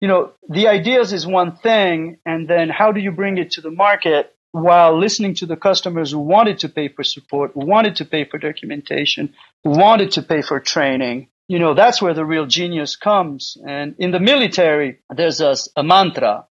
you 0.00 0.08
know, 0.08 0.32
the 0.48 0.68
ideas 0.68 1.12
is 1.12 1.26
one 1.26 1.56
thing, 1.56 2.18
and 2.26 2.48
then 2.48 2.68
how 2.68 2.92
do 2.92 3.00
you 3.00 3.12
bring 3.12 3.38
it 3.38 3.52
to 3.52 3.60
the 3.62 3.70
market 3.70 4.35
while 4.62 4.98
listening 4.98 5.34
to 5.36 5.46
the 5.46 5.56
customers 5.56 6.10
who 6.12 6.18
wanted 6.18 6.60
to 6.60 6.68
pay 6.68 6.88
for 6.88 7.04
support, 7.04 7.52
who 7.54 7.64
wanted 7.66 7.96
to 7.96 8.04
pay 8.04 8.24
for 8.24 8.38
documentation, 8.38 9.34
who 9.64 9.70
wanted 9.70 10.12
to 10.12 10.22
pay 10.22 10.42
for 10.42 10.60
training? 10.60 11.28
You 11.48 11.58
know, 11.58 11.74
that's 11.74 12.00
where 12.02 12.14
the 12.14 12.24
real 12.24 12.46
genius 12.46 12.96
comes. 12.96 13.56
And 13.66 13.94
in 13.98 14.10
the 14.10 14.18
military, 14.20 14.98
there's 15.14 15.40
a, 15.40 15.54
a 15.76 15.82
mantra, 15.82 16.46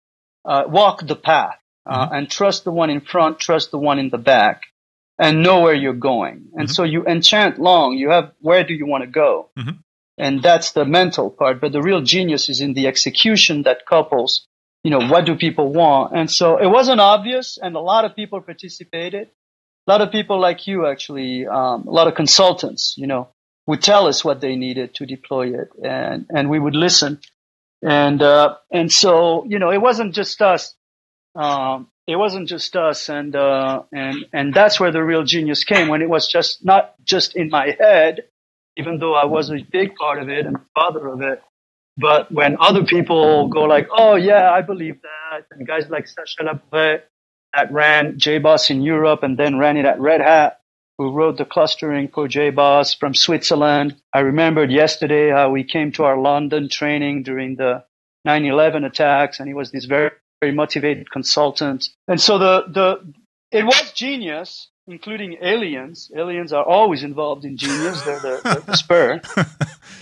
uh, 0.44 0.64
walk 0.66 1.06
the 1.06 1.16
path, 1.16 1.56
uh, 1.86 2.08
and 2.12 2.30
trust 2.30 2.64
the 2.64 2.72
one 2.72 2.90
in 2.90 3.00
front, 3.00 3.38
trust 3.38 3.70
the 3.70 3.78
one 3.78 3.98
in 3.98 4.10
the 4.10 4.18
back 4.18 4.62
and 5.18 5.42
know 5.42 5.60
where 5.60 5.74
you're 5.74 5.94
going. 6.12 6.48
And 6.54 6.68
Mhm. 6.68 6.74
so 6.74 6.82
you 6.84 7.04
enchant 7.06 7.58
long. 7.58 7.96
You 7.96 8.10
have 8.10 8.32
where 8.40 8.64
do 8.64 8.74
you 8.74 8.86
want 8.86 9.02
to 9.04 9.10
go? 9.10 9.50
Mhm. 9.58 9.78
And 10.18 10.42
that's 10.42 10.72
the 10.72 10.84
mental 10.84 11.30
part. 11.30 11.60
But 11.60 11.72
the 11.72 11.82
real 11.82 12.02
genius 12.02 12.48
is 12.48 12.60
in 12.60 12.74
the 12.74 12.86
execution 12.86 13.62
that 13.62 13.86
couples, 13.86 14.46
you 14.84 14.90
know, 14.90 15.06
what 15.08 15.26
do 15.26 15.36
people 15.36 15.72
want? 15.72 16.16
And 16.16 16.30
so 16.30 16.58
it 16.58 16.66
wasn't 16.66 17.00
obvious 17.00 17.58
and 17.60 17.76
a 17.76 17.80
lot 17.80 18.04
of 18.04 18.16
people 18.16 18.40
participated. 18.40 19.28
A 19.86 19.90
lot 19.90 20.00
of 20.00 20.12
people 20.12 20.40
like 20.40 20.66
you 20.66 20.86
actually, 20.86 21.46
um, 21.46 21.86
a 21.86 21.90
lot 21.90 22.08
of 22.08 22.14
consultants, 22.14 22.94
you 22.96 23.06
know, 23.06 23.28
would 23.66 23.82
tell 23.82 24.06
us 24.06 24.24
what 24.24 24.40
they 24.40 24.56
needed 24.56 24.94
to 24.96 25.06
deploy 25.06 25.54
it 25.54 25.68
and, 25.82 26.26
and 26.30 26.50
we 26.50 26.58
would 26.58 26.74
listen. 26.74 27.20
And, 27.82 28.22
uh, 28.22 28.56
and 28.70 28.92
so, 28.92 29.44
you 29.46 29.58
know, 29.58 29.70
it 29.70 29.80
wasn't 29.80 30.14
just 30.14 30.40
us. 30.40 30.74
Um, 31.34 31.88
it 32.06 32.16
wasn't 32.16 32.48
just 32.48 32.74
us 32.76 33.08
and 33.08 33.34
uh 33.36 33.82
and 33.92 34.26
and 34.32 34.54
that's 34.54 34.80
where 34.80 34.90
the 34.90 35.02
real 35.02 35.22
genius 35.22 35.64
came 35.64 35.88
when 35.88 36.02
it 36.02 36.08
was 36.08 36.26
just 36.26 36.64
not 36.64 36.94
just 37.04 37.36
in 37.36 37.48
my 37.48 37.76
head 37.78 38.24
even 38.76 38.98
though 38.98 39.14
i 39.14 39.24
was 39.24 39.50
a 39.50 39.58
big 39.70 39.94
part 39.94 40.20
of 40.20 40.28
it 40.28 40.46
and 40.46 40.56
father 40.74 41.06
of 41.06 41.20
it 41.20 41.42
but 41.96 42.30
when 42.32 42.56
other 42.60 42.84
people 42.84 43.48
go 43.48 43.62
like 43.62 43.88
oh 43.96 44.14
yeah 44.14 44.50
i 44.50 44.60
believe 44.60 45.00
that 45.02 45.44
and 45.50 45.66
guys 45.66 45.88
like 45.88 46.06
sacha 46.06 46.42
Labourey 46.44 47.00
that 47.54 47.72
ran 47.72 48.18
jboss 48.18 48.70
in 48.70 48.82
europe 48.82 49.22
and 49.22 49.38
then 49.38 49.58
ran 49.58 49.76
it 49.76 49.84
at 49.84 50.00
red 50.00 50.20
hat 50.20 50.60
who 50.98 51.12
wrote 51.12 51.36
the 51.36 51.44
clustering 51.44 52.08
for 52.08 52.28
jboss 52.28 52.98
from 52.98 53.14
switzerland 53.14 53.96
i 54.12 54.20
remembered 54.20 54.70
yesterday 54.70 55.30
how 55.30 55.50
we 55.50 55.64
came 55.64 55.92
to 55.92 56.04
our 56.04 56.18
london 56.18 56.68
training 56.68 57.22
during 57.22 57.56
the 57.56 57.84
9-11 58.26 58.86
attacks 58.86 59.40
and 59.40 59.48
he 59.48 59.54
was 59.54 59.72
this 59.72 59.84
very 59.84 60.10
very 60.42 60.52
motivated 60.52 61.10
consultant. 61.10 61.88
And 62.08 62.20
so 62.20 62.36
the, 62.36 62.64
the, 62.68 63.14
it 63.56 63.64
was 63.64 63.92
genius, 63.92 64.68
including 64.86 65.38
aliens. 65.42 66.10
Aliens 66.16 66.52
are 66.52 66.64
always 66.64 67.02
involved 67.04 67.44
in 67.44 67.56
genius. 67.56 68.02
They're 68.02 68.18
the, 68.20 68.40
the, 68.42 68.62
the 68.66 68.76
spur. 68.76 69.20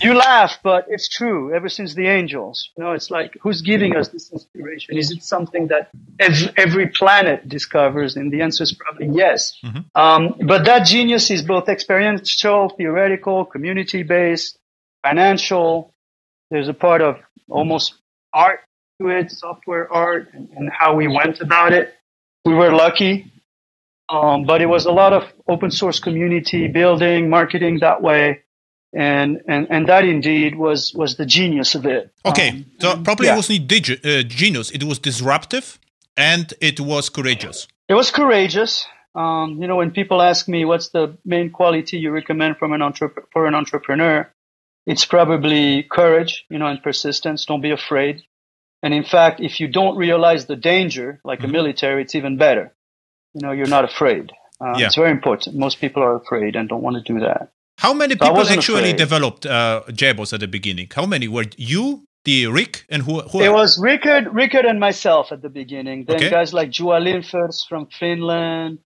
You 0.03 0.15
laugh, 0.15 0.57
but 0.63 0.85
it's 0.89 1.07
true. 1.07 1.53
Ever 1.53 1.69
since 1.69 1.93
the 1.93 2.07
angels, 2.07 2.71
you 2.75 2.83
know, 2.83 2.93
it's 2.93 3.11
like, 3.11 3.37
who's 3.41 3.61
giving 3.61 3.95
us 3.95 4.07
this 4.09 4.31
inspiration? 4.31 4.97
Is 4.97 5.11
it 5.11 5.21
something 5.21 5.67
that 5.67 5.89
ev- 6.19 6.53
every 6.57 6.87
planet 6.87 7.47
discovers? 7.47 8.15
And 8.15 8.31
the 8.31 8.41
answer 8.41 8.63
is 8.63 8.73
probably 8.73 9.09
yes. 9.15 9.53
Mhm. 9.63 9.85
Um, 9.93 10.35
but 10.47 10.65
that 10.65 10.87
genius 10.87 11.29
is 11.29 11.43
both 11.43 11.69
experiential, 11.69 12.69
theoretical, 12.69 13.45
community 13.45 14.01
based, 14.01 14.57
financial. 15.05 15.93
There's 16.49 16.67
a 16.67 16.73
part 16.73 17.01
of 17.01 17.17
almost 17.47 17.93
art 18.33 18.61
to 18.99 19.09
it, 19.09 19.29
software 19.29 19.91
art, 19.93 20.29
and, 20.33 20.49
and 20.55 20.71
how 20.71 20.95
we 20.95 21.07
went 21.07 21.41
about 21.41 21.73
it. 21.73 21.93
We 22.43 22.55
were 22.55 22.71
lucky, 22.71 23.31
um, 24.11 24.43
but 24.45 24.61
it 24.61 24.67
was 24.75 24.85
a 24.85 24.91
lot 24.91 25.13
of 25.13 25.23
open 25.47 25.71
source 25.71 25.99
community 25.99 26.67
building, 26.67 27.29
marketing 27.29 27.79
that 27.79 28.01
way, 28.01 28.41
and 28.93 29.29
and 29.47 29.67
and 29.69 29.87
that 29.87 30.03
indeed 30.15 30.55
was 30.55 30.93
was 31.01 31.15
the 31.15 31.25
genius 31.25 31.75
of 31.75 31.85
it. 31.85 32.03
Okay, 32.25 32.49
Um, 32.49 32.65
so 32.79 32.87
probably 33.07 33.27
yeah. 33.27 33.33
it 33.33 33.37
wasn't 33.37 33.67
digi- 33.67 34.01
uh, 34.05 34.23
genius. 34.23 34.69
It 34.71 34.83
was 34.83 34.99
disruptive, 34.99 35.79
and 36.17 36.53
it 36.59 36.79
was 36.79 37.09
courageous. 37.09 37.67
It 37.87 37.93
was 37.95 38.11
courageous. 38.11 38.85
Um, 39.13 39.57
you 39.61 39.67
know, 39.67 39.75
when 39.75 39.91
people 39.91 40.21
ask 40.21 40.47
me 40.47 40.63
what's 40.65 40.89
the 40.89 41.17
main 41.25 41.49
quality 41.51 41.97
you 41.97 42.11
recommend 42.11 42.57
from 42.57 42.71
an 42.73 42.79
entrep- 42.81 43.25
for 43.33 43.45
an 43.45 43.55
entrepreneur, 43.55 44.29
it's 44.85 45.05
probably 45.05 45.83
courage, 45.83 46.45
you 46.49 46.57
know, 46.59 46.67
and 46.67 46.81
persistence. 46.81 47.45
Don't 47.45 47.61
be 47.61 47.71
afraid. 47.71 48.23
And 48.83 48.93
in 48.93 49.03
fact, 49.03 49.39
if 49.41 49.59
you 49.59 49.67
don't 49.67 49.95
realize 49.97 50.45
the 50.45 50.55
danger, 50.55 51.19
like 51.23 51.43
a 51.43 51.47
Mhm. 51.47 51.51
military, 51.51 52.01
it's 52.03 52.15
even 52.15 52.37
better. 52.37 52.73
You 53.33 53.41
know, 53.41 53.51
you're 53.51 53.67
not 53.77 53.85
afraid. 53.85 54.31
Uh, 54.59 54.73
Yeah. 54.77 54.87
It's 54.87 54.95
very 54.95 55.11
important. 55.11 55.55
Most 55.55 55.79
people 55.79 56.03
are 56.03 56.15
afraid 56.15 56.55
and 56.55 56.69
don't 56.69 56.83
want 56.83 56.97
to 57.05 57.13
do 57.13 57.19
that. 57.21 57.49
How 57.77 57.93
many 57.93 58.15
So 58.15 58.25
people 58.25 58.47
actually 58.47 58.91
afraid. 58.91 58.97
developed 58.97 59.45
uh, 59.45 59.81
JBoss 59.89 60.33
at 60.33 60.39
the 60.39 60.47
beginning? 60.47 60.87
How 60.93 61.05
many 61.05 61.27
were 61.27 61.45
you, 61.57 62.03
the 62.25 62.47
Rick, 62.47 62.85
and 62.89 63.01
who? 63.03 63.21
who 63.21 63.41
It 63.41 63.51
was 63.51 63.79
Rickard, 63.81 64.25
Rickard 64.33 64.65
and 64.65 64.79
myself 64.79 65.31
at 65.31 65.41
the 65.41 65.49
beginning. 65.49 66.05
Then 66.05 66.17
Okay. 66.17 66.29
guys 66.29 66.53
like 66.53 66.69
Juha 66.69 66.97
Lindfors 67.01 67.57
from 67.67 67.87
Finland, 67.87 68.79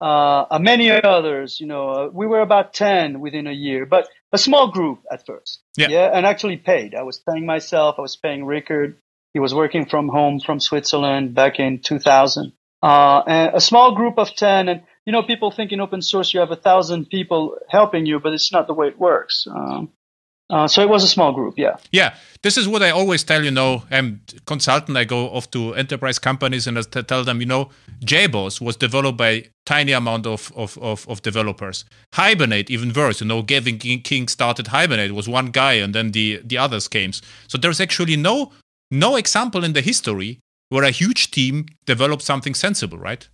uh, 0.00 0.58
many 0.60 0.90
others. 0.90 1.58
You 1.60 1.66
know, 1.66 1.84
uh, 1.90 2.08
we 2.12 2.26
were 2.26 2.40
about 2.40 2.72
ten 2.72 3.20
within 3.20 3.46
a 3.48 3.52
year, 3.52 3.86
but 3.86 4.08
a 4.32 4.38
small 4.38 4.70
group 4.70 5.00
at 5.10 5.26
first. 5.26 5.60
Yeah. 5.76 6.10
and 6.14 6.24
actually 6.26 6.56
paid. 6.58 6.94
I 6.94 7.02
was 7.02 7.18
paying 7.18 7.46
myself. 7.46 7.96
I 7.98 8.02
was 8.02 8.16
paying 8.16 8.44
Rickard. 8.44 8.98
He 9.34 9.40
was 9.40 9.52
working 9.54 9.86
from 9.86 10.08
home 10.08 10.38
from 10.40 10.60
Switzerland 10.60 11.34
back 11.34 11.58
in 11.58 11.80
2000. 11.80 12.52
Uh, 12.82 13.22
and 13.26 13.54
a 13.54 13.60
small 13.60 13.94
group 13.94 14.18
of 14.18 14.34
ten, 14.34 14.68
and 14.68 14.82
you 15.04 15.12
know, 15.12 15.22
people 15.22 15.50
think 15.50 15.72
in 15.72 15.80
open 15.80 16.02
source 16.02 16.32
you 16.32 16.40
have 16.40 16.50
a 16.50 16.56
thousand 16.56 17.10
people 17.10 17.56
helping 17.68 18.06
you, 18.06 18.20
but 18.20 18.32
it's 18.32 18.52
not 18.52 18.66
the 18.66 18.74
way 18.74 18.88
it 18.88 18.98
works. 18.98 19.46
Um, 19.50 19.90
uh, 20.50 20.66
so 20.66 20.82
it 20.82 20.88
was 20.88 21.04
a 21.04 21.08
small 21.08 21.32
group, 21.32 21.54
yeah. 21.56 21.76
Yeah, 21.92 22.14
this 22.42 22.56
is 22.56 22.66
what 22.66 22.82
I 22.82 22.90
always 22.90 23.22
tell. 23.22 23.44
You 23.44 23.52
know, 23.52 23.84
I'm 23.90 24.20
consultant. 24.46 24.96
I 24.96 25.04
go 25.04 25.28
off 25.28 25.50
to 25.52 25.74
enterprise 25.74 26.18
companies 26.18 26.66
and 26.66 26.76
I 26.76 26.82
tell 26.82 27.22
them, 27.22 27.40
you 27.40 27.46
know, 27.46 27.70
JBoss 28.04 28.60
was 28.60 28.76
developed 28.76 29.16
by 29.16 29.44
tiny 29.64 29.92
amount 29.92 30.26
of, 30.26 30.52
of, 30.56 30.76
of, 30.78 31.08
of 31.08 31.22
developers. 31.22 31.84
Hibernate, 32.14 32.68
even 32.68 32.92
worse. 32.92 33.20
You 33.20 33.28
know, 33.28 33.42
Gavin 33.42 33.78
King 33.78 34.26
started 34.26 34.68
Hibernate. 34.68 35.12
Was 35.12 35.28
one 35.28 35.52
guy, 35.52 35.74
and 35.74 35.94
then 35.94 36.10
the 36.10 36.40
the 36.44 36.58
others 36.58 36.88
came. 36.88 37.12
So 37.46 37.56
there's 37.56 37.80
actually 37.80 38.16
no 38.16 38.52
no 38.90 39.14
example 39.14 39.62
in 39.62 39.72
the 39.72 39.82
history 39.82 40.40
where 40.70 40.84
a 40.84 40.90
huge 40.90 41.30
team 41.30 41.66
developed 41.84 42.22
something 42.22 42.54
sensible, 42.54 42.98
right? 42.98 43.28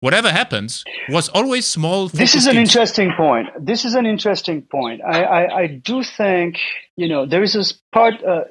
Whatever 0.00 0.30
happens 0.30 0.84
was 1.08 1.28
always 1.30 1.66
small. 1.66 2.08
This 2.08 2.34
is 2.34 2.46
an 2.46 2.54
teams. 2.54 2.68
interesting 2.70 3.12
point. 3.16 3.48
This 3.58 3.84
is 3.84 3.94
an 3.94 4.06
interesting 4.06 4.62
point. 4.62 5.00
I, 5.02 5.22
I, 5.22 5.58
I 5.62 5.66
do 5.66 6.02
think, 6.02 6.58
you 6.96 7.08
know, 7.08 7.26
there 7.26 7.42
is 7.42 7.54
this 7.54 7.72
part, 7.92 8.22
uh, 8.22 8.44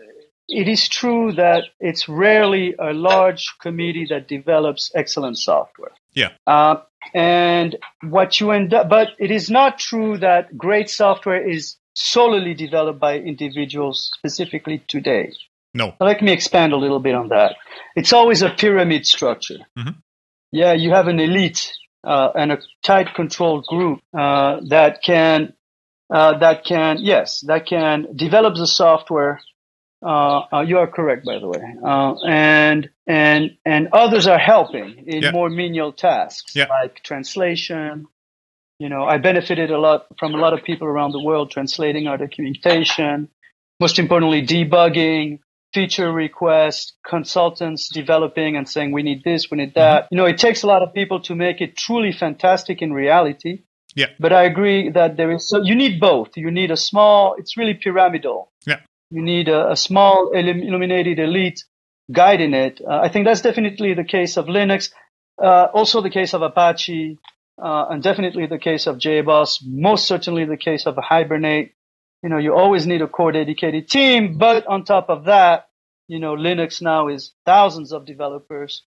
it 0.47 0.67
is 0.67 0.89
true 0.89 1.33
that 1.33 1.63
it's 1.79 2.09
rarely 2.09 2.75
a 2.77 2.93
large 2.93 3.45
committee 3.61 4.07
that 4.09 4.27
develops 4.27 4.91
excellent 4.95 5.37
software. 5.37 5.91
Yeah. 6.13 6.31
Uh, 6.45 6.77
and 7.13 7.77
what 8.01 8.39
you 8.39 8.51
end 8.51 8.73
up, 8.73 8.89
but 8.89 9.09
it 9.19 9.31
is 9.31 9.49
not 9.49 9.77
true 9.79 10.17
that 10.17 10.57
great 10.57 10.89
software 10.89 11.47
is 11.47 11.77
solely 11.93 12.53
developed 12.55 12.99
by 12.99 13.19
individuals 13.19 14.11
specifically 14.17 14.83
today. 14.87 15.31
No. 15.75 15.93
Let 15.99 16.21
me 16.23 16.31
expand 16.31 16.73
a 16.73 16.77
little 16.77 16.99
bit 16.99 17.13
on 17.15 17.27
that. 17.29 17.55
It's 17.95 18.13
always 18.13 18.41
a 18.41 18.49
pyramid 18.49 19.05
structure. 19.05 19.59
Mhm. 19.77 19.95
Yeah, 20.51 20.73
you 20.73 20.89
have 20.91 21.07
an 21.07 21.19
elite 21.19 21.71
uh, 22.03 22.29
and 22.35 22.51
a 22.53 22.59
tight 22.83 23.13
controlled 23.13 23.65
group 23.67 23.99
uh, 24.17 24.61
that 24.69 25.03
can 25.03 25.53
uh, 26.13 26.37
that 26.37 26.63
can, 26.63 26.97
yes, 27.01 27.41
that 27.47 27.65
can 27.65 28.05
develop 28.15 28.53
the 28.55 28.67
software. 28.67 29.41
Uh, 30.05 30.41
uh, 30.53 30.61
you 30.61 30.77
are 30.77 30.85
correct, 30.87 31.25
by 31.25 31.39
the 31.39 31.47
way. 31.47 31.63
Uh, 31.83 32.13
and 32.27 32.89
and 33.07 33.57
and 33.65 33.89
others 33.91 34.27
are 34.27 34.37
helping 34.39 35.03
in 35.07 35.23
Yeah. 35.23 35.31
more 35.31 35.49
menial 35.49 35.91
tasks 35.91 36.55
Yeah. 36.55 36.67
like 36.69 37.01
translation. 37.03 38.05
You 38.79 38.89
know, 38.89 39.03
I 39.03 39.17
benefited 39.17 39.71
a 39.71 39.79
lot 39.79 40.05
from 40.19 40.35
a 40.35 40.37
lot 40.37 40.53
of 40.53 40.63
people 40.63 40.87
around 40.87 41.11
the 41.11 41.23
world 41.23 41.49
translating 41.51 42.07
our 42.07 42.17
documentation. 42.17 43.29
Most 43.79 43.97
importantly, 43.99 44.41
debugging, 44.45 45.39
feature 45.75 46.11
requests, 46.11 46.93
consultants 47.05 47.89
developing 47.89 48.55
and 48.57 48.67
saying 48.73 48.91
we 48.91 49.03
need 49.03 49.21
this, 49.23 49.51
we 49.51 49.57
need 49.57 49.73
that. 49.75 50.07
You 50.11 50.17
know, 50.17 50.25
it 50.33 50.37
takes 50.37 50.63
a 50.63 50.67
lot 50.73 50.81
of 50.81 50.93
people 50.99 51.19
to 51.27 51.35
make 51.35 51.57
it 51.65 51.75
truly 51.85 52.13
fantastic 52.13 52.81
in 52.81 52.93
reality. 52.93 53.63
Yeah. 53.95 54.07
But 54.19 54.31
I 54.33 54.43
agree 54.43 54.89
that 54.91 55.17
there 55.17 55.31
is 55.35 55.47
so 55.49 55.61
you 55.61 55.75
need 55.75 55.99
both. 55.99 56.29
You 56.35 56.51
need 56.51 56.71
a 56.71 56.77
small. 56.77 57.35
It's 57.39 57.57
really 57.57 57.75
pyramidal. 57.75 58.51
Yeah. 58.65 58.79
You 59.09 59.21
need 59.21 59.47
a, 59.47 59.71
a 59.71 59.75
small 59.75 60.31
illuminated 60.33 61.19
elite 61.19 61.63
guiding 62.11 62.53
it. 62.53 62.81
Uh, 62.81 62.99
I 63.05 63.09
think 63.09 63.25
that's 63.25 63.41
definitely 63.41 63.93
the 63.93 64.03
case 64.03 64.37
of 64.37 64.45
Linux. 64.45 64.91
Uh, 65.41 65.67
also 65.73 66.01
the 66.01 66.09
case 66.09 66.33
of 66.33 66.41
Apache, 66.41 67.17
uh, 67.61 67.85
and 67.89 68.01
definitely 68.01 68.45
the 68.47 68.57
case 68.57 68.87
of 68.87 68.97
JBoss. 68.97 69.59
Most 69.65 70.07
certainly 70.07 70.45
the 70.45 70.57
case 70.57 70.85
of 70.85 70.95
Hibernate. 70.97 71.73
You 72.23 72.29
know, 72.29 72.37
you 72.37 72.53
always 72.53 72.87
need 72.87 73.01
a 73.01 73.07
core 73.07 73.31
dedicated 73.31 73.87
team. 73.89 74.37
But 74.37 74.65
on 74.67 74.83
top 74.83 75.09
of 75.09 75.25
that, 75.25 75.67
you 76.07 76.19
know, 76.19 76.35
Linux 76.35 76.81
now 76.81 77.07
is 77.07 77.33
thousands 77.45 77.91
of 77.91 78.05
developers. 78.05 78.83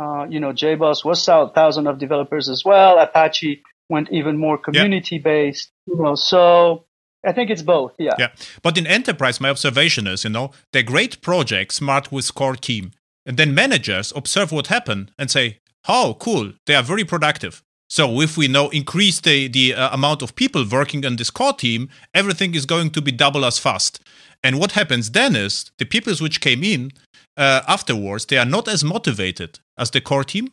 Uh, 0.00 0.26
you 0.28 0.38
know, 0.38 0.52
JBoss 0.52 1.04
was 1.04 1.24
thou- 1.24 1.48
thousand 1.48 1.86
of 1.86 1.98
developers 1.98 2.48
as 2.48 2.64
well. 2.64 2.98
Apache 2.98 3.62
went 3.88 4.08
even 4.12 4.36
more 4.36 4.58
community 4.58 5.18
based. 5.18 5.70
You 5.86 5.96
know, 5.96 6.14
so 6.14 6.84
I 7.24 7.32
think 7.32 7.50
it's 7.50 7.62
both. 7.62 7.94
Yeah. 7.98 8.14
Yeah. 8.18 8.28
But 8.62 8.78
in 8.78 8.86
enterprise, 8.86 9.40
my 9.40 9.50
observation 9.50 10.06
is, 10.06 10.24
you 10.24 10.30
know, 10.30 10.52
they're 10.72 10.82
great 10.82 11.20
projects, 11.20 11.76
smart 11.76 12.12
with 12.12 12.32
core 12.34 12.56
team. 12.56 12.92
And 13.26 13.36
then 13.36 13.54
managers 13.54 14.12
observe 14.14 14.52
what 14.52 14.68
happened 14.68 15.10
and 15.18 15.30
say, 15.30 15.58
oh, 15.88 16.16
cool, 16.18 16.52
they 16.66 16.74
are 16.74 16.82
very 16.82 17.04
productive. 17.04 17.62
So 17.88 18.20
if 18.20 18.36
we 18.36 18.48
now 18.48 18.68
increase 18.68 19.20
the, 19.20 19.48
the 19.48 19.74
uh, 19.74 19.94
amount 19.94 20.22
of 20.22 20.36
people 20.36 20.64
working 20.70 21.06
on 21.06 21.16
this 21.16 21.30
core 21.30 21.54
team, 21.54 21.88
everything 22.14 22.54
is 22.54 22.66
going 22.66 22.90
to 22.90 23.02
be 23.02 23.12
double 23.12 23.44
as 23.44 23.58
fast. 23.58 24.00
And 24.42 24.58
what 24.58 24.72
happens 24.72 25.10
then 25.10 25.34
is 25.34 25.70
the 25.78 25.84
people 25.84 26.14
which 26.16 26.40
came 26.40 26.62
in 26.62 26.92
uh, 27.36 27.62
afterwards, 27.66 28.26
they 28.26 28.36
are 28.36 28.44
not 28.44 28.68
as 28.68 28.84
motivated 28.84 29.58
as 29.78 29.90
the 29.90 30.00
core 30.00 30.24
team, 30.24 30.52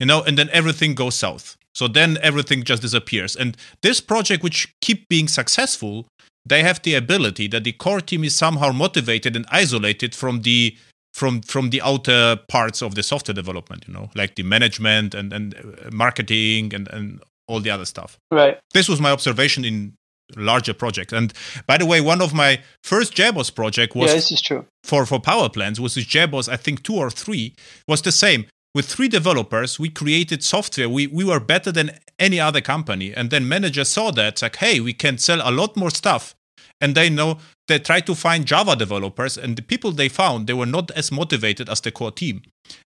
you 0.00 0.06
know, 0.06 0.22
and 0.22 0.36
then 0.36 0.50
everything 0.52 0.94
goes 0.94 1.14
south. 1.14 1.56
So 1.74 1.88
then 1.88 2.18
everything 2.22 2.62
just 2.64 2.82
disappears. 2.82 3.36
And 3.36 3.56
this 3.82 4.00
project, 4.00 4.42
which 4.42 4.72
keep 4.80 5.08
being 5.08 5.28
successful, 5.28 6.06
they 6.46 6.62
have 6.62 6.82
the 6.82 6.94
ability 6.94 7.48
that 7.48 7.64
the 7.64 7.72
core 7.72 8.00
team 8.00 8.24
is 8.24 8.34
somehow 8.34 8.72
motivated 8.72 9.36
and 9.36 9.46
isolated 9.50 10.14
from 10.14 10.42
the 10.42 10.76
from 11.14 11.40
from 11.42 11.70
the 11.70 11.80
outer 11.80 12.36
parts 12.48 12.82
of 12.82 12.94
the 12.94 13.02
software 13.02 13.34
development. 13.34 13.84
You 13.86 13.94
know, 13.94 14.10
like 14.14 14.34
the 14.34 14.42
management 14.42 15.14
and 15.14 15.32
and 15.32 15.54
uh, 15.54 15.90
marketing 15.92 16.74
and 16.74 16.88
and 16.88 17.20
all 17.48 17.60
the 17.60 17.70
other 17.70 17.84
stuff. 17.84 18.18
Right. 18.30 18.58
This 18.72 18.88
was 18.88 19.00
my 19.00 19.10
observation 19.10 19.64
in 19.64 19.94
larger 20.36 20.74
projects. 20.74 21.12
And 21.12 21.32
by 21.66 21.78
the 21.78 21.86
way, 21.86 22.00
one 22.00 22.22
of 22.22 22.32
my 22.32 22.60
first 22.82 23.14
JBoss 23.14 23.54
project 23.54 23.94
was 23.94 24.10
yeah, 24.10 24.16
this 24.16 24.32
is 24.32 24.42
true. 24.42 24.66
for 24.82 25.06
for 25.06 25.20
power 25.20 25.48
plants 25.48 25.78
was 25.80 25.94
this 25.94 26.06
JBoss, 26.06 26.48
I 26.48 26.56
think 26.56 26.82
two 26.82 26.96
or 26.96 27.10
three, 27.10 27.54
was 27.88 28.02
the 28.02 28.12
same. 28.12 28.46
With 28.74 28.86
three 28.86 29.08
developers, 29.08 29.78
we 29.78 29.88
created 29.88 30.42
software. 30.42 30.88
We 30.88 31.06
we 31.06 31.24
were 31.24 31.40
better 31.40 31.70
than 31.70 31.92
any 32.18 32.40
other 32.40 32.60
company. 32.60 33.14
And 33.14 33.30
then 33.30 33.48
managers 33.48 33.88
saw 33.88 34.10
that, 34.12 34.42
like, 34.42 34.56
hey, 34.56 34.80
we 34.80 34.92
can 34.92 35.18
sell 35.18 35.40
a 35.44 35.52
lot 35.52 35.76
more 35.76 35.90
stuff. 35.90 36.34
And 36.80 36.94
they 36.94 37.08
know 37.08 37.38
they 37.68 37.78
tried 37.78 38.06
to 38.06 38.14
find 38.14 38.44
Java 38.44 38.76
developers, 38.76 39.38
and 39.38 39.56
the 39.56 39.62
people 39.62 39.92
they 39.92 40.08
found, 40.08 40.46
they 40.46 40.52
were 40.52 40.66
not 40.66 40.90
as 40.90 41.10
motivated 41.10 41.68
as 41.68 41.80
the 41.80 41.90
core 41.90 42.10
team. 42.10 42.42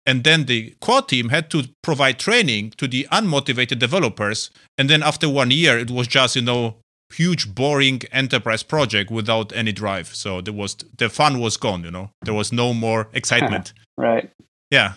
And 0.06 0.24
then 0.24 0.46
the 0.46 0.74
core 0.80 1.02
team 1.02 1.28
had 1.28 1.50
to 1.50 1.64
provide 1.82 2.18
training 2.18 2.70
to 2.78 2.88
the 2.88 3.06
unmotivated 3.12 3.78
developers. 3.78 4.50
And 4.78 4.90
then 4.90 5.02
after 5.02 5.28
one 5.28 5.50
year, 5.50 5.78
it 5.78 5.90
was 5.90 6.06
just, 6.08 6.34
you 6.36 6.42
know, 6.42 6.76
huge 7.12 7.54
boring 7.54 8.00
enterprise 8.10 8.62
project 8.62 9.10
without 9.10 9.52
any 9.54 9.70
drive 9.72 10.08
so 10.08 10.40
there 10.40 10.54
was 10.54 10.74
the 10.98 11.08
fun 11.08 11.38
was 11.38 11.56
gone 11.56 11.84
you 11.84 11.90
know 11.90 12.10
there 12.22 12.34
was 12.34 12.50
no 12.52 12.74
more 12.74 13.08
excitement 13.12 13.72
Right. 13.96 14.30
yeah 14.70 14.94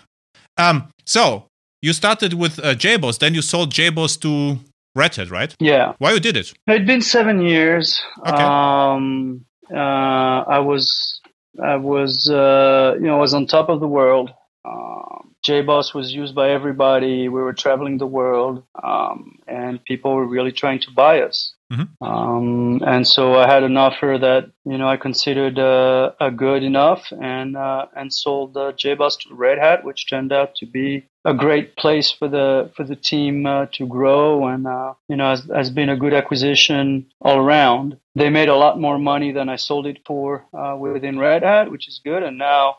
um 0.58 0.88
so 1.06 1.46
you 1.82 1.94
started 1.94 2.34
with 2.34 2.58
uh, 2.60 2.74
jboss 2.74 3.20
then 3.20 3.36
you 3.36 3.42
sold 3.44 3.72
jboss 3.72 4.20
to 4.22 4.60
red 5.02 5.14
hat 5.18 5.30
right 5.39 5.52
Yeah. 5.60 5.88
why 6.02 6.10
you 6.16 6.20
did 6.28 6.36
it 6.41 6.48
It'd 6.68 6.88
been 6.93 7.02
seven 7.18 7.38
years. 7.54 7.86
Okay. 8.32 8.43
Um, 8.43 9.45
uh, 9.82 10.39
I 10.58 10.60
was, 10.72 10.86
I 11.74 11.76
was, 11.91 12.12
uh, 12.30 12.95
you 13.00 13.08
know, 13.08 13.16
I 13.20 13.22
was 13.28 13.34
on 13.34 13.43
top 13.48 13.68
of 13.74 13.80
the 13.86 13.91
world. 14.00 14.28
Um, 14.72 15.34
JBoss 15.48 15.93
was 15.93 16.08
used 16.22 16.34
by 16.41 16.48
everybody. 16.52 17.30
We 17.36 17.41
were 17.45 17.54
traveling 17.54 17.98
the 17.98 18.12
world, 18.20 18.64
um, 18.91 19.18
and 19.48 19.74
people 19.91 20.10
were 20.18 20.26
really 20.36 20.52
trying 20.62 20.80
to 20.86 20.91
buy 21.04 21.16
us. 21.22 21.38
Mhm. 21.74 21.88
Um, 22.02 22.82
and 22.93 23.04
so 23.16 23.22
I 23.43 23.45
had 23.54 23.64
an 23.64 23.76
offer 23.78 24.12
that 24.28 24.43
you 24.72 24.78
know 24.80 24.88
I 24.88 24.98
considered 24.98 25.58
uh, 25.60 26.12
uh, 26.20 26.30
good 26.45 26.64
enough, 26.64 27.02
and 27.36 27.56
uh, 27.58 27.86
and 28.00 28.08
sold 28.24 28.56
uh, 28.58 28.72
JBoss 28.82 29.14
to 29.22 29.36
Red 29.45 29.58
Hat, 29.66 29.84
which 29.88 30.10
turned 30.10 30.32
out 30.32 30.50
to 30.60 30.66
be 30.66 30.89
a 31.28 31.34
great 31.34 31.76
place 31.76 32.10
for 32.10 32.30
the 32.30 32.72
for 32.76 32.86
the 32.86 32.96
team 32.96 33.46
uh, 33.46 33.66
to 33.74 33.86
grow, 33.86 34.48
and 34.48 34.66
uh, 34.66 34.94
you 35.10 35.18
know 35.18 35.30
has, 35.30 35.44
has 35.54 35.70
been 35.70 35.90
a 35.90 35.98
good 35.98 36.14
acquisition 36.14 37.06
all 37.20 37.38
around. 37.38 37.98
They 38.16 38.30
made 38.30 38.48
a 38.48 38.56
lot 38.56 38.80
more 38.80 38.98
money 38.98 39.34
than 39.34 39.50
I 39.50 39.58
sold 39.58 39.86
it 39.88 40.00
for 40.06 40.46
uh, 40.58 40.78
within 40.80 41.20
Red 41.20 41.44
Hat, 41.44 41.70
which 41.70 41.88
is 41.88 42.02
good, 42.04 42.24
and 42.24 42.38
now. 42.38 42.78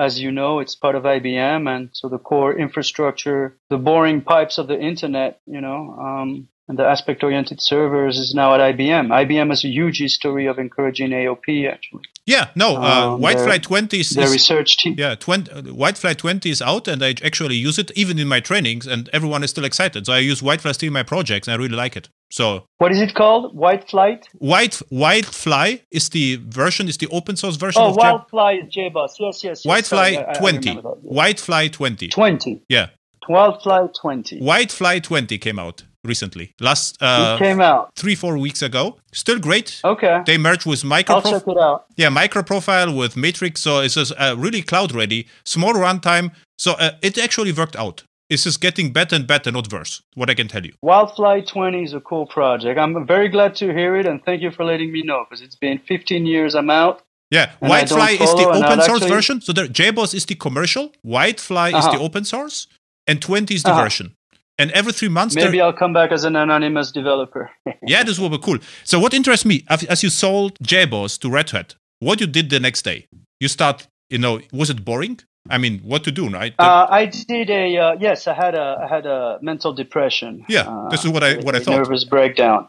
As 0.00 0.20
you 0.20 0.30
know, 0.30 0.60
it's 0.60 0.76
part 0.76 0.94
of 0.94 1.02
IBM, 1.02 1.68
and 1.68 1.90
so 1.92 2.08
the 2.08 2.20
core 2.20 2.56
infrastructure, 2.56 3.58
the 3.68 3.78
boring 3.78 4.20
pipes 4.20 4.56
of 4.56 4.68
the 4.68 4.78
internet, 4.78 5.40
you 5.44 5.60
know, 5.60 5.96
um, 5.98 6.48
and 6.68 6.78
the 6.78 6.84
aspect-oriented 6.84 7.60
servers 7.62 8.18
is 8.18 8.34
now 8.34 8.54
at 8.54 8.60
IBM. 8.60 9.08
IBM 9.08 9.48
has 9.50 9.64
a 9.64 9.68
huge 9.68 9.98
history 9.98 10.46
of 10.46 10.58
encouraging 10.58 11.10
AOP. 11.10 11.66
Actually, 11.72 12.02
yeah 12.26 12.48
no 12.54 12.76
uh, 12.76 12.80
Um, 13.14 13.20
wildfly 13.22 13.52
their- 13.52 13.58
20 13.60 14.00
is, 14.00 14.10
their 14.10 14.28
research 14.30 14.76
team. 14.76 14.94
yeah 14.98 15.14
20, 15.14 15.50
uh, 15.50 15.62
wildfly 15.72 16.12
20 16.14 16.50
is 16.50 16.60
out 16.60 16.86
and 16.86 17.02
i 17.02 17.14
actually 17.24 17.54
use 17.56 17.78
it 17.78 17.90
even 17.96 18.18
in 18.18 18.28
my 18.28 18.38
trainings 18.38 18.86
and 18.86 19.08
everyone 19.14 19.42
is 19.42 19.48
still 19.50 19.64
excited 19.64 20.04
so 20.04 20.12
i 20.12 20.18
use 20.18 20.42
wildfly 20.42 20.72
still 20.74 20.88
in 20.88 20.92
my 20.92 21.02
projects 21.02 21.48
and 21.48 21.54
i 21.54 21.56
really 21.56 21.74
like 21.84 21.96
it 21.96 22.10
so 22.30 22.64
What 22.76 22.92
is 22.92 23.00
it 23.00 23.14
called? 23.14 23.56
White 23.56 23.88
Flight? 23.88 24.28
white 24.34 24.76
wildfly 24.90 25.80
is 25.90 26.10
the 26.10 26.36
version 26.44 26.86
is 26.88 26.98
the 26.98 27.08
open 27.10 27.36
source 27.36 27.56
version 27.56 27.80
Oh, 27.82 27.88
of 27.90 27.96
Wildfly 27.96 28.52
is 28.62 28.74
JBoss. 28.76 29.12
Yes, 29.18 29.42
yes. 29.42 29.64
yes. 29.64 29.64
Wildfly 29.64 30.14
Sorry, 30.14 30.18
I- 30.18 30.30
I 30.32 30.34
20. 30.34 30.68
remember. 30.68 30.92
Wildfly 31.02 31.68
20. 31.68 32.08
20. 32.08 32.62
Yeah. 32.68 32.88
Wildfly 33.28 33.86
20. 34.00 34.40
Wildfly 34.40 34.98
20 35.00 35.38
came 35.38 35.58
out 35.58 35.84
recently. 36.04 36.54
Last 36.60 36.96
it 36.96 37.02
uh, 37.04 37.38
came 37.38 37.60
out. 37.60 37.90
three, 37.96 38.14
four 38.14 38.38
weeks 38.38 38.62
ago. 38.62 38.98
Still 39.12 39.38
great. 39.38 39.80
Okay. 39.84 40.22
They 40.26 40.38
merged 40.38 40.66
with 40.66 40.84
micro. 40.84 41.16
I'll 41.16 41.22
micro 41.22 41.38
check 41.40 41.48
it 41.48 41.58
out. 41.58 41.86
yeah, 41.96 42.08
microprofile 42.08 42.96
with 42.96 43.16
Matrix. 43.16 43.60
So 43.60 43.80
it's 43.80 43.94
just, 43.94 44.12
uh, 44.16 44.34
really 44.38 44.62
cloud 44.62 44.92
ready, 44.92 45.26
small 45.44 45.74
runtime. 45.74 46.30
So 46.58 46.72
uh, 46.72 46.92
it 47.02 47.18
actually 47.18 47.52
worked 47.52 47.76
out. 47.76 48.04
It's 48.30 48.44
just 48.44 48.60
getting 48.60 48.92
better 48.92 49.16
and 49.16 49.26
better, 49.26 49.50
not 49.50 49.72
worse. 49.72 50.02
What 50.14 50.28
I 50.28 50.34
can 50.34 50.48
tell 50.48 50.64
you. 50.64 50.74
Wildfly 50.82 51.40
20 51.42 51.82
is 51.82 51.94
a 51.94 52.00
cool 52.00 52.26
project. 52.26 52.78
I'm 52.78 53.06
very 53.06 53.28
glad 53.30 53.54
to 53.56 53.72
hear 53.72 53.96
it, 53.96 54.04
and 54.06 54.22
thank 54.22 54.42
you 54.42 54.50
for 54.50 54.64
letting 54.64 54.92
me 54.92 55.02
know 55.02 55.24
because 55.24 55.40
it's 55.40 55.56
been 55.56 55.78
15 55.78 56.26
years 56.26 56.54
I'm 56.54 56.68
out. 56.68 57.00
Yeah, 57.30 57.52
And 57.60 57.70
Wildfly 57.70 58.12
is 58.12 58.34
the 58.34 58.46
open 58.48 58.80
source 58.82 58.88
actually- 59.02 59.08
version. 59.08 59.40
So 59.40 59.52
the 59.54 59.62
JBoss 59.68 60.14
is 60.14 60.26
the 60.26 60.34
commercial. 60.34 60.92
Wildfly 61.02 61.68
is 61.68 61.74
Uh-huh. 61.74 61.92
the 61.92 61.98
open 62.00 62.24
source, 62.24 62.66
and 63.06 63.20
20 63.22 63.54
is 63.54 63.62
the 63.62 63.70
Uh-huh. 63.70 63.82
version. 63.84 64.14
And 64.60 64.70
every 64.72 64.92
three 64.92 65.08
months, 65.08 65.34
Maybe 65.36 65.60
I'll 65.60 65.72
come 65.72 65.92
back 65.92 66.10
as 66.10 66.24
an 66.24 66.34
anonymous 66.36 66.90
developer. 66.92 67.50
Yeah, 67.86 68.02
this 68.02 68.18
will 68.18 68.28
be 68.30 68.38
cool. 68.38 68.58
So, 68.84 68.98
what 68.98 69.14
interests 69.14 69.46
me, 69.46 69.64
as 69.68 70.02
you 70.02 70.10
sold 70.10 70.58
JBoss 70.58 71.18
to 71.20 71.30
Red 71.30 71.50
Hat, 71.50 71.74
what 72.00 72.20
you 72.20 72.26
did 72.26 72.50
the 72.50 72.58
next 72.60 72.82
day? 72.82 73.06
You 73.40 73.48
start, 73.48 73.86
you 74.10 74.18
know, 74.18 74.40
was 74.52 74.68
it 74.70 74.84
boring? 74.84 75.20
I 75.48 75.56
mean, 75.58 75.78
what 75.78 76.04
to 76.04 76.10
do, 76.10 76.28
right? 76.28 76.52
Uh, 76.58 76.86
I 76.90 77.06
did 77.06 77.48
a 77.50 77.76
uh, 77.78 77.96
yes. 77.98 78.26
I 78.26 78.34
had 78.34 78.54
a 78.54 78.66
I 78.84 78.86
had 78.94 79.06
a 79.06 79.38
mental 79.40 79.72
depression. 79.72 80.44
Yeah, 80.48 80.68
Uh, 80.68 80.88
this 80.90 81.04
is 81.04 81.10
what 81.10 81.22
I- 81.22 81.36
what 81.38 81.54
I 81.54 81.60
thought. 81.60 81.76
Nervous 81.78 82.04
breakdown. 82.04 82.68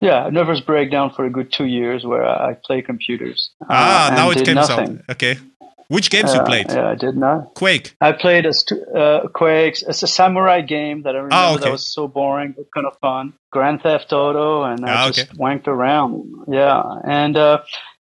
Yeah, 0.00 0.28
a 0.28 0.30
nervous 0.30 0.60
breakdown 0.60 1.10
for 1.14 1.24
a 1.26 1.30
good 1.30 1.52
two 1.52 1.66
years 1.66 2.04
where 2.06 2.24
I, 2.24 2.54
play 2.54 2.80
computers. 2.82 3.50
uh, 3.62 3.66
ah, 3.68 4.12
now 4.16 4.30
it 4.30 4.44
came 4.46 4.54
nothing. 4.54 4.98
out. 5.08 5.10
Okay. 5.16 5.36
Which 5.94 6.08
games 6.08 6.32
you 6.34 6.40
Uh, 6.40 6.44
played? 6.46 6.66
Yeah, 6.70 6.88
I 6.94 6.94
did 6.94 7.16
not. 7.16 7.54
Quake. 7.60 7.86
I 8.00 8.12
played 8.12 8.46
a 8.46 8.52
stu- 8.52 8.84
uh, 9.02 9.26
Quake. 9.38 9.76
It's 9.90 10.02
a 10.04 10.06
samurai 10.18 10.60
game 10.60 11.02
that 11.02 11.14
I 11.16 11.18
remember 11.18 11.34
Ah, 11.34 11.54
okay. 11.54 11.64
that 11.64 11.72
was 11.72 11.92
so 11.96 12.06
boring 12.06 12.54
but 12.56 12.66
kind 12.74 12.86
of 12.86 12.94
fun. 13.00 13.24
Grand 13.50 13.82
Theft 13.82 14.12
Auto, 14.12 14.62
and 14.70 14.78
I 14.86 14.88
Ah, 14.94 15.10
just 15.10 15.32
wanked 15.44 15.66
around. 15.66 16.12
Yeah, 16.60 16.80
and 17.22 17.36
uh, 17.36 17.58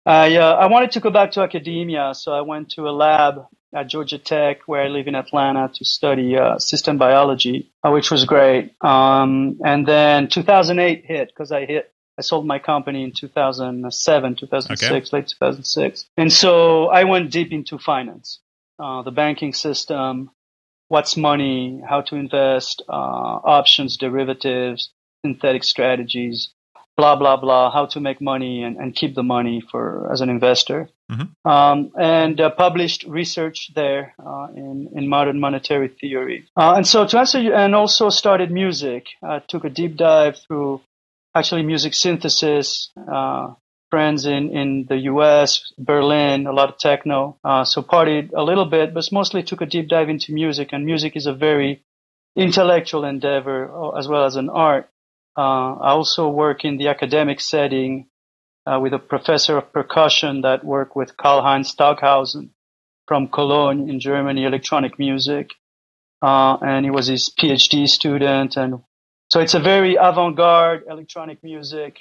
I 0.05 0.37
uh, 0.37 0.55
I 0.65 0.67
wanted 0.67 0.91
to 0.97 1.01
go 1.01 1.11
back 1.11 1.31
to 1.33 1.41
academia, 1.41 2.13
so 2.15 2.29
I 2.41 2.43
went 2.53 2.67
to 2.77 2.81
a 2.91 2.95
lab 3.05 3.35
at 3.75 3.87
Georgia 3.87 4.19
Tech, 4.19 4.57
where 4.67 4.83
I 4.83 4.89
live 4.89 5.07
in 5.09 5.15
Atlanta, 5.15 5.71
to 5.77 5.83
study 5.85 6.37
uh, 6.37 6.59
system 6.59 6.99
biology, 6.99 7.73
uh, 7.85 7.91
which 7.97 8.11
was 8.11 8.25
great. 8.35 8.65
Um, 8.83 9.59
and 9.65 9.87
then 9.87 10.29
2008 10.29 11.05
hit 11.07 11.29
because 11.29 11.51
I 11.53 11.65
hit 11.65 11.85
I 12.21 12.23
sold 12.23 12.47
my 12.47 12.59
company 12.59 13.03
in 13.03 13.13
2007, 13.13 14.37
2006, 14.37 15.13
late 15.15 15.27
2006. 15.27 16.05
And 16.19 16.31
so 16.31 16.89
I 16.89 17.05
went 17.05 17.31
deep 17.31 17.51
into 17.51 17.79
finance, 17.79 18.41
uh, 18.79 19.01
the 19.01 19.11
banking 19.11 19.55
system, 19.55 20.31
what's 20.89 21.17
money, 21.17 21.81
how 21.89 22.03
to 22.03 22.17
invest, 22.17 22.83
uh, 22.91 22.93
options, 22.93 23.97
derivatives, 23.97 24.91
synthetic 25.25 25.65
strategies, 25.65 26.51
blah 26.95 27.17
blah 27.17 27.39
blah, 27.39 27.71
how 27.71 27.87
to 27.87 28.01
make 28.01 28.21
money 28.21 28.65
and, 28.65 28.77
and 28.77 28.95
keep 28.95 29.15
the 29.15 29.23
money 29.23 29.63
for 29.71 30.13
as 30.13 30.21
an 30.21 30.29
investor, 30.29 30.91
mm-hmm. 31.11 31.51
um, 31.51 31.91
and 31.99 32.39
uh, 32.39 32.51
published 32.51 33.05
research 33.05 33.71
there 33.75 34.15
uh, 34.19 34.49
in 34.55 34.91
in 34.95 35.09
modern 35.09 35.41
monetary 35.41 35.89
theory. 35.89 36.47
Uh, 36.55 36.75
and 36.77 36.87
so 36.87 37.07
to 37.07 37.19
answer 37.19 37.41
you, 37.41 37.55
and 37.55 37.75
also 37.75 38.11
started 38.11 38.51
music. 38.51 39.07
I 39.23 39.39
took 39.39 39.65
a 39.65 39.71
deep 39.71 39.97
dive 39.97 40.37
through 40.47 40.83
actually 41.35 41.63
music 41.63 41.95
synthesis. 41.95 42.91
Uh, 42.97 43.55
friends 43.91 44.25
in, 44.25 44.57
in 44.57 44.87
the 44.89 44.97
US, 45.13 45.73
Berlin, 45.77 46.47
a 46.47 46.53
lot 46.53 46.69
of 46.71 46.79
techno. 46.79 47.39
Uh, 47.45 47.65
so 47.65 47.83
partied 47.83 48.31
a 48.35 48.43
little 48.43 48.65
bit, 48.65 48.95
but 48.95 49.07
mostly 49.13 49.43
took 49.43 49.61
a 49.61 49.67
deep 49.67 49.89
dive 49.89 50.09
into 50.09 50.33
music. 50.33 50.69
And 50.73 50.87
music 50.87 51.17
is 51.17 51.27
a 51.27 51.35
very 51.35 51.85
intellectual 52.37 53.05
endeavor 53.05 53.71
uh, 53.71 53.91
as 53.99 54.09
well 54.09 54.25
as 54.25 54.37
an 54.37 54.49
art. 54.49 54.89
Uh, 55.37 55.75
I 55.75 55.91
also 55.91 56.29
work 56.29 56.65
in 56.65 56.77
the 56.77 56.89
academic 56.89 57.41
setting 57.41 58.09
uh, 58.67 58.79
with 58.81 58.93
a 58.93 58.99
professor 58.99 59.59
of 59.59 59.73
percussion 59.73 60.43
that 60.43 60.65
worked 60.65 60.95
with 60.95 61.17
Karlheinz 61.17 61.67
Stockhausen 61.67 62.51
from 63.07 63.29
Cologne 63.29 63.89
in 63.89 63.99
Germany, 63.99 64.45
electronic 64.45 64.99
music. 64.99 65.51
Uh, 66.23 66.57
and 66.61 66.85
he 66.85 66.91
was 66.91 67.07
his 67.07 67.33
PhD 67.39 67.89
student. 67.89 68.57
And 68.57 68.83
so 69.31 69.41
it's 69.41 69.55
a 69.55 69.61
very 69.61 69.97
avant-garde 69.97 70.85
electronic 70.89 71.43
music, 71.43 72.01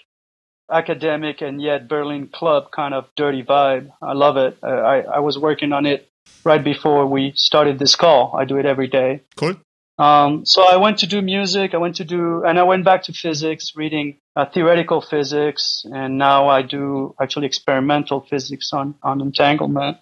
academic 0.71 1.41
and 1.41 1.61
yet 1.61 1.87
Berlin 1.87 2.27
club 2.27 2.71
kind 2.71 2.93
of 2.93 3.05
dirty 3.15 3.43
vibe. 3.43 3.91
I 4.01 4.13
love 4.13 4.37
it. 4.37 4.57
I, 4.63 5.01
I 5.01 5.19
was 5.19 5.37
working 5.37 5.71
on 5.71 5.85
it 5.85 6.09
right 6.43 6.63
before 6.63 7.05
we 7.05 7.33
started 7.35 7.79
this 7.79 7.95
call. 7.95 8.35
I 8.35 8.45
do 8.45 8.57
it 8.57 8.65
every 8.65 8.87
day. 8.87 9.21
Cool. 9.35 9.55
Um, 9.97 10.45
so 10.45 10.63
I 10.63 10.77
went 10.77 10.99
to 10.99 11.07
do 11.07 11.21
music. 11.21 11.73
I 11.73 11.77
went 11.77 11.97
to 11.97 12.05
do, 12.05 12.43
and 12.45 12.57
I 12.57 12.63
went 12.63 12.85
back 12.85 13.03
to 13.03 13.13
physics, 13.13 13.73
reading 13.75 14.17
uh, 14.35 14.45
theoretical 14.45 15.01
physics, 15.01 15.83
and 15.91 16.17
now 16.17 16.47
I 16.47 16.61
do 16.61 17.13
actually 17.21 17.47
experimental 17.47 18.21
physics 18.21 18.71
on 18.71 18.95
on 19.03 19.19
entanglement. 19.19 19.97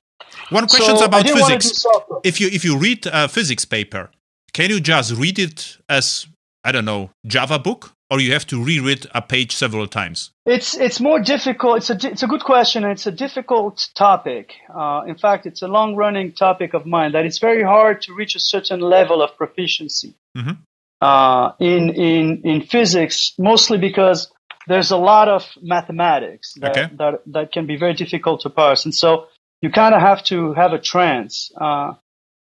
One 0.49 0.67
question 0.67 0.97
so 0.97 1.05
about 1.05 1.27
physics. 1.27 1.83
If 2.23 2.39
you 2.39 2.47
if 2.47 2.63
you 2.63 2.77
read 2.77 3.07
a 3.07 3.27
physics 3.27 3.65
paper, 3.65 4.11
can 4.53 4.69
you 4.69 4.79
just 4.79 5.13
read 5.13 5.39
it 5.39 5.77
as 5.89 6.27
I 6.67 6.73
don't 6.73 6.83
know 6.83 7.11
Java 7.25 7.59
book, 7.59 7.93
or 8.11 8.19
you 8.19 8.33
have 8.33 8.45
to 8.47 8.61
reread 8.61 9.07
a 9.15 9.21
page 9.21 9.55
several 9.55 9.87
times? 9.87 10.31
It's 10.45 10.75
it's 10.75 10.99
more 10.99 11.21
difficult. 11.21 11.77
It's 11.77 11.89
a 11.89 12.11
it's 12.11 12.23
a 12.23 12.27
good 12.27 12.43
question. 12.43 12.83
It's 12.83 13.07
a 13.07 13.11
difficult 13.11 13.87
topic. 13.95 14.51
Uh, 14.69 15.03
in 15.07 15.17
fact, 15.17 15.45
it's 15.45 15.61
a 15.61 15.69
long 15.69 15.95
running 15.95 16.33
topic 16.33 16.73
of 16.73 16.85
mine 16.85 17.13
that 17.13 17.23
it's 17.23 17.39
very 17.39 17.63
hard 17.63 18.01
to 18.01 18.13
reach 18.13 18.35
a 18.35 18.41
certain 18.41 18.81
level 18.81 19.21
of 19.21 19.37
proficiency 19.37 20.13
mm-hmm. 20.37 20.55
uh, 20.99 21.53
in 21.57 21.89
in 21.91 22.41
in 22.43 22.61
physics, 22.63 23.31
mostly 23.39 23.77
because 23.77 24.29
there's 24.67 24.91
a 24.91 24.97
lot 24.97 25.29
of 25.29 25.43
mathematics 25.61 26.53
that 26.55 26.77
okay. 26.77 26.93
that, 26.97 27.21
that 27.27 27.53
can 27.53 27.65
be 27.65 27.77
very 27.77 27.93
difficult 27.93 28.41
to 28.41 28.49
parse, 28.49 28.83
and 28.83 28.93
so 28.93 29.27
you 29.61 29.69
kind 29.71 29.95
of 29.95 30.01
have 30.01 30.21
to 30.25 30.51
have 30.51 30.73
a 30.73 30.79
trance. 30.79 31.49
Uh, 31.55 31.93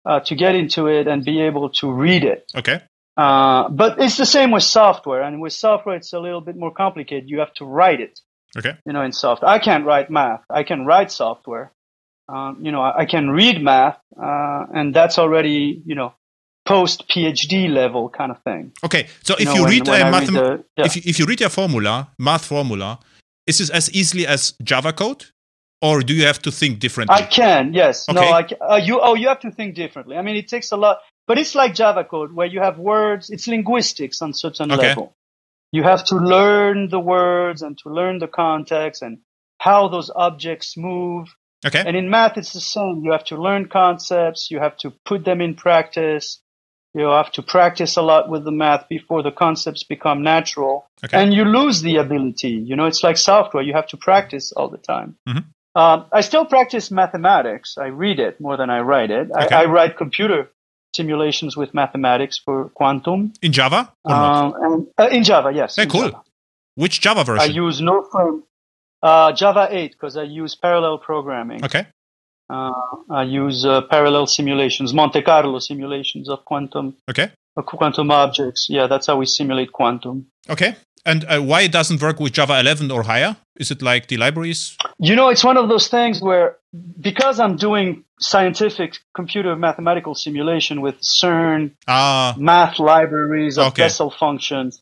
uh, 0.08 0.20
to 0.20 0.36
get 0.36 0.54
into 0.54 0.86
it 0.86 1.08
and 1.08 1.26
be 1.26 1.42
able 1.42 1.68
to 1.68 1.92
read 1.92 2.24
it. 2.24 2.46
Okay. 2.56 2.80
Uh, 3.18 3.70
but 3.70 3.99
it's 3.99 4.18
the 4.18 4.26
same 4.26 4.51
with 4.51 4.63
software, 4.63 5.22
and 5.22 5.39
with 5.39 5.53
software, 5.53 5.95
it's 5.95 6.13
a 6.13 6.20
little 6.20 6.41
bit 6.41 6.57
more 6.57 6.72
complicated. 6.72 7.30
You 7.30 7.39
have 7.39 7.53
to 7.55 7.66
write 7.66 8.01
it. 8.01 8.20
Okay. 8.57 8.74
You 8.86 8.93
know, 8.93 9.01
in 9.01 9.11
software, 9.11 9.49
I 9.49 9.59
can't 9.59 9.86
write 9.86 10.09
math. 10.09 10.43
I 10.49 10.63
can 10.63 10.86
write 10.86 11.11
software. 11.11 11.72
Um, 12.28 12.59
you 12.61 12.72
know, 12.72 12.82
I, 12.82 13.01
I, 13.01 13.05
can 13.05 13.30
read 13.30 13.61
math, 13.61 13.99
uh, 14.20 14.66
and 14.74 14.95
that's 14.95 15.20
already 15.20 15.82
you 15.86 15.93
know 15.93 16.13
post 16.66 17.07
PhD 17.07 17.70
level 17.70 18.09
kind 18.09 18.32
of 18.32 18.41
thing. 18.41 18.72
Okay, 18.84 19.07
so 19.24 19.36
if 19.36 19.41
you, 19.41 19.45
know, 19.45 19.55
you 19.55 19.68
read 19.68 19.88
a 19.88 20.11
math, 20.11 20.32
yeah. 20.32 20.57
if 20.78 20.95
you, 20.95 21.01
if 21.05 21.20
you 21.20 21.26
read 21.26 21.41
a 21.41 21.49
formula, 21.49 22.09
math 22.18 22.45
formula, 22.45 22.99
is 23.45 23.59
this 23.59 23.70
as 23.70 23.91
easily 23.91 24.26
as 24.26 24.55
Java 24.63 24.91
code? 24.91 25.26
Or 25.86 26.02
do 26.02 26.14
you 26.14 26.26
have 26.26 26.42
to 26.48 26.52
think 26.52 26.80
differently? 26.80 27.16
I 27.16 27.24
can, 27.40 27.74
yes. 27.74 28.10
Okay. 28.10 28.20
No, 28.20 28.32
I 28.40 28.44
can, 28.44 28.58
uh, 28.62 28.82
you. 28.88 29.00
Oh, 29.02 29.16
you 29.22 29.28
have 29.28 29.42
to 29.42 29.52
think 29.52 29.76
differently. 29.76 30.18
I 30.18 30.22
mean, 30.22 30.36
it 30.36 30.48
takes 30.48 30.72
a 30.72 30.78
lot. 30.78 30.98
But 31.28 31.38
it's 31.38 31.56
like 31.56 31.74
Java 31.74 32.04
code 32.04 32.32
where 32.34 32.48
you 32.48 32.62
have 32.62 32.78
words. 32.78 33.30
It's 33.30 33.48
linguistics 33.48 34.22
on 34.22 34.34
certain 34.34 34.72
okay. 34.72 34.90
level. 34.90 35.16
You 35.72 35.84
have 35.84 36.04
to 36.06 36.16
learn 36.16 36.90
the 36.90 37.00
words 37.00 37.62
and 37.62 37.78
to 37.80 37.90
learn 37.90 38.20
the 38.20 38.28
context 38.28 39.02
and 39.02 39.20
how 39.60 39.88
those 39.88 40.12
objects 40.16 40.78
move. 40.78 41.36
Okay. 41.66 41.84
And 41.86 41.96
in 41.96 42.10
math, 42.10 42.38
it's 42.38 42.54
the 42.54 42.62
same. 42.62 43.02
You 43.04 43.12
have 43.12 43.26
to 43.26 43.38
learn 43.42 43.68
concepts. 43.68 44.52
You 44.52 44.60
have 44.60 44.78
to 44.78 44.92
put 45.06 45.26
them 45.26 45.42
in 45.42 45.56
practice. 45.56 46.40
You 46.94 47.08
have 47.08 47.32
to 47.34 47.42
practice 47.42 47.98
a 47.98 48.02
lot 48.02 48.30
with 48.30 48.46
the 48.46 48.52
math 48.52 48.88
before 48.88 49.22
the 49.22 49.32
concepts 49.32 49.84
become 49.84 50.24
natural. 50.24 50.88
Okay. 51.04 51.22
And 51.22 51.34
you 51.34 51.44
lose 51.44 51.82
the 51.82 51.98
ability. 51.98 52.52
You 52.52 52.76
know, 52.78 52.86
it's 52.86 53.04
like 53.04 53.18
software. 53.18 53.64
You 53.64 53.74
have 53.74 53.88
to 53.88 53.98
practice 53.98 54.54
all 54.54 54.70
the 54.70 54.78
time. 54.78 55.18
Mm-hmm. 55.28 55.50
Um, 55.76 56.06
I 56.12 56.22
still 56.22 56.46
practice 56.46 56.90
mathematics. 56.90 57.78
I 57.78 57.88
read 57.88 58.20
it 58.20 58.40
more 58.40 58.56
than 58.56 58.70
I 58.70 58.80
write 58.80 59.12
it. 59.12 59.30
Okay. 59.30 59.54
I, 59.54 59.64
I, 59.64 59.66
write 59.66 59.98
computer 59.98 60.50
simulations 60.96 61.58
with 61.58 61.74
mathematics 61.74 62.40
for 62.44 62.70
quantum. 62.70 63.34
In 63.42 63.52
Java? 63.52 63.92
Um, 64.06 64.54
and, 64.62 64.88
uh, 64.98 65.10
in 65.12 65.24
Java, 65.26 65.52
yes. 65.54 65.76
Hey, 65.76 65.86
cool. 65.86 66.04
Java. 66.04 66.22
Which 66.76 67.02
Java 67.02 67.26
version? 67.26 67.50
I 67.50 67.54
use 67.54 67.82
no 67.82 68.04
frame. 68.10 68.44
Uh, 69.04 69.34
Java 69.34 69.68
8 69.70 69.92
because 69.92 70.16
I 70.16 70.24
use 70.24 70.56
parallel 70.56 70.98
programming. 70.98 71.64
Okay. 71.66 71.88
Uh, 72.50 72.72
I 73.10 73.24
use 73.24 73.66
uh, 73.66 73.82
parallel 73.82 74.28
simulations, 74.28 74.94
Monte 74.94 75.22
Carlo 75.24 75.60
simulations 75.60 76.30
of 76.30 76.46
quantum. 76.46 76.96
Okay. 77.10 77.32
quantum 77.56 78.12
objects. 78.12 78.68
Yeah, 78.70 78.88
that's 78.88 79.08
how 79.08 79.18
we 79.18 79.26
simulate 79.26 79.72
quantum. 79.72 80.28
Okay. 80.50 80.76
And 81.06 81.24
uh, 81.26 81.39
why 81.39 81.62
it 81.62 81.72
doesn't 81.72 82.01
work 82.01 82.20
with 82.20 82.34
Java 82.34 82.60
11 82.60 82.89
or 82.91 83.03
higher? 83.03 83.38
Is 83.58 83.72
it 83.72 83.82
like 83.82 84.08
the 84.08 84.18
libraries? 84.18 84.78
You 84.99 85.16
know, 85.16 85.30
it's 85.30 85.43
one 85.43 85.58
of 85.58 85.70
those 85.70 85.88
things 85.88 86.22
where 86.22 86.58
because 86.99 87.39
I'm 87.39 87.58
doing 87.58 88.03
scientific 88.20 88.97
computer 89.14 89.56
mathematical 89.56 90.16
simulation 90.16 90.82
with 90.82 90.95
CERN, 91.01 91.72
uh, 91.88 92.34
math 92.38 92.80
libraries 92.80 93.58
of 93.58 93.68
okay. 93.68 93.84
Bessel 93.84 94.10
functions, 94.10 94.82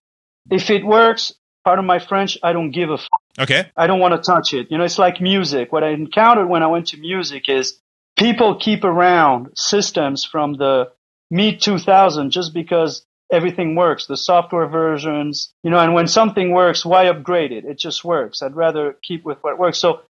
if 0.49 0.69
it 0.69 0.85
works, 0.85 1.33
pardon 1.63 1.85
my 1.85 1.99
French, 1.99 2.37
I 2.43 2.53
don't 2.53 2.71
give 2.71 2.89
a 2.89 2.93
f- 2.93 3.07
Okay. 3.39 3.65
I 3.75 3.87
don't 3.87 3.99
want 3.99 4.13
to 4.13 4.21
touch 4.21 4.53
it. 4.53 4.67
You 4.69 4.77
know, 4.77 4.83
it's 4.83 4.99
like 4.99 5.19
music. 5.19 5.71
What 5.71 5.83
I 5.83 5.89
encountered 5.89 6.47
when 6.47 6.61
I 6.61 6.67
went 6.67 6.87
to 6.89 6.97
music 6.97 7.49
is 7.49 7.79
people 8.15 8.55
keep 8.55 8.83
around 8.83 9.49
systems 9.55 10.23
from 10.23 10.53
the 10.53 10.91
mid 11.31 11.61
2000 11.61 12.29
just 12.29 12.53
because 12.53 13.03
everything 13.33 13.75
works, 13.75 14.05
the 14.05 14.17
software 14.17 14.67
versions, 14.67 15.53
you 15.63 15.71
know, 15.71 15.79
and 15.79 15.93
when 15.93 16.07
something 16.07 16.51
works, 16.51 16.85
why 16.85 17.07
upgrade 17.07 17.51
it? 17.51 17.65
It 17.65 17.77
just 17.79 18.05
works. 18.05 18.41
I'd 18.41 18.55
rather 18.55 18.97
keep 19.01 19.25
with 19.25 19.39
what 19.41 19.57
works. 19.57 19.79
So 19.79 20.01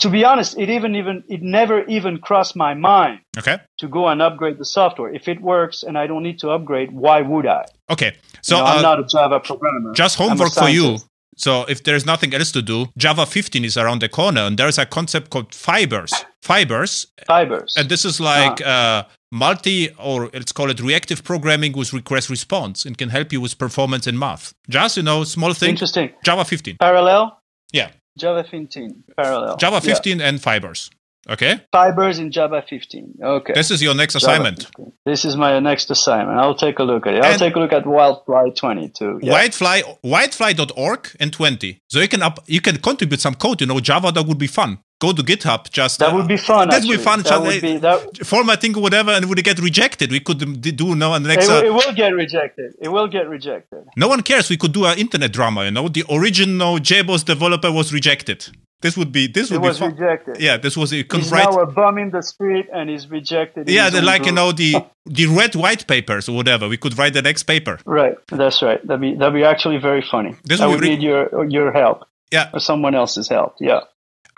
to 0.00 0.10
be 0.10 0.24
honest, 0.24 0.58
it 0.58 0.70
even 0.70 0.96
even 0.96 1.24
it 1.28 1.42
never 1.42 1.84
even 1.84 2.18
crossed 2.18 2.56
my 2.56 2.74
mind 2.74 3.20
okay. 3.38 3.58
to 3.78 3.88
go 3.88 4.08
and 4.08 4.20
upgrade 4.20 4.58
the 4.58 4.64
software. 4.64 5.14
If 5.14 5.28
it 5.28 5.40
works 5.40 5.82
and 5.82 5.96
I 5.96 6.06
don't 6.06 6.22
need 6.22 6.40
to 6.40 6.50
upgrade, 6.50 6.90
why 6.92 7.22
would 7.22 7.46
I? 7.46 7.64
Okay, 7.88 8.16
so 8.42 8.56
you 8.56 8.62
know, 8.62 8.66
I'm 8.66 8.78
uh, 8.78 8.82
not 8.82 9.00
a 9.00 9.04
Java 9.04 9.40
programmer. 9.40 9.94
Just 9.94 10.16
homework 10.16 10.52
for 10.52 10.68
you. 10.68 10.98
So 11.36 11.64
if 11.64 11.82
there's 11.84 12.06
nothing 12.06 12.34
else 12.34 12.52
to 12.52 12.62
do, 12.62 12.86
Java 12.96 13.26
15 13.26 13.64
is 13.64 13.76
around 13.76 14.00
the 14.00 14.08
corner, 14.08 14.42
and 14.42 14.56
there's 14.56 14.78
a 14.78 14.86
concept 14.86 15.30
called 15.30 15.54
fibers. 15.54 16.12
Fibers. 16.42 17.06
Fibers. 17.26 17.74
And 17.76 17.88
this 17.88 18.04
is 18.04 18.20
like 18.20 18.60
uh, 18.64 19.04
multi 19.32 19.90
or 19.98 20.30
let's 20.32 20.52
call 20.52 20.70
it 20.70 20.80
reactive 20.80 21.24
programming 21.24 21.72
with 21.72 21.92
request 21.92 22.30
response 22.30 22.84
and 22.84 22.96
can 22.96 23.08
help 23.08 23.32
you 23.32 23.40
with 23.40 23.58
performance 23.58 24.06
in 24.06 24.18
math. 24.18 24.54
Just, 24.68 24.96
you 24.96 25.02
know, 25.02 25.24
small 25.24 25.54
thing. 25.54 25.70
Interesting. 25.70 26.10
Java 26.24 26.44
15. 26.44 26.76
Parallel? 26.78 27.40
Yeah. 27.72 27.90
Java 28.16 28.44
15. 28.44 29.04
Parallel. 29.16 29.56
Java 29.56 29.80
15 29.80 30.18
yeah. 30.18 30.28
and 30.28 30.40
fibers. 30.40 30.90
Okay. 31.28 31.60
Fibers 31.72 32.18
in 32.18 32.30
Java 32.30 32.62
15. 32.68 33.18
Okay. 33.22 33.52
This 33.54 33.70
is 33.70 33.82
your 33.82 33.94
next 33.94 34.14
assignment. 34.14 34.70
This 35.06 35.24
is 35.24 35.36
my 35.36 35.58
next 35.58 35.90
assignment. 35.90 36.38
I'll 36.38 36.54
take 36.54 36.78
a 36.78 36.82
look 36.82 37.06
at 37.06 37.14
it. 37.14 37.24
I'll 37.24 37.32
and 37.32 37.38
take 37.38 37.56
a 37.56 37.58
look 37.58 37.72
at 37.72 37.86
Wildfly 37.86 38.50
20 38.50 38.88
too. 38.90 39.20
Yeah. 39.22 39.32
Wildfly, 39.32 39.82
wildfly.org 40.02 41.16
and 41.18 41.32
20. 41.32 41.80
So 41.88 42.00
you 42.00 42.08
can 42.08 42.22
up, 42.22 42.40
you 42.46 42.60
can 42.60 42.76
contribute 42.76 43.20
some 43.20 43.34
code. 43.34 43.60
You 43.60 43.66
know, 43.66 43.80
Java 43.80 44.12
that 44.12 44.26
would 44.26 44.38
be 44.38 44.46
fun 44.46 44.78
go 45.00 45.12
to 45.12 45.22
GitHub. 45.22 45.70
Just 45.70 45.98
that 45.98 46.12
would 46.14 46.28
be 46.28 46.36
fun. 46.36 46.68
That 46.68 46.84
would 46.84 46.90
be 46.90 47.02
fun. 47.02 47.22
That 47.22 47.40
would 47.40 47.60
be, 47.60 47.76
that, 47.78 48.26
formatting 48.26 48.72
whatever, 48.74 49.10
and 49.12 49.28
would 49.28 49.42
get 49.42 49.58
rejected. 49.58 50.10
We 50.10 50.20
could 50.20 50.62
do 50.76 50.94
no 50.94 51.14
and 51.14 51.24
next. 51.26 51.48
It, 51.48 51.50
uh, 51.50 51.66
it, 51.66 51.72
will 51.72 51.94
get 51.94 52.14
rejected. 52.14 52.74
It 52.80 52.88
will 52.88 53.08
get 53.08 53.28
rejected. 53.28 53.84
No 53.96 54.08
one 54.08 54.22
cares. 54.22 54.50
We 54.50 54.56
could 54.56 54.72
do 54.72 54.84
an 54.86 54.98
internet 54.98 55.32
drama. 55.32 55.64
You 55.64 55.70
know, 55.70 55.88
the 55.88 56.04
original 56.10 56.78
JBoss 56.78 57.24
developer 57.24 57.70
was 57.70 57.92
rejected. 57.92 58.46
This 58.84 58.98
would 58.98 59.12
be 59.12 59.26
this 59.28 59.50
would 59.50 59.56
it 59.56 59.62
be 59.62 59.68
was 59.68 59.78
fun. 59.78 59.92
rejected. 59.92 60.40
Yeah, 60.40 60.58
this 60.58 60.76
was 60.76 60.92
it. 60.92 61.10
He's 61.10 61.32
write, 61.32 61.50
now 61.50 61.60
a 61.60 61.66
bum 61.66 61.96
in 61.96 62.10
the 62.10 62.20
street 62.22 62.66
and 62.70 62.90
he's 62.90 63.08
rejected. 63.08 63.66
Yeah, 63.66 63.88
the, 63.88 64.02
like 64.02 64.22
group. 64.22 64.26
you 64.26 64.32
know 64.34 64.52
the 64.52 64.74
the 65.06 65.26
red 65.26 65.54
white 65.54 65.86
papers 65.86 66.28
or 66.28 66.36
whatever. 66.36 66.68
We 66.68 66.76
could 66.76 66.98
write 66.98 67.14
the 67.14 67.22
next 67.22 67.44
paper. 67.44 67.78
Right, 67.86 68.14
that's 68.28 68.60
right. 68.60 68.86
That'd 68.86 69.00
be 69.00 69.14
that'd 69.14 69.32
be 69.32 69.42
actually 69.42 69.78
very 69.78 70.02
funny. 70.02 70.36
This 70.44 70.60
I 70.60 70.66
would 70.66 70.82
re- 70.82 70.90
need 70.90 71.02
your 71.02 71.48
your 71.48 71.72
help. 71.72 72.04
Yeah. 72.30 72.50
Or 72.52 72.60
someone 72.60 72.94
else's 72.94 73.28
help. 73.28 73.54
Yeah. 73.60 73.80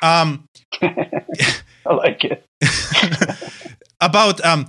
Um, 0.03 0.49
I 0.83 1.95
like 1.95 2.25
it. 2.25 2.47
about 4.07 4.45
um, 4.45 4.67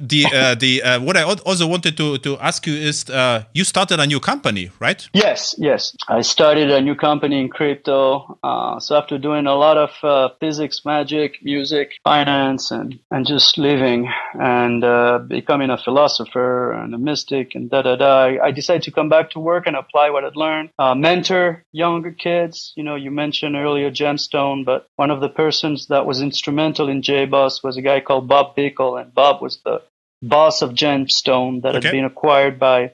the 0.00 0.26
uh, 0.26 0.54
the 0.54 0.82
uh, 0.82 1.00
what 1.00 1.16
I 1.16 1.22
also 1.22 1.66
wanted 1.66 1.96
to 1.96 2.18
to 2.18 2.38
ask 2.38 2.66
you 2.66 2.74
is 2.74 3.08
uh, 3.08 3.44
you 3.54 3.64
started 3.64 4.00
a 4.00 4.06
new 4.06 4.20
company, 4.20 4.70
right? 4.80 5.08
Yes, 5.12 5.54
yes. 5.58 5.96
I 6.08 6.22
started 6.22 6.70
a 6.70 6.80
new 6.80 6.94
company 6.94 7.40
in 7.40 7.48
crypto. 7.48 8.38
Uh, 8.42 8.80
so 8.80 8.96
after 8.96 9.18
doing 9.18 9.46
a 9.46 9.54
lot 9.54 9.76
of 9.76 9.90
uh, 10.02 10.34
physics, 10.40 10.84
magic, 10.84 11.38
music, 11.42 11.92
finance, 12.04 12.70
and 12.70 12.98
and 13.10 13.26
just 13.26 13.58
living 13.58 14.10
and 14.34 14.84
uh, 14.84 15.18
becoming 15.18 15.70
a 15.70 15.78
philosopher 15.78 16.72
and 16.72 16.94
a 16.94 16.98
mystic 16.98 17.54
and 17.54 17.70
da 17.70 17.82
da 17.82 17.96
da, 17.96 18.24
I, 18.24 18.46
I 18.46 18.50
decided 18.50 18.82
to 18.84 18.90
come 18.90 19.08
back 19.08 19.30
to 19.30 19.40
work 19.40 19.66
and 19.66 19.76
apply 19.76 20.10
what 20.10 20.24
I'd 20.24 20.36
learned. 20.36 20.70
mentor 20.78 21.64
younger 21.72 22.12
kids. 22.12 22.72
You 22.76 22.84
know, 22.84 22.96
you 22.96 23.10
mentioned 23.10 23.56
earlier 23.56 23.90
Gemstone, 23.90 24.64
but 24.64 24.86
one 24.96 25.10
of 25.10 25.20
the 25.20 25.28
persons 25.28 25.86
that 25.88 26.06
was 26.06 26.20
instrumental 26.20 26.88
in 26.88 27.02
JBoss 27.02 27.62
was 27.62 27.76
a 27.76 27.82
guy 27.82 28.00
called 28.00 28.28
Bob 28.28 28.56
Bickel, 28.72 29.00
and 29.00 29.14
Bob 29.14 29.42
was 29.42 29.60
the 29.64 29.82
boss 30.22 30.62
of 30.62 30.70
Gemstone 30.70 31.62
that 31.62 31.76
okay. 31.76 31.88
had 31.88 31.92
been 31.92 32.04
acquired 32.04 32.58
by 32.58 32.92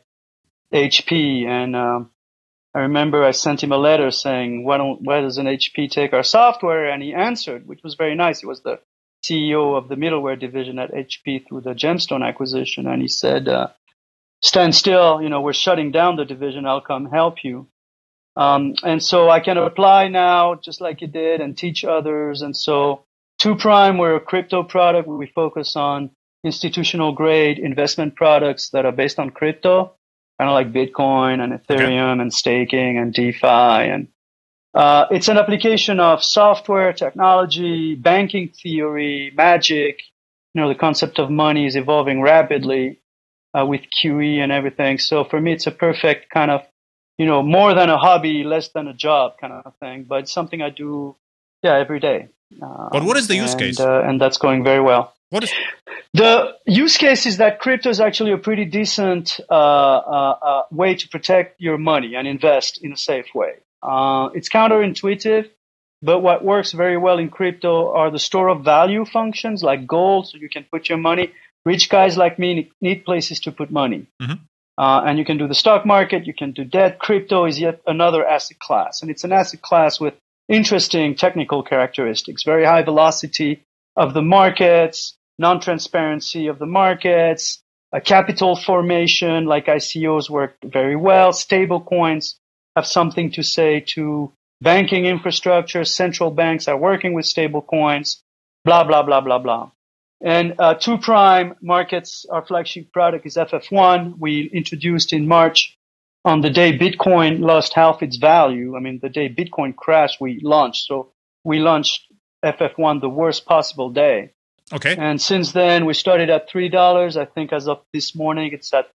HP. 0.73 1.47
And 1.47 1.77
um, 1.77 2.11
I 2.75 2.81
remember 2.81 3.25
I 3.25 3.33
sent 3.33 3.63
him 3.63 3.73
a 3.73 3.77
letter 3.77 4.11
saying, 4.11 4.65
why, 4.65 4.79
don't, 4.79 5.03
why 5.03 5.21
doesn't 5.21 5.47
HP 5.47 5.91
take 5.91 6.13
our 6.13 6.23
software? 6.23 6.91
And 6.91 7.03
he 7.03 7.15
answered, 7.15 7.67
which 7.67 7.83
was 7.83 7.95
very 7.95 8.15
nice. 8.15 8.41
He 8.41 8.47
was 8.47 8.63
the 8.63 8.81
CEO 9.25 9.77
of 9.77 9.89
the 9.89 9.97
middleware 9.97 10.39
division 10.39 10.79
at 10.79 10.93
HP 10.93 11.47
through 11.47 11.63
the 11.63 11.75
Gemstone 11.75 12.27
acquisition. 12.27 12.87
And 12.87 13.03
he 13.03 13.09
said, 13.09 13.49
uh, 13.49 13.69
stand 14.43 14.75
still, 14.75 15.21
you 15.21 15.29
know, 15.29 15.41
we're 15.41 15.53
shutting 15.53 15.91
down 15.91 16.17
the 16.17 16.25
division. 16.25 16.67
I'll 16.67 16.81
come 16.81 17.11
help 17.11 17.45
you. 17.45 17.69
Um, 18.37 18.75
and 18.85 19.03
so 19.03 19.29
I 19.29 19.41
can 19.41 19.59
apply 19.59 20.09
now 20.09 20.55
just 20.55 20.81
like 20.81 21.01
you 21.01 21.09
did 21.09 21.41
and 21.41 21.59
teach 21.59 21.85
others. 21.85 22.41
And 22.41 22.57
so 22.57 23.05
Two 23.39 23.55
Prime, 23.55 23.99
we're 23.99 24.17
a 24.17 24.21
crypto 24.21 24.65
product. 24.65 25.07
We 25.07 25.27
focus 25.27 25.77
on 25.77 26.11
institutional 26.43 27.13
grade 27.13 27.61
investment 27.61 28.17
products 28.17 28.71
that 28.71 28.85
are 28.85 28.93
based 28.93 29.21
on 29.21 29.31
crypto, 29.31 29.93
kind 30.41 30.51
of 30.51 30.55
like 30.55 30.73
Bitcoin 30.73 31.41
and 31.41 31.53
Ethereum 31.53 32.15
okay. 32.15 32.23
and 32.23 32.35
staking 32.35 32.99
and 32.99 33.15
DeFi. 33.15 33.47
And 33.47 34.09
uh, 34.75 35.07
it's 35.13 35.29
an 35.29 35.39
application 35.39 36.01
of 36.01 36.25
software, 36.25 36.93
technology, 36.93 37.95
banking 37.95 38.49
theory, 38.49 39.33
magic. 39.37 40.01
You 40.55 40.63
know, 40.63 40.69
the 40.69 40.75
concept 40.75 41.21
of 41.21 41.31
money 41.31 41.65
is 41.65 41.77
evolving 41.77 42.21
rapidly 42.21 43.01
uh, 43.57 43.65
with 43.65 43.83
QE 43.83 44.39
and 44.39 44.51
everything. 44.51 44.99
So 44.99 45.23
for 45.23 45.41
me, 45.41 45.53
it's 45.53 45.69
a 45.69 45.71
perfect 45.71 46.29
kind 46.31 46.51
of, 46.51 46.63
you 47.19 47.27
know, 47.27 47.45
more 47.45 47.73
than 47.75 47.89
a 47.89 47.99
hobby, 47.99 48.43
less 48.43 48.71
than 48.71 48.89
a 48.89 48.95
job 48.95 49.39
kind 49.41 49.53
of 49.53 49.75
thing. 49.79 50.07
But 50.09 50.21
it's 50.25 50.33
something 50.33 50.61
I 50.61 50.71
do, 50.71 51.15
yeah, 51.63 51.79
every 51.79 52.01
day. 52.01 52.31
Um, 52.63 52.89
but 52.93 53.03
what 53.05 53.17
is 53.17 53.29
the 53.29 53.37
use 53.37 53.53
and, 53.53 53.61
case? 53.61 53.81
Uh, 53.81 54.03
and 54.03 54.21
that's 54.21 54.39
going 54.39 54.65
very 54.65 54.81
well. 54.81 55.15
What 55.31 55.45
is 55.45 55.53
the 56.15 56.55
use 56.67 56.97
case? 56.97 57.27
Is 57.27 57.37
that 57.39 57.61
crypto 57.61 57.91
is 57.91 58.01
actually 58.01 58.33
a 58.33 58.39
pretty 58.39 58.65
decent 58.65 59.41
uh, 59.51 59.53
uh, 59.53 60.39
uh, 60.41 60.63
way 60.71 60.95
to 60.95 61.09
protect 61.09 61.61
your 61.61 61.77
money 61.77 62.15
and 62.15 62.27
invest 62.27 62.83
in 62.83 62.93
a 62.93 62.97
safe 62.97 63.27
way. 63.35 63.55
Uh, 63.83 64.31
it's 64.35 64.49
counterintuitive, 64.49 65.51
but 66.03 66.21
what 66.21 66.45
works 66.45 66.73
very 66.73 66.97
well 66.97 67.19
in 67.19 67.29
crypto 67.29 67.93
are 67.93 68.11
the 68.11 68.19
store 68.19 68.49
of 68.49 68.65
value 68.65 69.05
functions 69.05 69.63
like 69.63 69.87
gold, 69.87 70.29
so 70.29 70.39
you 70.39 70.49
can 70.49 70.65
put 70.65 70.89
your 70.89 70.99
money. 70.99 71.33
Rich 71.65 71.91
guys 71.91 72.17
like 72.17 72.39
me 72.39 72.71
need 72.81 73.05
places 73.05 73.41
to 73.41 73.53
put 73.53 73.71
money. 73.71 74.07
Mm-hmm. 74.23 74.45
Uh, 74.79 75.03
and 75.05 75.19
you 75.19 75.25
can 75.25 75.39
do 75.39 75.49
the 75.49 75.55
stock 75.55 75.85
market, 75.85 76.25
you 76.25 76.33
can 76.33 76.53
do 76.53 76.65
debt. 76.65 77.01
Crypto 77.01 77.45
is 77.47 77.59
yet 77.59 77.81
another 77.87 78.25
asset 78.25 78.59
class, 78.61 79.03
and 79.03 79.11
it's 79.11 79.25
an 79.25 79.33
asset 79.33 79.61
class 79.61 80.01
with 80.01 80.15
interesting 80.49 81.15
technical 81.15 81.63
characteristics, 81.63 82.43
very 82.45 82.65
high 82.65 82.83
velocity 82.83 83.65
of 83.97 84.15
the 84.15 84.23
markets, 84.23 85.17
non-transparency 85.39 86.47
of 86.47 86.59
the 86.59 86.67
markets, 86.67 87.63
a 87.93 88.01
capital 88.01 88.57
formation 88.57 89.47
like 89.47 89.67
ICOs 89.67 90.29
work 90.29 90.57
very 90.65 90.97
well. 90.97 91.33
Stable 91.33 91.81
coins 91.81 92.39
have 92.77 92.87
something 92.87 93.31
to 93.33 93.43
say 93.43 93.81
to 93.95 94.33
banking 94.61 95.07
infrastructure. 95.07 95.85
Central 95.85 96.31
banks 96.31 96.69
are 96.69 96.77
working 96.77 97.15
with 97.15 97.25
stable 97.25 97.63
coins, 97.63 98.23
blah, 98.65 98.85
blah, 98.85 99.03
blah, 99.03 99.21
blah, 99.21 99.39
blah. 99.39 99.71
And 100.21 100.55
uh, 100.59 100.75
two 100.75 100.99
prime 100.99 101.55
markets, 101.63 102.27
our 102.29 102.45
flagship 102.45 102.93
product 102.93 103.25
is 103.25 103.37
FF1. 103.37 104.19
We 104.19 104.51
introduced 104.53 105.13
in 105.13 105.29
March 105.29 105.78
on 106.25 106.41
the 106.41 106.51
day 106.51 106.77
Bitcoin 106.77 107.41
lost 107.41 107.75
half 107.75 108.03
its 108.03 108.17
value, 108.17 108.77
I 108.77 108.81
mean, 108.81 108.99
the 109.01 109.09
day 109.09 109.29
Bitcoin 109.29 109.75
crashed, 109.75 110.21
we 110.21 110.41
launched. 110.43 110.87
So 110.87 111.13
we 111.45 111.59
launched 111.59 112.07
FF1 112.45 113.01
the 113.01 113.09
worst 113.09 113.47
possible 113.47 113.91
day. 113.91 114.33
Okay. 114.73 114.95
And 114.97 115.21
since 115.21 115.53
then, 115.53 115.87
we 115.87 115.95
started 115.95 116.29
at 116.29 116.51
$3. 116.51 117.17
I 117.17 117.25
think 117.25 117.53
as 117.53 117.69
of 117.69 117.83
this 117.93 118.15
morning, 118.15 118.51
it's 118.53 118.73
at 118.75 118.91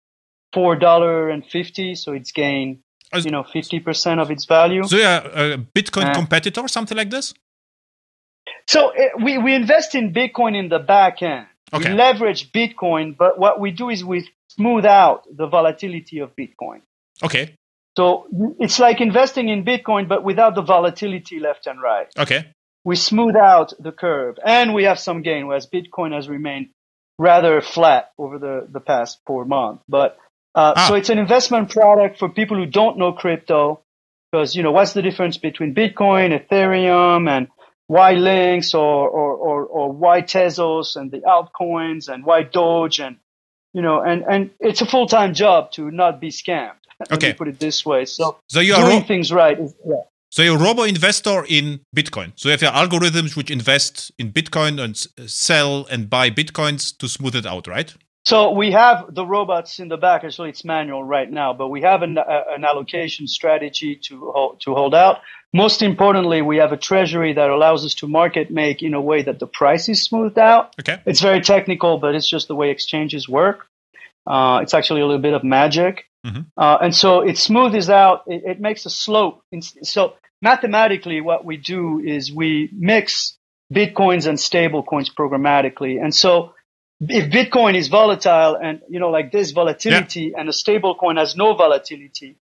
$4.50. 0.55 1.97
So 1.97 2.13
it's 2.13 2.31
gained, 2.31 2.79
as, 3.13 3.25
you 3.25 3.31
know, 3.31 3.43
50% 3.43 4.19
of 4.19 4.31
its 4.31 4.45
value. 4.45 4.83
So 4.83 4.97
yeah, 4.97 5.19
a 5.25 5.57
Bitcoin 5.57 6.09
uh, 6.09 6.13
competitor, 6.13 6.67
something 6.67 6.97
like 6.97 7.11
this? 7.11 7.33
So 8.67 8.91
it, 8.95 9.11
we, 9.21 9.37
we 9.37 9.53
invest 9.53 9.93
in 9.93 10.11
Bitcoin 10.13 10.57
in 10.57 10.69
the 10.69 10.79
back 10.79 11.21
end. 11.21 11.45
Okay. 11.71 11.91
We 11.91 11.95
leverage 11.95 12.51
Bitcoin, 12.51 13.15
but 13.15 13.37
what 13.37 13.59
we 13.59 13.69
do 13.69 13.89
is 13.89 14.03
we 14.03 14.27
smooth 14.47 14.85
out 14.85 15.25
the 15.31 15.45
volatility 15.45 16.19
of 16.19 16.35
Bitcoin. 16.35 16.81
Okay. 17.23 17.55
So 17.97 18.27
it's 18.59 18.79
like 18.79 19.01
investing 19.01 19.49
in 19.49 19.65
Bitcoin, 19.65 20.07
but 20.07 20.23
without 20.23 20.55
the 20.55 20.61
volatility 20.61 21.39
left 21.39 21.67
and 21.67 21.81
right. 21.81 22.07
Okay. 22.17 22.47
We 22.85 22.95
smooth 22.95 23.35
out 23.35 23.73
the 23.77 23.91
curve 23.91 24.37
and 24.43 24.73
we 24.73 24.85
have 24.85 24.99
some 24.99 25.21
gain, 25.21 25.47
whereas 25.47 25.67
Bitcoin 25.67 26.13
has 26.13 26.29
remained 26.29 26.69
rather 27.17 27.59
flat 27.59 28.11
over 28.17 28.39
the, 28.39 28.67
the 28.71 28.79
past 28.79 29.19
four 29.27 29.43
months. 29.43 29.83
But 29.89 30.17
uh, 30.55 30.73
ah. 30.75 30.87
so 30.87 30.95
it's 30.95 31.09
an 31.09 31.19
investment 31.19 31.71
product 31.71 32.19
for 32.19 32.29
people 32.29 32.57
who 32.57 32.65
don't 32.65 32.97
know 32.97 33.11
crypto 33.11 33.83
because, 34.31 34.55
you 34.55 34.63
know, 34.63 34.71
what's 34.71 34.93
the 34.93 35.01
difference 35.01 35.37
between 35.37 35.75
Bitcoin, 35.75 36.31
Ethereum, 36.31 37.29
and 37.29 37.49
why 37.87 38.13
Lynx 38.13 38.73
or, 38.73 39.09
or, 39.09 39.35
or, 39.35 39.65
or 39.65 39.91
why 39.91 40.21
Tezos 40.21 40.95
and 40.95 41.11
the 41.11 41.21
altcoins 41.21 42.07
and 42.07 42.23
why 42.23 42.43
Doge 42.43 42.99
and, 42.99 43.17
you 43.73 43.81
know, 43.81 44.01
and, 44.01 44.23
and 44.29 44.49
it's 44.59 44.81
a 44.81 44.85
full-time 44.85 45.33
job 45.33 45.71
to 45.73 45.91
not 45.91 46.19
be 46.19 46.29
scammed. 46.29 46.73
Okay. 47.13 47.31
put 47.31 47.47
it 47.47 47.59
this 47.59 47.85
way. 47.85 48.03
So, 48.03 48.39
so 48.47 48.59
you 48.59 48.73
are 48.73 48.83
doing 48.83 48.99
ro- 48.99 49.07
things 49.07 49.31
right. 49.31 49.57
Is, 49.57 49.73
yeah. 49.85 50.01
So 50.31 50.43
you're 50.43 50.57
a 50.57 50.61
robo 50.61 50.83
investor 50.83 51.45
in 51.47 51.79
Bitcoin. 51.95 52.33
So 52.35 52.49
you 52.49 52.51
have 52.51 52.61
your 52.61 52.71
algorithms 52.71 53.37
which 53.37 53.49
invest 53.49 54.11
in 54.19 54.33
Bitcoin 54.33 54.81
and 54.83 54.97
sell 55.29 55.87
and 55.89 56.09
buy 56.09 56.29
Bitcoins 56.29 56.95
to 56.97 57.07
smooth 57.07 57.35
it 57.35 57.45
out, 57.45 57.67
right? 57.67 57.95
So 58.25 58.51
we 58.51 58.71
have 58.71 59.13
the 59.13 59.25
robots 59.25 59.79
in 59.79 59.87
the 59.87 59.97
back. 59.97 60.23
Actually, 60.23 60.49
it's 60.49 60.65
manual 60.65 61.03
right 61.03 61.29
now, 61.29 61.53
but 61.53 61.69
we 61.69 61.81
have 61.81 62.03
an, 62.03 62.17
uh, 62.17 62.23
an 62.55 62.63
allocation 62.63 63.27
strategy 63.27 63.95
to 64.03 64.31
hold, 64.33 64.61
to 64.61 64.75
hold 64.75 64.93
out. 64.93 65.21
Most 65.53 65.81
importantly, 65.81 66.41
we 66.43 66.57
have 66.57 66.71
a 66.71 66.77
treasury 66.77 67.33
that 67.33 67.49
allows 67.49 67.83
us 67.83 67.95
to 67.95 68.07
market 68.07 68.51
make 68.51 68.83
in 68.83 68.93
a 68.93 69.01
way 69.01 69.23
that 69.23 69.39
the 69.39 69.47
price 69.47 69.89
is 69.89 70.03
smoothed 70.03 70.37
out. 70.37 70.75
Okay. 70.79 71.01
It's 71.05 71.21
very 71.21 71.41
technical, 71.41 71.97
but 71.97 72.13
it's 72.13 72.29
just 72.29 72.47
the 72.47 72.55
way 72.55 72.69
exchanges 72.69 73.27
work. 73.27 73.65
Uh, 74.27 74.59
it's 74.61 74.75
actually 74.75 75.01
a 75.01 75.05
little 75.05 75.21
bit 75.21 75.33
of 75.33 75.43
magic. 75.43 76.05
Mm-hmm. 76.25 76.41
Uh, 76.55 76.77
and 76.81 76.95
so 76.95 77.21
it 77.21 77.37
smoothes 77.37 77.89
out, 77.89 78.25
it, 78.27 78.43
it 78.45 78.59
makes 78.59 78.85
a 78.85 78.89
slope. 78.91 79.41
So 79.81 80.13
mathematically, 80.41 81.21
what 81.21 81.45
we 81.45 81.57
do 81.57 81.99
is 81.99 82.31
we 82.31 82.69
mix 82.73 83.37
Bitcoins 83.73 84.27
and 84.27 84.39
stable 84.39 84.83
coins 84.83 85.09
programmatically. 85.09 86.03
And 86.03 86.13
so 86.13 86.53
if 87.01 87.31
Bitcoin 87.31 87.75
is 87.75 87.87
volatile 87.87 88.55
and, 88.55 88.81
you 88.89 88.99
know, 88.99 89.09
like 89.09 89.31
this 89.31 89.51
volatility 89.51 90.31
yeah. 90.31 90.39
and 90.39 90.49
a 90.49 90.53
stable 90.53 90.95
coin 90.95 91.17
has 91.17 91.35
no 91.35 91.55
volatility, 91.55 92.37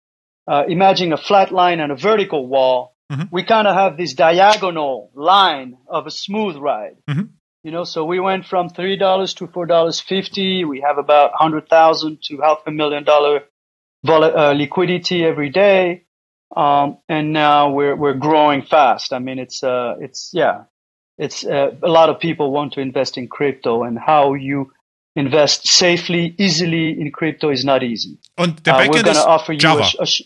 uh, 0.46 0.64
imagine 0.68 1.12
a 1.12 1.16
flat 1.16 1.52
line 1.52 1.80
and 1.80 1.90
a 1.90 1.96
vertical 1.96 2.46
wall. 2.46 2.94
Mm-hmm. 3.10 3.24
We 3.30 3.44
kind 3.44 3.66
of 3.66 3.74
have 3.74 3.96
this 3.96 4.14
diagonal 4.14 5.10
line 5.14 5.76
of 5.88 6.06
a 6.06 6.10
smooth 6.10 6.56
ride. 6.56 6.96
Mm-hmm. 7.08 7.22
You 7.64 7.70
know, 7.70 7.84
so 7.84 8.04
we 8.04 8.20
went 8.20 8.44
from 8.44 8.68
three 8.68 8.96
dollars 8.96 9.34
to 9.34 9.46
four 9.46 9.64
dollars 9.64 9.98
fifty. 9.98 10.64
We 10.66 10.82
have 10.82 10.98
about 10.98 11.32
hundred 11.34 11.68
thousand 11.68 12.22
to 12.24 12.42
half 12.42 12.58
a 12.66 12.70
million 12.70 13.04
dollar 13.04 13.44
vol- 14.04 14.38
uh, 14.38 14.52
liquidity 14.52 15.24
every 15.24 15.48
day, 15.48 16.04
um, 16.54 16.98
and 17.08 17.32
now 17.32 17.70
we're 17.70 17.96
we're 17.96 18.14
growing 18.14 18.62
fast. 18.62 19.14
I 19.14 19.18
mean, 19.18 19.38
it's 19.38 19.62
uh, 19.64 19.94
it's 19.98 20.30
yeah, 20.34 20.64
it's 21.18 21.44
uh, 21.44 21.70
a 21.82 21.88
lot 21.88 22.08
of 22.10 22.18
people 22.18 22.50
want 22.50 22.72
to 22.74 22.80
invest 22.80 23.16
in 23.18 23.28
crypto, 23.28 23.82
and 23.82 23.98
how 23.98 24.34
you 24.34 24.72
invest 25.16 25.66
safely, 25.66 26.34
easily 26.38 27.00
in 27.00 27.12
crypto 27.12 27.50
is 27.50 27.64
not 27.64 27.82
easy. 27.82 28.18
On 28.38 28.56
the 28.62 28.74
uh, 28.74 28.78
we're 28.88 29.02
going 29.02 29.14
to 29.14 29.26
offer 29.26 29.52
you 29.52 29.58
Java. 29.58 29.84
A, 29.98 30.02
a 30.02 30.06
sh- 30.06 30.22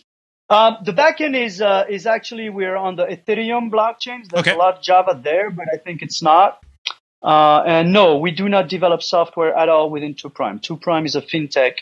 um, 0.51 0.79
the 0.83 0.93
backend 0.93 1.37
is 1.37 1.61
uh, 1.61 1.85
is 1.89 2.07
actually 2.07 2.49
we're 2.49 2.77
on 2.77 2.97
the 2.97 3.05
Ethereum 3.05 3.71
blockchain. 3.71 4.27
There's 4.29 4.41
okay. 4.41 4.55
a 4.55 4.57
lot 4.57 4.79
of 4.79 4.83
Java 4.83 5.21
there, 5.23 5.51
but 5.51 5.67
I 5.73 5.77
think 5.77 6.03
it's 6.03 6.23
not. 6.23 6.63
Uh, 7.23 7.63
and 7.67 7.93
no, 7.93 8.19
we 8.19 8.31
do 8.31 8.49
not 8.49 8.69
develop 8.69 9.03
software 9.03 9.55
at 9.55 9.69
all 9.69 9.91
within 9.91 10.15
Two 10.15 10.31
Prime. 10.31 10.59
Two 10.59 10.77
Prime 10.77 11.05
is 11.05 11.17
a 11.17 11.21
fintech 11.21 11.79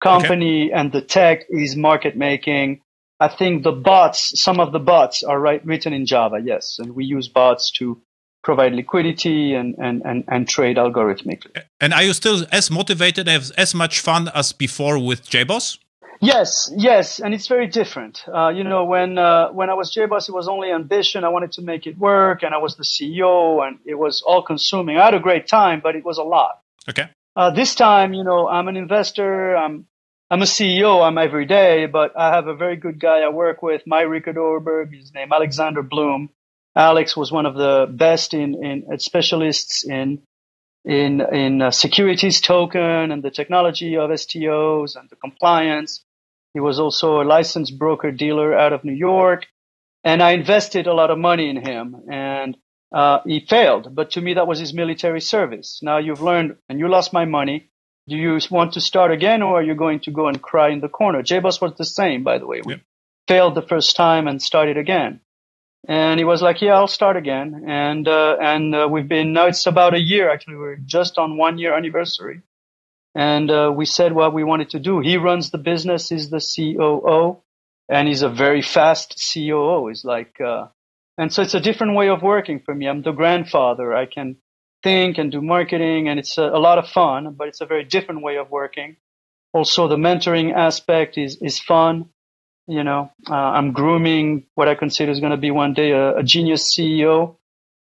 company, 0.00 0.66
okay. 0.66 0.72
and 0.72 0.92
the 0.92 1.02
tech 1.02 1.44
is 1.50 1.76
market 1.76 2.16
making. 2.16 2.80
I 3.20 3.28
think 3.28 3.64
the 3.64 3.72
bots, 3.72 4.40
some 4.40 4.60
of 4.60 4.70
the 4.72 4.78
bots 4.78 5.24
are 5.24 5.38
right, 5.38 5.64
written 5.66 5.92
in 5.92 6.06
Java, 6.06 6.38
yes. 6.42 6.76
And 6.78 6.94
we 6.94 7.04
use 7.04 7.28
bots 7.28 7.72
to 7.72 8.00
provide 8.48 8.72
liquidity 8.72 9.52
and, 9.52 9.74
and, 9.76 10.00
and, 10.06 10.24
and 10.26 10.48
trade 10.48 10.78
algorithmically. 10.78 11.60
And 11.82 11.92
are 11.92 12.02
you 12.02 12.14
still 12.14 12.46
as 12.50 12.70
motivated, 12.70 13.28
as, 13.28 13.50
as 13.64 13.74
much 13.74 14.00
fun 14.00 14.30
as 14.34 14.52
before 14.52 14.98
with 14.98 15.28
JBoss? 15.28 15.76
Yes, 16.22 16.72
yes, 16.74 17.20
and 17.20 17.34
it's 17.34 17.46
very 17.46 17.66
different. 17.66 18.24
Uh, 18.26 18.48
you 18.48 18.64
know, 18.64 18.84
when 18.84 19.18
uh, 19.18 19.50
when 19.58 19.68
I 19.68 19.74
was 19.74 19.94
JBoss, 19.94 20.30
it 20.30 20.34
was 20.40 20.48
only 20.48 20.68
ambition. 20.72 21.24
I 21.24 21.28
wanted 21.28 21.52
to 21.52 21.62
make 21.62 21.86
it 21.86 21.96
work, 21.98 22.42
and 22.42 22.52
I 22.54 22.58
was 22.58 22.74
the 22.74 22.88
CEO, 22.94 23.64
and 23.64 23.78
it 23.84 23.96
was 24.04 24.22
all 24.26 24.42
consuming. 24.42 24.96
I 24.96 25.04
had 25.04 25.14
a 25.14 25.20
great 25.28 25.46
time, 25.46 25.78
but 25.80 25.94
it 25.94 26.04
was 26.04 26.18
a 26.18 26.24
lot. 26.36 26.54
Okay. 26.88 27.06
Uh, 27.36 27.50
this 27.50 27.74
time, 27.76 28.14
you 28.14 28.24
know, 28.24 28.48
I'm 28.48 28.66
an 28.66 28.76
investor. 28.76 29.56
I'm 29.56 29.86
I'm 30.30 30.42
a 30.42 30.50
CEO. 30.56 31.06
I'm 31.06 31.18
every 31.18 31.46
day, 31.46 31.86
but 31.86 32.16
I 32.16 32.34
have 32.34 32.46
a 32.48 32.56
very 32.64 32.76
good 32.76 32.98
guy 32.98 33.18
I 33.20 33.28
work 33.28 33.62
with, 33.62 33.82
my 33.86 34.00
Rickard 34.00 34.36
Öberg. 34.36 34.88
His 34.92 35.12
name 35.14 35.32
Alexander 35.32 35.82
Blum. 35.82 36.30
Alex 36.76 37.16
was 37.16 37.32
one 37.32 37.46
of 37.46 37.54
the 37.54 37.86
best 37.90 38.34
in 38.34 38.64
in 38.64 38.98
specialists 38.98 39.84
in 39.84 40.22
in 40.84 41.20
in 41.20 41.62
uh, 41.62 41.70
securities 41.70 42.40
token 42.40 43.10
and 43.12 43.22
the 43.22 43.30
technology 43.30 43.96
of 43.96 44.10
STOs 44.10 44.96
and 44.96 45.08
the 45.10 45.16
compliance. 45.16 46.04
He 46.54 46.60
was 46.60 46.80
also 46.80 47.20
a 47.20 47.24
licensed 47.24 47.78
broker 47.78 48.10
dealer 48.10 48.56
out 48.56 48.72
of 48.72 48.84
New 48.84 48.94
York. 48.94 49.46
And 50.04 50.22
I 50.22 50.32
invested 50.32 50.86
a 50.86 50.94
lot 50.94 51.10
of 51.10 51.18
money 51.18 51.50
in 51.50 51.56
him 51.56 51.96
and 52.10 52.56
uh, 52.92 53.18
he 53.26 53.40
failed. 53.40 53.94
But 53.94 54.12
to 54.12 54.20
me, 54.20 54.34
that 54.34 54.46
was 54.46 54.58
his 54.58 54.72
military 54.72 55.20
service. 55.20 55.80
Now 55.82 55.98
you've 55.98 56.22
learned 56.22 56.56
and 56.68 56.78
you 56.78 56.88
lost 56.88 57.12
my 57.12 57.24
money. 57.24 57.70
Do 58.08 58.16
you 58.16 58.38
want 58.50 58.72
to 58.72 58.80
start 58.80 59.12
again 59.12 59.42
or 59.42 59.60
are 59.60 59.62
you 59.62 59.74
going 59.74 60.00
to 60.00 60.10
go 60.10 60.28
and 60.28 60.40
cry 60.40 60.70
in 60.70 60.80
the 60.80 60.88
corner? 60.88 61.22
JBoss 61.22 61.60
was 61.60 61.74
the 61.76 61.84
same, 61.84 62.24
by 62.24 62.38
the 62.38 62.46
way. 62.46 62.62
We 62.64 62.74
yep. 62.74 62.82
failed 63.26 63.54
the 63.54 63.62
first 63.62 63.96
time 63.96 64.26
and 64.26 64.40
started 64.40 64.78
again. 64.78 65.20
And 65.86 66.18
he 66.18 66.24
was 66.24 66.42
like, 66.42 66.60
yeah, 66.60 66.74
I'll 66.74 66.88
start 66.88 67.16
again. 67.16 67.64
And, 67.66 68.06
uh, 68.06 68.36
and 68.40 68.74
uh, 68.74 68.88
we've 68.90 69.08
been, 69.08 69.32
now 69.32 69.46
it's 69.46 69.66
about 69.66 69.94
a 69.94 70.00
year 70.00 70.30
actually. 70.30 70.56
We're 70.56 70.76
just 70.76 71.18
on 71.18 71.36
one 71.36 71.58
year 71.58 71.76
anniversary. 71.76 72.42
And 73.14 73.50
uh, 73.50 73.72
we 73.74 73.84
said 73.84 74.12
what 74.12 74.34
we 74.34 74.44
wanted 74.44 74.70
to 74.70 74.78
do. 74.78 75.00
He 75.00 75.16
runs 75.16 75.50
the 75.50 75.58
business, 75.58 76.08
he's 76.08 76.30
the 76.30 76.40
COO, 76.40 77.42
and 77.88 78.06
he's 78.06 78.22
a 78.22 78.28
very 78.28 78.62
fast 78.62 79.20
COO. 79.32 79.88
He's 79.88 80.04
like, 80.04 80.40
uh, 80.40 80.66
and 81.16 81.32
so 81.32 81.42
it's 81.42 81.54
a 81.54 81.60
different 81.60 81.96
way 81.96 82.10
of 82.10 82.22
working 82.22 82.60
for 82.60 82.74
me. 82.74 82.86
I'm 82.86 83.02
the 83.02 83.12
grandfather. 83.12 83.94
I 83.94 84.06
can 84.06 84.36
think 84.82 85.18
and 85.18 85.32
do 85.32 85.40
marketing, 85.40 86.08
and 86.08 86.18
it's 86.18 86.38
a, 86.38 86.44
a 86.44 86.60
lot 86.60 86.78
of 86.78 86.88
fun, 86.88 87.34
but 87.36 87.48
it's 87.48 87.60
a 87.60 87.66
very 87.66 87.84
different 87.84 88.22
way 88.22 88.36
of 88.36 88.50
working. 88.50 88.96
Also, 89.52 89.88
the 89.88 89.96
mentoring 89.96 90.54
aspect 90.54 91.18
is, 91.18 91.38
is 91.40 91.58
fun. 91.58 92.10
You 92.68 92.84
know, 92.84 93.10
uh, 93.28 93.34
I'm 93.34 93.72
grooming 93.72 94.44
what 94.54 94.68
I 94.68 94.74
consider 94.74 95.10
is 95.10 95.20
going 95.20 95.30
to 95.30 95.38
be 95.38 95.50
one 95.50 95.72
day 95.72 95.92
a, 95.92 96.18
a 96.18 96.22
genius 96.22 96.74
CEO. 96.74 97.36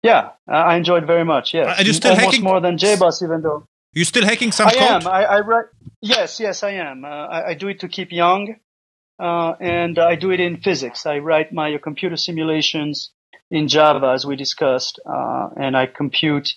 Yeah, 0.03 0.31
I 0.47 0.77
enjoyed 0.77 1.07
very 1.07 1.25
much. 1.25 1.55
Yes, 1.55 1.81
are 1.81 1.83
you 1.83 1.95
still 1.95 2.13
almost 2.13 2.27
hacking? 2.27 2.45
more 2.45 2.61
than 2.61 2.77
JBoss, 2.77 3.23
even 3.23 3.41
though 3.41 3.67
you 3.95 4.05
still 4.05 4.25
hacking 4.25 4.53
some 4.53 4.69
I 4.69 4.73
code? 4.73 4.83
am. 4.83 5.07
I, 5.07 5.25
I 5.25 5.41
write. 5.41 5.67
Yes, 6.01 6.39
yes, 6.39 6.63
I 6.63 6.73
am. 6.73 7.05
Uh, 7.05 7.09
I, 7.09 7.49
I, 7.49 7.55
do 7.55 7.69
it 7.69 7.81
to 7.81 7.89
keep 7.89 8.13
young, 8.13 8.57
uh, 9.19 9.55
and 9.59 9.99
I 9.99 10.15
do 10.15 10.31
it 10.31 10.41
in 10.41 10.59
physics. 10.59 11.07
I 11.07 11.19
write 11.19 11.53
my 11.53 11.77
computer 11.79 12.17
simulations 12.17 13.11
in 13.51 13.67
Java, 13.67 14.13
as 14.15 14.25
we 14.25 14.37
discussed, 14.37 15.01
uh, 15.05 15.49
and 15.57 15.77
I 15.77 15.87
compute. 15.87 16.55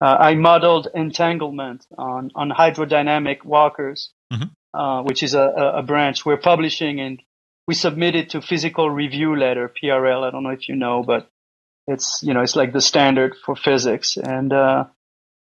Uh, 0.00 0.16
I 0.18 0.34
modeled 0.34 0.88
entanglement 0.94 1.86
on 1.96 2.30
on 2.34 2.50
hydrodynamic 2.50 3.44
walkers, 3.44 4.10
mm-hmm. 4.32 4.48
Uh, 4.78 5.02
which 5.04 5.22
is 5.22 5.34
a, 5.34 5.72
a, 5.76 5.82
branch 5.82 6.26
we're 6.26 6.36
publishing, 6.36 7.00
and 7.00 7.22
we 7.66 7.74
submit 7.74 8.14
it 8.14 8.30
to 8.30 8.40
Physical 8.40 8.90
Review 8.90 9.36
Letter 9.36 9.70
(PRL). 9.82 10.26
I 10.26 10.30
don't 10.30 10.42
know 10.42 10.50
if 10.50 10.68
you 10.68 10.76
know, 10.76 11.02
but 11.02 11.28
it's 11.86 12.20
you 12.22 12.34
know 12.34 12.42
it's 12.42 12.56
like 12.56 12.72
the 12.72 12.80
standard 12.80 13.34
for 13.44 13.56
physics, 13.56 14.16
and 14.16 14.52
uh, 14.52 14.84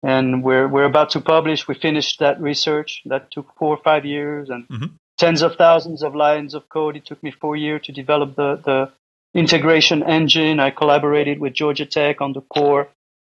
and 0.02 0.42
we're 0.42 0.68
we're 0.68 0.84
about 0.84 1.10
to 1.10 1.20
publish. 1.20 1.66
We 1.68 1.74
finished 1.74 2.20
that 2.20 2.40
research 2.40 3.02
that 3.06 3.30
took 3.30 3.54
four 3.58 3.76
or 3.76 3.82
five 3.82 4.04
years 4.04 4.50
and 4.50 4.68
mm-hmm. 4.68 4.86
tens 5.18 5.42
of 5.42 5.56
thousands 5.56 6.02
of 6.02 6.14
lines 6.14 6.54
of 6.54 6.68
code. 6.68 6.96
It 6.96 7.06
took 7.06 7.22
me 7.22 7.30
four 7.30 7.56
years 7.56 7.82
to 7.86 7.92
develop 7.92 8.36
the 8.36 8.60
the 8.64 8.92
integration 9.38 10.02
engine. 10.02 10.60
I 10.60 10.70
collaborated 10.70 11.40
with 11.40 11.54
Georgia 11.54 11.86
Tech 11.86 12.20
on 12.20 12.32
the 12.32 12.42
core 12.42 12.88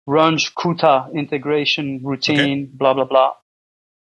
Runge 0.07 0.53
Kutta 0.53 1.13
integration 1.13 2.01
routine. 2.03 2.63
Okay. 2.63 2.69
Blah 2.73 2.93
blah 2.93 3.05
blah. 3.05 3.31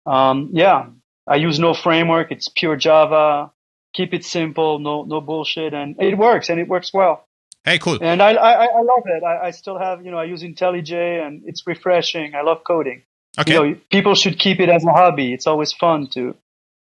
Um, 0.06 0.50
yeah, 0.52 0.86
I 1.26 1.36
use 1.36 1.58
no 1.58 1.74
framework. 1.74 2.30
It's 2.30 2.48
pure 2.48 2.76
Java. 2.76 3.52
Keep 3.96 4.14
it 4.14 4.24
simple. 4.24 4.78
No 4.78 5.04
no 5.04 5.20
bullshit, 5.20 5.72
and 5.74 5.96
it 6.00 6.16
works 6.16 6.48
and 6.50 6.60
it 6.60 6.68
works 6.68 6.92
well. 6.92 7.26
Hey, 7.66 7.78
cool. 7.80 7.98
And 8.00 8.22
I, 8.22 8.30
I, 8.34 8.64
I 8.66 8.82
love 8.82 9.02
it. 9.06 9.24
I, 9.24 9.48
I 9.48 9.50
still 9.50 9.76
have, 9.76 10.04
you 10.04 10.12
know, 10.12 10.18
I 10.18 10.24
use 10.24 10.44
IntelliJ 10.44 11.26
and 11.26 11.42
it's 11.46 11.66
refreshing. 11.66 12.36
I 12.36 12.42
love 12.42 12.62
coding. 12.64 13.02
Okay. 13.40 13.54
You 13.54 13.58
know, 13.58 13.76
people 13.90 14.14
should 14.14 14.38
keep 14.38 14.60
it 14.60 14.68
as 14.68 14.84
a 14.84 14.92
hobby. 14.92 15.34
It's 15.34 15.48
always 15.48 15.72
fun 15.72 16.06
to 16.14 16.36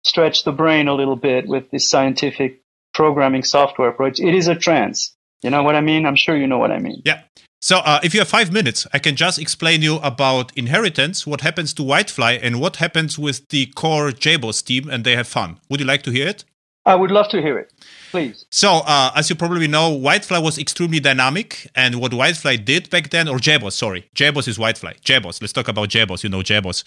stretch 0.04 0.46
the 0.46 0.52
brain 0.52 0.88
a 0.88 0.96
little 0.96 1.16
bit 1.16 1.48
with 1.48 1.70
this 1.70 1.90
scientific 1.90 2.62
programming 2.92 3.44
software 3.44 3.90
approach. 3.90 4.20
It 4.20 4.34
is 4.34 4.48
a 4.48 4.56
trance. 4.56 5.16
You 5.44 5.52
know 5.52 5.62
what 5.62 5.76
I 5.76 5.82
mean? 5.82 6.08
I'm 6.08 6.16
sure 6.16 6.36
you 6.36 6.48
know 6.48 6.58
what 6.58 6.72
I 6.72 6.80
mean. 6.80 7.04
Yeah. 7.06 7.22
So, 7.62 7.78
uh, 7.78 8.00
if 8.04 8.14
you 8.14 8.20
have 8.20 8.28
five 8.28 8.52
minutes, 8.52 8.88
I 8.94 9.00
can 9.00 9.16
just 9.16 9.40
explain 9.40 9.84
you 9.84 9.98
about 9.98 10.52
inheritance, 10.58 11.28
what 11.28 11.42
happens 11.42 11.74
to 11.76 11.84
Wildfly, 11.84 12.34
and 12.42 12.60
what 12.60 12.78
happens 12.78 13.18
with 13.18 13.48
the 13.50 13.68
core 13.68 14.10
JBoss 14.10 14.66
team, 14.66 14.90
and 14.90 15.06
they 15.06 15.16
have 15.16 15.28
fun. 15.28 15.60
Would 15.70 15.80
you 15.80 15.86
like 15.86 16.02
to 16.04 16.12
hear 16.12 16.28
it? 16.28 16.44
I 16.86 16.96
would 16.96 17.12
love 17.12 17.30
to 17.30 17.42
hear 17.42 17.58
it. 17.58 17.72
Please. 18.12 18.46
So, 18.52 18.82
uh, 18.86 19.12
as 19.16 19.30
you 19.30 19.36
probably 19.36 19.68
know, 19.68 19.90
Wildfly 19.90 20.38
was 20.40 20.58
extremely 20.58 21.00
dynamic. 21.00 21.70
And 21.76 21.96
what 21.96 22.14
Wildfly 22.14 22.58
did 22.58 22.90
back 22.90 23.10
then, 23.10 23.28
or 23.28 23.38
JBoss, 23.38 23.72
sorry, 23.74 24.10
JBoss 24.16 24.48
is 24.48 24.60
Wildfly. 24.60 24.94
JBoss, 25.04 25.42
let's 25.42 25.54
talk 25.54 25.70
about 25.70 25.90
JBoss. 25.90 26.24
You 26.24 26.30
know 26.30 26.40
JBoss. 26.40 26.84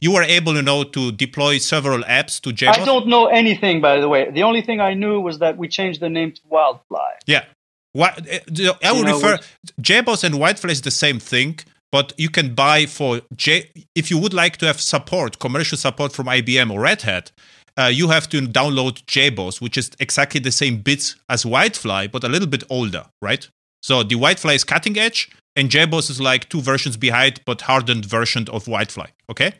You 0.00 0.12
were 0.12 0.22
able, 0.22 0.54
you 0.54 0.62
know, 0.62 0.84
to 0.84 1.12
deploy 1.12 1.58
several 1.58 2.02
apps 2.04 2.40
to 2.42 2.50
JBoss. 2.50 2.78
I 2.78 2.84
don't 2.84 3.08
know 3.08 3.26
anything, 3.26 3.80
by 3.80 4.00
the 4.00 4.08
way. 4.08 4.30
The 4.30 4.44
only 4.44 4.62
thing 4.62 4.80
I 4.80 4.94
knew 4.94 5.20
was 5.20 5.40
that 5.40 5.56
we 5.58 5.68
changed 5.68 6.00
the 6.00 6.08
name 6.08 6.32
to 6.32 6.40
Wildfly. 6.48 7.10
Yeah. 7.26 7.44
What, 7.92 8.18
uh, 8.18 8.38
I 8.84 8.92
would 8.92 9.00
you 9.00 9.04
know, 9.04 9.14
refer, 9.16 9.38
JBoss 9.82 10.22
and 10.22 10.38
Wildfly 10.38 10.70
is 10.70 10.82
the 10.82 10.92
same 10.92 11.18
thing 11.18 11.58
but 11.92 12.12
you 12.16 12.30
can 12.30 12.54
buy 12.54 12.86
for 12.86 13.20
J 13.34 13.70
if 13.94 14.10
you 14.10 14.18
would 14.18 14.32
like 14.32 14.56
to 14.58 14.66
have 14.66 14.80
support, 14.80 15.38
commercial 15.38 15.76
support 15.76 16.12
from 16.12 16.26
IBM 16.26 16.70
or 16.72 16.80
Red 16.80 17.02
Hat, 17.02 17.32
uh, 17.80 17.86
you 17.86 18.08
have 18.08 18.28
to 18.28 18.42
download 18.42 19.02
JBoss, 19.04 19.60
which 19.60 19.78
is 19.78 19.90
exactly 19.98 20.40
the 20.40 20.52
same 20.52 20.78
bits 20.78 21.16
as 21.28 21.46
Wildfly, 21.46 22.08
but 22.08 22.24
a 22.24 22.28
little 22.28 22.48
bit 22.48 22.64
older, 22.68 23.06
right? 23.22 23.48
So 23.82 24.02
the 24.02 24.16
Wildfly 24.16 24.54
is 24.54 24.64
cutting 24.64 24.98
edge, 24.98 25.30
and 25.56 25.70
JBoss 25.70 26.10
is 26.10 26.20
like 26.20 26.48
two 26.48 26.60
versions 26.60 26.96
behind, 26.96 27.40
but 27.44 27.62
hardened 27.62 28.04
version 28.04 28.46
of 28.52 28.68
Wildfly. 28.68 29.06
Okay. 29.30 29.54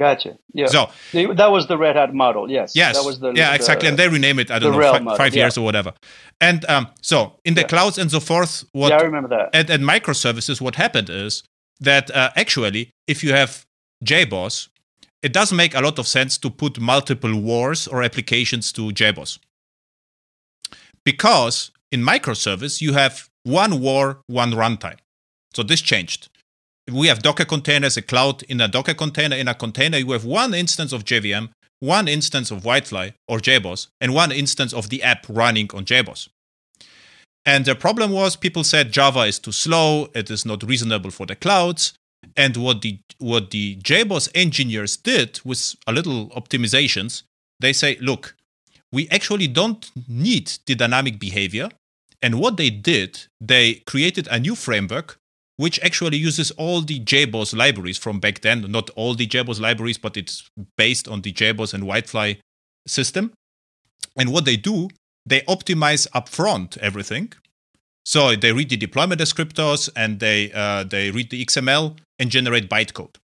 Gotcha. 0.00 0.38
Yeah. 0.54 0.66
So 0.66 0.90
that 1.12 1.52
was 1.52 1.66
the 1.66 1.76
Red 1.76 1.94
Hat 1.94 2.14
model. 2.14 2.50
Yes. 2.50 2.74
Yes. 2.74 2.96
That 2.96 3.04
was 3.04 3.20
the 3.20 3.32
yeah 3.32 3.54
exactly, 3.54 3.86
and 3.86 3.98
they 3.98 4.08
rename 4.08 4.38
it. 4.38 4.50
I 4.50 4.58
don't 4.58 4.72
know 4.72 4.80
five, 4.80 5.16
five 5.18 5.36
years 5.36 5.58
or 5.58 5.64
whatever. 5.64 5.92
And 6.40 6.64
um, 6.70 6.88
so 7.02 7.34
in 7.44 7.52
the 7.52 7.60
yeah. 7.60 7.66
clouds 7.66 7.98
and 7.98 8.10
so 8.10 8.18
forth, 8.18 8.64
what 8.72 8.88
yeah, 8.88 8.96
I 8.96 9.02
remember 9.02 9.28
that. 9.28 9.54
At, 9.54 9.68
at 9.68 9.80
microservices, 9.80 10.58
what 10.58 10.76
happened 10.76 11.10
is 11.10 11.42
that 11.80 12.10
uh, 12.10 12.30
actually, 12.34 12.92
if 13.06 13.22
you 13.22 13.34
have 13.34 13.66
JBoss, 14.02 14.69
it 15.22 15.32
does 15.32 15.52
make 15.52 15.74
a 15.74 15.80
lot 15.80 15.98
of 15.98 16.08
sense 16.08 16.38
to 16.38 16.50
put 16.50 16.80
multiple 16.80 17.38
wars 17.40 17.86
or 17.86 18.02
applications 18.02 18.72
to 18.72 18.90
JBoss. 18.90 19.38
Because 21.04 21.70
in 21.92 22.02
microservice, 22.02 22.80
you 22.80 22.92
have 22.92 23.28
one 23.44 23.80
war, 23.80 24.20
one 24.26 24.52
runtime. 24.52 24.98
So 25.54 25.62
this 25.62 25.80
changed. 25.80 26.28
We 26.90 27.08
have 27.08 27.22
Docker 27.22 27.44
containers, 27.44 27.96
a 27.96 28.02
cloud 28.02 28.42
in 28.44 28.60
a 28.60 28.68
Docker 28.68 28.94
container. 28.94 29.36
In 29.36 29.48
a 29.48 29.54
container, 29.54 29.98
you 29.98 30.12
have 30.12 30.24
one 30.24 30.54
instance 30.54 30.92
of 30.92 31.04
JVM, 31.04 31.50
one 31.80 32.08
instance 32.08 32.50
of 32.50 32.64
Wildfly 32.64 33.10
or 33.28 33.38
JBoss, 33.38 33.88
and 34.00 34.14
one 34.14 34.32
instance 34.32 34.72
of 34.72 34.90
the 34.90 35.02
app 35.02 35.26
running 35.28 35.68
on 35.74 35.84
JBoss. 35.84 36.28
And 37.46 37.64
the 37.64 37.74
problem 37.74 38.10
was 38.10 38.36
people 38.36 38.64
said 38.64 38.92
Java 38.92 39.20
is 39.20 39.38
too 39.38 39.52
slow, 39.52 40.08
it 40.14 40.30
is 40.30 40.44
not 40.44 40.62
reasonable 40.62 41.10
for 41.10 41.26
the 41.26 41.36
clouds. 41.36 41.94
And 42.36 42.56
what 42.56 42.82
the 42.82 42.98
what 43.18 43.50
the 43.50 43.76
JBoss 43.76 44.30
engineers 44.34 44.96
did 44.96 45.40
with 45.44 45.76
a 45.86 45.92
little 45.92 46.30
optimizations, 46.30 47.22
they 47.60 47.72
say, 47.72 47.96
look, 48.00 48.34
we 48.92 49.08
actually 49.10 49.46
don't 49.46 49.90
need 50.08 50.52
the 50.66 50.74
dynamic 50.74 51.18
behavior. 51.18 51.68
And 52.22 52.38
what 52.38 52.56
they 52.56 52.70
did, 52.70 53.26
they 53.40 53.74
created 53.86 54.28
a 54.30 54.38
new 54.38 54.54
framework 54.54 55.18
which 55.60 55.78
actually 55.80 56.16
uses 56.16 56.50
all 56.52 56.80
the 56.80 56.98
JBoss 57.00 57.54
libraries 57.54 57.98
from 57.98 58.18
back 58.18 58.40
then. 58.40 58.62
Not 58.70 58.88
all 58.96 59.14
the 59.14 59.26
JBoss 59.26 59.60
libraries, 59.60 59.98
but 59.98 60.16
it's 60.16 60.48
based 60.78 61.06
on 61.06 61.20
the 61.20 61.34
JBoss 61.34 61.74
and 61.74 61.86
Wildfly 61.86 62.36
system. 62.86 63.34
And 64.16 64.32
what 64.32 64.46
they 64.46 64.56
do, 64.56 64.88
they 65.26 65.42
optimize 65.42 66.08
upfront 66.12 66.78
everything. 66.78 67.34
So 68.06 68.34
they 68.36 68.52
read 68.52 68.70
the 68.70 68.78
deployment 68.78 69.20
descriptors 69.20 69.90
and 69.94 70.18
they 70.18 70.50
uh, 70.52 70.84
they 70.84 71.10
read 71.10 71.28
the 71.28 71.44
XML 71.44 71.98
and 72.20 72.30
generate 72.30 72.68
bytecode. 72.68 73.16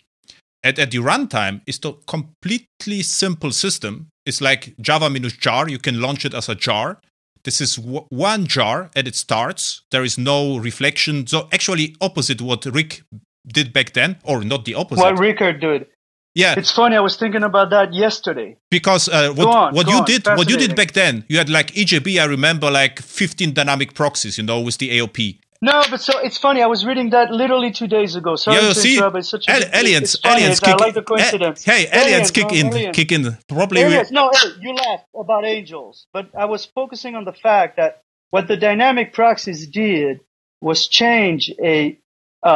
At, 0.64 0.78
at 0.80 0.90
the 0.90 0.99
runtime, 0.99 1.61
it's 1.66 1.78
a 1.84 1.92
completely 2.07 3.03
simple 3.03 3.53
system 3.53 4.09
It's 4.26 4.40
like 4.40 4.74
Java 4.80 5.09
minus 5.09 5.34
jar. 5.34 5.68
You 5.68 5.78
can 5.78 6.01
launch 6.01 6.24
it 6.24 6.34
as 6.34 6.49
a 6.49 6.55
jar. 6.57 6.99
This 7.44 7.61
is 7.61 7.76
w- 7.76 8.07
one 8.11 8.47
jar 8.47 8.90
and 8.97 9.07
it 9.07 9.14
starts. 9.14 9.82
There 9.92 10.03
is 10.03 10.18
no 10.18 10.59
reflection. 10.59 11.26
So 11.28 11.49
actually 11.53 11.94
opposite 12.01 12.40
what 12.42 12.66
Rick 12.66 13.03
did 13.47 13.72
back 13.72 13.92
then, 13.92 14.16
or 14.24 14.42
not 14.42 14.64
the 14.64 14.74
opposite. 14.74 15.03
What 15.03 15.18
Rickard 15.20 15.61
did. 15.61 15.86
yeah, 16.34 16.55
It's 16.59 16.72
funny. 16.72 16.97
I 16.97 17.01
was 17.01 17.16
thinking 17.16 17.44
about 17.44 17.70
that 17.70 17.94
yesterday. 17.94 18.57
because 18.68 19.09
uh, 19.09 19.32
what, 19.32 19.47
on, 19.47 19.74
what 19.74 19.86
you 19.86 19.99
on. 19.99 20.05
did 20.05 20.26
what 20.26 20.51
you 20.51 20.57
did 20.57 20.74
back 20.74 20.92
then, 20.92 21.24
you 21.28 21.38
had 21.38 21.49
like 21.49 21.68
EJB. 21.74 22.20
I 22.20 22.24
remember 22.24 22.68
like 22.68 22.99
15 23.01 23.55
dynamic 23.55 23.94
proxies, 23.94 24.36
you 24.38 24.44
know, 24.44 24.61
with 24.61 24.78
the 24.78 24.90
AOP. 24.99 25.38
No, 25.62 25.82
but 25.90 26.00
so 26.00 26.18
it's 26.18 26.38
funny. 26.38 26.62
I 26.62 26.66
was 26.66 26.84
reading 26.84 27.11
that 27.11 27.30
literally 27.30 27.70
two 27.70 27.86
days 27.86 28.14
ago. 28.14 28.36
Sorry 28.36 28.57
Yeah, 28.59 28.72
see, 28.72 28.96
interrupt. 28.96 29.16
It's 29.16 29.28
such 29.30 29.48
a 29.48 29.52
Al- 29.52 29.62
aliens, 29.80 30.14
it's 30.14 30.24
aliens 30.24 30.61
kick 30.61 30.74
I 30.80 30.84
like 30.84 30.94
the 30.94 31.00
in. 31.00 31.04
coincidence. 31.07 31.66
Eh, 31.68 31.72
hey, 31.72 31.98
aliens, 32.00 32.30
kick 32.30 32.48
no, 32.50 32.54
in, 32.57 32.66
aliens. 32.66 32.96
kick 32.96 33.12
in. 33.12 33.38
Probably. 33.48 33.84
we- 33.84 34.02
No, 34.11 34.30
hey, 34.34 34.48
you 34.61 34.74
laughed 34.74 35.07
about 35.18 35.44
angels, 35.44 36.07
but 36.12 36.28
I 36.36 36.44
was 36.46 36.66
focusing 36.66 37.14
on 37.14 37.24
the 37.24 37.32
fact 37.32 37.76
that 37.78 38.02
what 38.30 38.48
the 38.48 38.57
dynamic 38.57 39.12
proxies 39.12 39.66
did 39.68 40.20
was 40.61 40.88
change 40.88 41.50
a 41.62 41.98
uh, 42.44 42.48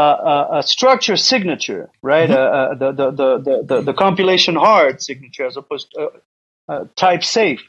a, 0.53 0.59
a 0.59 0.63
structure 0.63 1.17
signature, 1.17 1.91
right? 2.03 2.29
Mhm. 2.29 2.35
Uh, 2.35 2.39
uh, 2.39 2.75
the, 2.75 2.93
the, 2.93 3.11
the, 3.11 3.39
the, 3.39 3.63
the, 3.77 3.83
the 3.83 3.93
compilation 3.95 4.55
hard 4.55 5.03
signature 5.03 5.47
as 5.47 5.57
opposed 5.57 5.91
to 5.93 6.01
uh, 6.01 6.73
uh, 6.73 6.85
type 6.97 7.25
safe. 7.25 7.63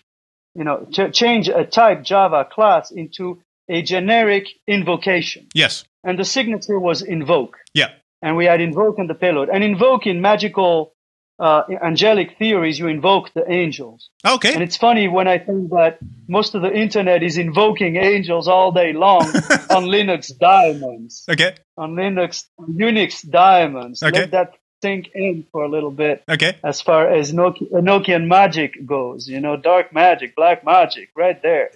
You 0.53 0.65
know, 0.65 0.85
ch- 0.91 1.13
change 1.13 1.47
a 1.47 1.63
type 1.65 2.03
Java 2.03 2.45
class 2.45 2.91
into 2.91 3.41
a 3.71 3.81
generic 3.81 4.45
invocation. 4.67 5.47
yes. 5.53 5.83
And 6.03 6.17
the 6.17 6.25
signature 6.25 6.79
was 6.79 7.01
invoke. 7.03 7.57
Yeah. 7.75 7.89
And 8.23 8.35
we 8.35 8.45
had 8.45 8.59
invoke 8.59 8.97
in 8.97 9.07
the 9.07 9.13
payload. 9.23 9.49
And 9.53 9.63
invoke 9.63 10.07
in 10.07 10.19
magical, 10.19 10.93
uh, 11.39 11.61
angelic 11.91 12.29
theories, 12.39 12.79
you 12.79 12.87
invoke 12.87 13.31
the 13.33 13.45
angels. 13.61 14.09
Okay. 14.25 14.53
And 14.53 14.63
it's 14.63 14.77
funny 14.77 15.07
when 15.07 15.27
I 15.27 15.37
think 15.37 15.69
that 15.71 15.99
most 16.27 16.55
of 16.55 16.61
the 16.63 16.73
internet 16.85 17.21
is 17.23 17.37
invoking 17.37 17.97
angels 17.97 18.47
all 18.47 18.71
day 18.71 18.93
long 18.93 19.21
on 19.77 19.83
Linux 19.95 20.35
diamonds, 20.37 21.23
okay. 21.29 21.55
on 21.77 21.95
Linux, 21.95 22.45
Unix 22.59 23.27
diamonds. 23.29 24.01
Okay. 24.03 24.21
Let 24.21 24.31
that 24.31 24.51
sink 24.83 25.11
in 25.13 25.45
for 25.51 25.63
a 25.63 25.69
little 25.69 25.91
bit 25.91 26.23
Okay. 26.27 26.57
as 26.63 26.81
far 26.81 27.07
as 27.07 27.31
Nokia, 27.33 27.69
Enochian 27.71 28.25
magic 28.27 28.71
goes, 28.85 29.27
you 29.27 29.39
know, 29.39 29.55
dark 29.55 29.93
magic, 29.93 30.35
black 30.35 30.65
magic, 30.65 31.09
right 31.15 31.39
there. 31.43 31.69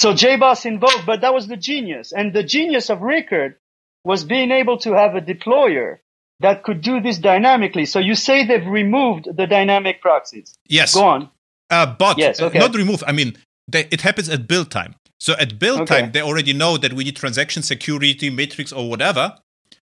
So 0.00 0.12
JBoss 0.14 0.64
invoked, 0.64 1.04
but 1.06 1.22
that 1.22 1.34
was 1.34 1.48
the 1.48 1.56
genius. 1.56 2.12
And 2.12 2.32
the 2.32 2.42
genius 2.42 2.88
of 2.90 3.02
Rickard 3.02 3.56
was 4.04 4.24
being 4.24 4.50
able 4.52 4.78
to 4.78 4.92
have 4.92 5.16
a 5.16 5.20
deployer 5.20 5.98
that 6.40 6.62
could 6.62 6.80
do 6.80 7.00
this 7.00 7.18
dynamically. 7.18 7.84
So 7.84 7.98
you 7.98 8.14
say 8.14 8.46
they've 8.46 8.64
removed 8.64 9.28
the 9.36 9.46
dynamic 9.46 10.00
proxies. 10.00 10.54
Yes. 10.68 10.94
Go 10.94 11.04
on. 11.04 11.30
Uh, 11.68 11.94
but 11.98 12.16
Yes, 12.16 12.40
uh, 12.40 12.46
okay. 12.46 12.58
not 12.58 12.74
remove. 12.74 13.02
I 13.06 13.12
mean, 13.12 13.36
they, 13.66 13.88
it 13.90 14.00
happens 14.02 14.28
at 14.28 14.46
build 14.46 14.70
time. 14.70 14.94
So 15.20 15.34
at 15.34 15.58
build 15.58 15.80
Okay. 15.80 16.02
time, 16.02 16.12
they 16.12 16.22
already 16.22 16.52
know 16.52 16.76
that 16.78 16.92
we 16.92 17.02
need 17.04 17.16
transaction 17.16 17.62
security, 17.62 18.30
matrix, 18.30 18.72
or 18.72 18.88
whatever, 18.88 19.36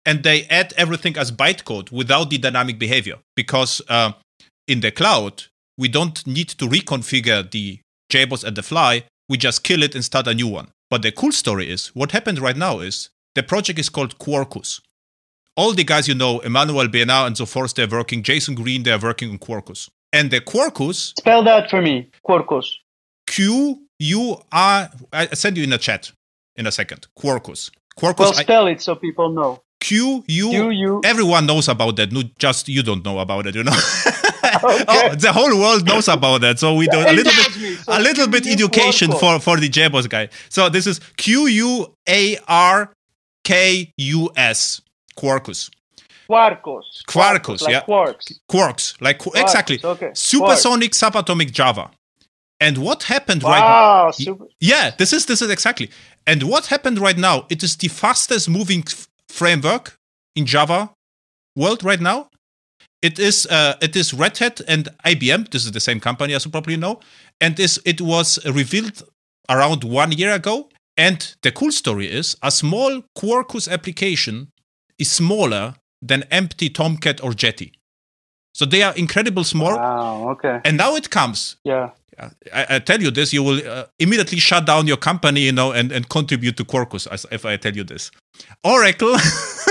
and 0.07 0.23
they 0.23 0.45
add 0.45 0.73
everything 0.77 1.19
as 1.19 1.33
bytecode 1.33 1.91
without 1.91 2.31
the 2.31 2.39
dynamic 2.39 2.79
behavior. 2.79 3.17
Because 3.35 3.83
uh, 3.89 4.13
in 4.69 4.81
the 4.81 4.93
cloud, 4.93 5.43
we 5.77 5.89
don't 5.89 6.25
need 6.29 6.49
to 6.51 6.67
reconfigure 6.67 7.51
the 7.51 7.81
JBoss 8.11 8.47
at 8.47 8.55
the 8.55 8.63
fly. 8.63 9.05
We 9.29 9.37
just 9.39 9.65
kill 9.65 9.83
it 9.83 9.95
and 9.95 10.05
start 10.05 10.27
a 10.27 10.35
new 10.35 10.49
one. 10.49 10.69
But 10.91 11.03
the 11.03 11.13
cool 11.13 11.33
story 11.33 11.71
is 11.71 11.89
what 11.89 12.13
happened 12.13 12.39
right 12.39 12.57
now 12.57 12.81
is 12.81 13.11
the 13.35 13.43
project 13.43 13.79
is 13.79 13.89
called 13.89 14.19
Quarkus. 14.19 14.81
All 15.57 15.73
the 15.73 15.85
guys 15.85 16.07
you 16.07 16.15
know, 16.15 16.41
Emmanuel 16.41 16.89
Bernard 16.89 17.27
and 17.29 17.37
so 17.37 17.47
forth, 17.47 17.75
they're 17.75 17.89
working. 17.89 18.23
Jason 18.23 18.55
Greene, 18.55 18.83
they're 18.83 18.99
working 18.99 19.31
on 19.31 19.39
Quarkus. 19.39 19.89
And 20.13 20.31
the 20.31 20.41
Quarkus 20.41 21.13
Spell 21.19 21.43
that 21.45 21.69
for 21.71 21.83
me. 21.83 22.11
Quarkus. 22.27 22.67
Q 23.27 23.83
U 23.99 24.37
R. 24.53 24.91
I 25.13 25.27
send 25.35 25.57
you 25.57 25.65
in 25.65 25.71
the 25.71 25.79
chat 25.79 26.13
in 26.57 26.67
a 26.67 26.73
second. 26.73 27.09
Quarkus. 27.19 27.71
Quarkus. 27.99 28.19
Well, 28.19 28.29
I- 28.31 28.43
spell 28.43 28.67
it 28.69 28.81
so 28.81 28.95
people 28.95 29.31
know. 29.31 29.63
Q 29.81 30.25
U. 30.27 30.51
Q 30.51 30.71
U. 30.71 31.01
Everyone 31.05 31.47
knows 31.47 31.69
about 31.69 31.97
that. 31.97 32.13
No, 32.13 32.23
just 32.39 32.69
you 32.69 32.83
don't 32.83 33.05
know 33.05 33.19
about 33.19 33.47
it. 33.47 33.55
You 33.55 33.65
know. 33.65 33.73
oh, 34.89 35.15
the 35.15 35.33
whole 35.33 35.59
world 35.59 35.87
knows 35.87 36.09
about 36.09 36.41
that. 36.43 36.59
So 36.59 36.75
we 36.75 36.87
do 36.89 36.99
a 36.99 37.13
little 37.13 37.33
bit, 37.33 37.79
So 37.79 37.99
a 37.99 38.01
little 38.01 38.29
bit 38.29 38.47
education 38.47 39.13
for 39.13 39.39
for 39.41 39.57
the 39.59 39.69
JBoss 39.69 40.09
guy. 40.09 40.29
So 40.49 40.69
this 40.69 40.87
is 40.87 41.01
Q 41.17 41.47
U 41.47 41.95
A 42.09 42.39
R 42.49 42.93
K 43.45 43.93
U 43.97 44.31
S. 44.37 44.81
Quarkus. 45.17 45.71
Quarkus. 46.29 46.83
Quarkus, 47.07 47.63
like 47.63 47.71
yeah. 47.73 47.83
Quarks. 47.83 48.33
Quarks. 48.51 49.01
Like 49.01 49.19
qu- 49.19 49.31
exactly. 49.35 49.81
Okay. 49.83 50.11
Supersonic 50.15 50.93
subatomic 50.93 51.53
Java. 51.53 51.91
And 52.61 52.79
what 52.79 53.05
happened 53.05 53.43
Quarks. 53.43 53.49
right 53.51 53.61
Wow. 53.61 54.07
Y- 54.19 54.25
Super. 54.25 54.47
Yeah, 54.61 54.91
this 54.99 55.13
is 55.13 55.27
this 55.27 55.41
is 55.43 55.51
exactly. 55.51 55.91
And 56.27 56.43
what 56.45 56.67
happened 56.67 56.99
right 56.99 57.17
now? 57.17 57.47
It 57.49 57.63
is 57.63 57.77
the 57.77 57.89
fastest 57.89 58.49
moving 58.49 58.83
f- 58.87 59.09
framework 59.29 59.97
in 60.35 60.47
Java 60.47 60.91
world 61.55 61.85
right 61.85 62.01
now. 62.01 62.29
It 63.03 63.19
is 63.19 63.47
uh, 63.47 63.75
it 63.81 63.95
is 63.95 64.15
Red 64.15 64.39
Hat 64.39 64.61
and 64.67 64.89
IBM. 65.05 65.51
This 65.51 65.65
is 65.65 65.73
the 65.73 65.81
same 65.81 66.01
company, 66.01 66.35
as 66.35 66.45
you 66.45 66.51
probably 66.51 66.77
know. 66.77 67.01
And 67.41 67.57
this 67.57 67.79
it 67.85 68.01
was 68.01 68.45
revealed 68.47 69.03
around 69.49 69.85
one 69.85 70.13
year 70.13 70.33
ago. 70.33 70.69
And 70.97 71.35
the 71.43 71.53
cool 71.53 71.73
story 71.73 72.07
is 72.11 72.37
a 72.43 72.51
small 72.51 73.03
Quarkus 73.19 73.71
application 73.71 74.49
is 74.99 75.11
smaller 75.11 75.75
than 76.01 76.23
empty 76.31 76.71
Tomcat 76.71 77.23
or 77.23 77.35
Jetty. 77.35 77.73
So 78.55 78.65
they 78.65 78.83
are 78.83 78.95
incredible 78.95 79.45
small. 79.45 79.77
Wow. 79.77 80.31
Okay. 80.31 80.61
And 80.65 80.79
now 80.79 80.97
it 80.97 81.11
comes. 81.11 81.57
Yeah. 81.65 81.91
I, 82.19 82.67
I 82.71 82.79
tell 82.79 83.03
you 83.03 83.11
this, 83.11 83.31
you 83.35 83.43
will 83.43 83.61
uh, 83.69 83.85
immediately 83.99 84.39
shut 84.39 84.65
down 84.65 84.87
your 84.87 84.97
company, 84.97 85.41
you 85.41 85.53
know, 85.53 85.73
and, 85.73 85.93
and 85.93 86.09
contribute 86.09 86.57
to 86.57 86.65
Quarkus 86.65 87.07
as, 87.07 87.27
if 87.31 87.45
I 87.45 87.59
tell 87.59 87.77
you 87.77 87.85
this. 87.85 88.11
Oracle, 88.65 89.15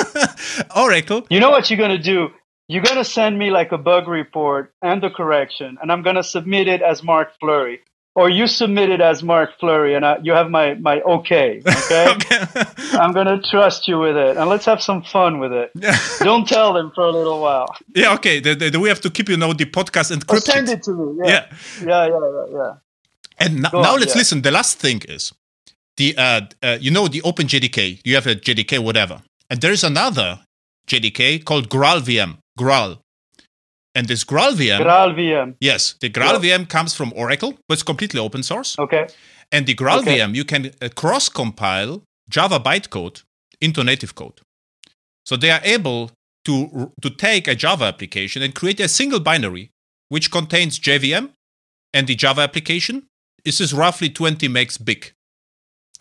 Oracle, 0.76 1.26
You 1.32 1.40
know 1.40 1.50
what 1.50 1.72
you're 1.72 1.80
gonna 1.80 1.98
do? 1.98 2.30
You're 2.68 2.84
gonna 2.84 3.04
send 3.04 3.38
me 3.38 3.52
like 3.52 3.72
a 3.72 3.78
bug 3.78 4.08
report 4.08 4.74
and 4.82 5.02
the 5.02 5.10
correction, 5.10 5.78
and 5.82 5.92
I'm 5.92 6.02
gonna 6.02 6.24
submit 6.24 6.68
it 6.68 6.82
as 6.82 7.04
Marc 7.04 7.30
Fleury, 7.40 7.82
or 8.16 8.28
you 8.30 8.48
submit 8.48 8.90
it 8.90 9.02
as 9.02 9.22
Marc 9.22 9.52
Fleury, 9.60 9.94
and 9.94 10.04
I, 10.04 10.18
you 10.24 10.32
have 10.34 10.50
my 10.50 10.74
my 10.74 11.00
okay. 11.02 11.62
Okay. 11.68 12.08
okay. 12.16 12.64
I'm 12.98 13.12
gonna 13.14 13.40
trust 13.42 13.88
you 13.88 14.00
with 14.00 14.18
it, 14.18 14.38
and 14.38 14.50
let's 14.50 14.66
have 14.66 14.82
some 14.82 15.04
fun 15.04 15.40
with 15.40 15.52
it. 15.54 15.70
Don't 16.20 16.48
tell 16.48 16.74
them 16.74 16.92
for 16.96 17.04
a 17.04 17.12
little 17.12 17.40
while. 17.40 17.68
yeah, 17.96 18.14
okay. 18.16 18.40
The, 18.40 18.56
the, 18.56 18.70
the- 18.72 18.80
we 18.80 18.90
have 18.90 19.02
to 19.02 19.10
keep, 19.12 19.30
you 19.30 19.38
know, 19.38 19.54
the 19.54 19.66
podcast 19.66 20.16
encrypted. 20.16 20.42
send 20.42 20.70
it 20.70 20.82
to 20.84 20.92
me. 20.94 21.28
Yeah. 21.28 21.46
yeah. 21.82 21.86
Yeah. 21.86 22.08
Yeah. 22.08 22.20
Yeah. 22.50 22.58
yeah. 22.58 22.74
And 23.38 23.62
no- 23.62 23.70
now 23.74 23.94
on, 23.94 24.00
let's 24.00 24.16
yeah. 24.16 24.20
listen. 24.20 24.42
The 24.42 24.52
last 24.52 24.80
thing 24.80 25.02
is 25.08 25.34
the, 25.98 26.16
uh, 26.18 26.42
uh, 26.64 26.78
you 26.82 26.90
know, 26.90 27.08
the 27.08 27.22
Open 27.22 27.46
JDK. 27.48 28.02
You 28.04 28.16
have 28.16 28.26
a 28.28 28.36
JDK, 28.36 28.80
whatever. 28.80 29.22
And 29.50 29.62
there 29.62 29.72
is 29.72 29.84
another 29.84 30.40
JDK 30.88 31.44
called 31.46 31.70
Graal 31.70 32.00
VM. 32.02 32.38
Graal. 32.58 33.00
And 33.94 34.08
this 34.08 34.24
Graal 34.26 34.54
VM, 34.54 34.82
Graal 34.82 35.14
VM. 35.16 35.56
yes, 35.62 35.96
the 36.02 36.10
Graal 36.10 36.44
Yeah. 36.44 36.58
VM 36.58 36.68
comes 36.70 36.94
from 36.94 37.14
Oracle, 37.16 37.54
but 37.68 37.76
it's 37.76 37.84
completely 37.84 38.20
open 38.20 38.44
source. 38.44 38.78
Okay. 38.78 39.08
And 39.52 39.66
the 39.66 39.74
Graal 39.76 40.00
Okay. 40.00 40.18
VM, 40.20 40.36
you 40.36 40.44
can 40.44 40.72
uh, 40.82 40.90
cross 40.96 41.30
compile 41.30 42.04
Java 42.30 42.60
bytecode 42.60 43.24
into 43.62 43.84
native 43.84 44.14
code. 44.16 44.42
So 45.26 45.38
they 45.38 45.50
are 45.52 45.62
able 45.64 46.12
to, 46.46 46.92
to 47.02 47.10
take 47.10 47.48
a 47.48 47.56
Java 47.56 47.86
application 47.86 48.42
and 48.42 48.54
create 48.54 48.80
a 48.80 48.88
single 48.88 49.20
binary 49.20 49.72
which 50.10 50.30
contains 50.30 50.78
JVM 50.80 51.32
and 51.94 52.08
the 52.08 52.16
Java 52.16 52.42
application. 52.42 53.08
This 53.46 53.62
is 53.62 53.74
roughly 53.74 54.10
20 54.10 54.48
megs 54.50 54.84
big. 54.84 55.14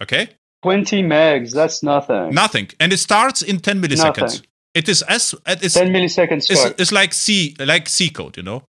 Okay? 0.03 0.31
20 0.63 1.03
megs. 1.03 1.53
That's 1.53 1.83
nothing. 1.83 2.35
Nothing. 2.35 2.71
And 2.81 2.93
it 2.93 2.99
starts 2.99 3.41
in 3.43 3.61
10 3.61 3.81
milliseconds. 3.81 4.19
Nothing. 4.21 4.41
It 4.75 4.89
is 4.89 5.03
as 5.03 5.35
it 5.47 5.63
is 5.63 5.75
10 5.75 5.93
milliseconds 5.93 6.51
it's, 6.51 6.81
it's 6.81 6.93
like 6.93 7.15
C 7.15 7.55
like 7.61 7.89
C 7.89 8.11
code, 8.11 8.37
you 8.37 8.43
know. 8.43 8.65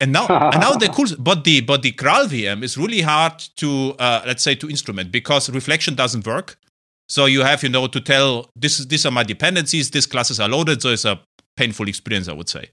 And 0.00 0.12
now 0.12 0.26
and 0.26 0.60
now 0.60 0.72
the 0.72 0.88
cool 0.94 1.06
but 1.18 1.44
the 1.44 1.60
but 1.62 1.82
the 1.82 1.92
Graal 1.92 2.26
VM 2.26 2.62
is 2.62 2.76
really 2.76 3.00
hard 3.00 3.38
to 3.56 3.94
uh, 3.98 4.22
let's 4.26 4.42
say 4.42 4.54
to 4.54 4.68
instrument 4.68 5.10
because 5.10 5.48
reflection 5.50 5.94
doesn't 5.94 6.26
work. 6.26 6.58
So 7.08 7.26
you 7.26 7.42
have 7.42 7.62
you 7.62 7.70
know 7.70 7.86
to 7.86 8.00
tell 8.00 8.50
this 8.54 8.78
is 8.78 8.86
these 8.88 9.04
are 9.06 9.10
my 9.10 9.24
dependencies, 9.24 9.90
these 9.90 10.06
classes 10.06 10.38
are 10.40 10.48
loaded, 10.48 10.82
so 10.82 10.90
it's 10.90 11.04
a 11.04 11.20
painful 11.56 11.88
experience, 11.88 12.28
I 12.28 12.32
would 12.34 12.48
say. 12.48 12.70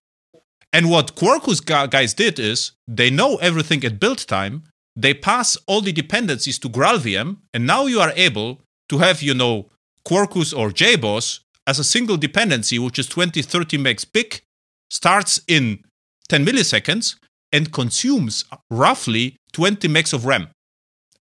And 0.74 0.90
what 0.90 1.16
Quarkus 1.16 1.60
guys 1.90 2.14
did 2.14 2.38
is 2.38 2.74
they 2.88 3.10
know 3.10 3.38
everything 3.38 3.84
at 3.86 4.00
build 4.00 4.28
time. 4.28 4.64
They 4.96 5.14
pass 5.14 5.58
all 5.68 5.82
the 5.82 5.92
dependencies 5.92 6.60
to 6.60 6.70
Graal 6.70 6.98
VM, 6.98 7.38
and 7.54 7.66
now 7.66 7.86
you 7.86 8.00
are 8.00 8.12
able 8.16 8.62
to 8.90 8.98
have 9.00 9.22
you 9.22 9.34
know 9.34 9.70
Quarkus 10.06 10.58
or 10.58 10.70
JBoss 10.70 11.40
as 11.68 11.78
a 11.78 11.84
single 11.84 12.18
dependency, 12.18 12.80
which 12.80 12.98
is 12.98 13.08
20, 13.08 13.42
30 13.42 13.78
megs 13.78 14.06
big, 14.12 14.42
starts 14.90 15.42
in 15.48 15.84
10 16.30 16.46
milliseconds 16.46 17.16
and 17.52 17.72
consumes 17.72 18.46
roughly 18.72 19.36
20 19.54 19.88
megs 19.88 20.14
of 20.14 20.26
RAM. 20.26 20.48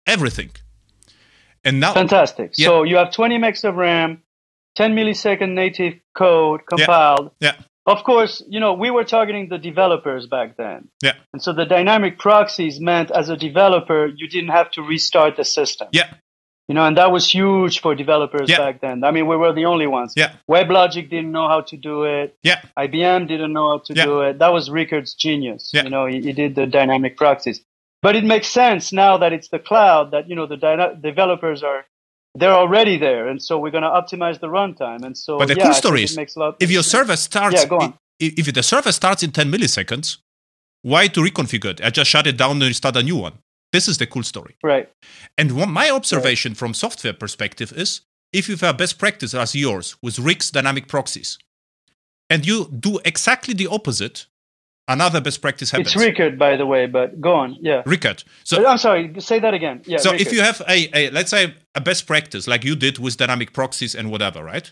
Everything. 0.07 0.51
And 1.63 1.79
now, 1.79 1.93
Fantastic. 1.93 2.53
Yeah. 2.57 2.67
So 2.67 2.83
you 2.83 2.95
have 2.97 3.11
20 3.11 3.37
megs 3.37 3.63
of 3.63 3.75
RAM, 3.75 4.23
10 4.75 4.95
millisecond 4.95 5.53
native 5.53 5.95
code 6.15 6.61
compiled, 6.65 7.31
yeah, 7.39 7.55
of 7.89 8.03
course, 8.03 8.43
you 8.47 8.59
know, 8.59 8.73
we 8.73 8.91
were 8.91 9.03
targeting 9.03 9.49
the 9.49 9.57
developers 9.57 10.27
back 10.27 10.57
then. 10.57 10.89
Yeah. 11.01 11.13
And 11.33 11.41
so 11.41 11.53
the 11.53 11.65
dynamic 11.65 12.19
proxies 12.19 12.79
meant 12.79 13.09
as 13.09 13.29
a 13.29 13.35
developer, 13.35 14.05
you 14.05 14.27
didn't 14.27 14.51
have 14.51 14.69
to 14.71 14.83
restart 14.83 15.37
the 15.37 15.43
system. 15.43 15.87
Yeah. 15.91 16.13
You 16.69 16.75
know, 16.75 16.85
and 16.85 16.95
that 16.97 17.11
was 17.11 17.27
huge 17.33 17.81
for 17.81 17.95
developers 17.95 18.47
Yeah. 18.47 18.59
back 18.59 18.79
then. 18.79 19.03
I 19.03 19.09
mean, 19.09 19.25
we 19.25 19.35
were 19.35 19.51
the 19.51 19.65
only 19.65 19.87
ones. 19.87 20.13
Yeah. 20.15 20.33
WebLogic 20.49 21.09
didn't 21.09 21.31
know 21.31 21.47
how 21.47 21.61
to 21.61 21.75
do 21.75 22.03
it. 22.03 22.37
Yeah. 22.43 22.61
IBM 22.77 23.27
didn't 23.27 23.53
know 23.53 23.67
how 23.71 23.79
to 23.87 23.93
Yeah. 23.95 24.05
do 24.05 24.21
it. 24.21 24.37
That 24.37 24.53
was 24.53 24.69
Rickard's 24.69 25.15
genius. 25.15 25.71
Yeah. 25.73 25.83
You 25.85 25.89
know, 25.89 26.05
he, 26.05 26.21
he 26.21 26.31
did 26.31 26.53
the 26.53 26.67
dynamic 26.67 27.17
proxies. 27.17 27.61
But 28.03 28.15
it 28.15 28.23
makes 28.23 28.47
sense 28.47 28.93
now 28.93 29.17
that 29.17 29.33
it's 29.33 29.49
the 29.49 29.57
cloud 29.59 30.11
that, 30.11 30.29
you 30.29 30.35
know, 30.35 30.45
the 30.45 30.57
dyna- 30.57 30.95
developers 30.95 31.63
are, 31.63 31.85
they're 32.35 32.53
already 32.63 32.97
there. 32.97 33.27
And 33.27 33.41
so 33.41 33.57
we're 33.57 33.71
going 33.77 33.83
to 33.83 33.89
optimize 33.89 34.39
the 34.39 34.47
runtime. 34.47 35.03
And 35.03 35.17
so, 35.17 35.39
But 35.39 35.47
the 35.47 35.55
yeah, 35.55 35.63
cool 35.65 35.73
story 35.73 36.03
is, 36.03 36.15
makes 36.15 36.35
a 36.35 36.39
lot 36.39 36.55
if 36.59 36.69
your 36.69 36.83
server 36.83 37.17
starts, 37.17 37.55
Yeah, 37.63 37.65
go 37.67 37.79
on. 37.79 37.93
i- 38.21 38.33
if 38.37 38.53
the 38.53 38.61
server 38.63 38.91
starts 38.91 39.23
in 39.23 39.31
10 39.31 39.51
milliseconds, 39.51 40.17
why 40.83 41.07
to 41.07 41.19
reconfigure 41.21 41.71
it? 41.71 41.81
I 41.83 41.89
just 41.89 42.09
shut 42.11 42.27
it 42.27 42.37
down 42.37 42.61
and 42.61 42.75
start 42.75 42.95
a 42.95 43.01
new 43.03 43.17
one. 43.17 43.33
This 43.71 43.87
is 43.87 43.97
the 43.97 44.07
cool 44.07 44.23
story. 44.23 44.55
Right. 44.63 44.89
And 45.37 45.51
one, 45.55 45.71
my 45.71 45.89
observation 45.89 46.55
from 46.55 46.73
software 46.73 47.13
perspective 47.13 47.71
is 47.75 48.01
if 48.33 48.47
you 48.49 48.55
have 48.57 48.75
a 48.75 48.77
best 48.77 48.97
practice 48.97 49.33
as 49.33 49.53
yours 49.55 49.95
with 50.01 50.19
Rick's 50.19 50.51
dynamic 50.51 50.87
proxies, 50.87 51.37
and 52.29 52.45
you 52.45 52.67
do 52.79 52.99
exactly 53.05 53.53
the 53.53 53.67
opposite, 53.67 54.27
another 54.87 55.19
best 55.21 55.41
practice 55.41 55.71
happens. 55.71 55.95
It's 55.95 55.95
Rickard, 56.03 56.37
by 56.37 56.55
the 56.55 56.65
way, 56.65 56.85
but 56.85 57.19
go 57.21 57.33
on. 57.33 57.57
Yeah. 57.59 57.81
Rickard. 57.85 58.23
So 58.43 58.63
uh, 58.65 58.69
I'm 58.69 58.77
sorry. 58.77 59.13
Say 59.19 59.39
that 59.39 59.53
again. 59.53 59.81
Yeah. 59.85 59.97
so 59.97 60.13
if 60.13 60.31
you 60.31 60.41
have 60.41 60.61
a, 60.67 60.89
a 60.97 61.09
let's 61.11 61.31
say 61.31 61.53
a 61.75 61.81
best 61.81 62.05
practice 62.07 62.47
like 62.47 62.63
you 62.63 62.75
did 62.75 62.97
with 62.99 63.17
dynamic 63.17 63.53
proxies 63.53 63.95
and 63.95 64.11
whatever 64.11 64.43
right 64.43 64.71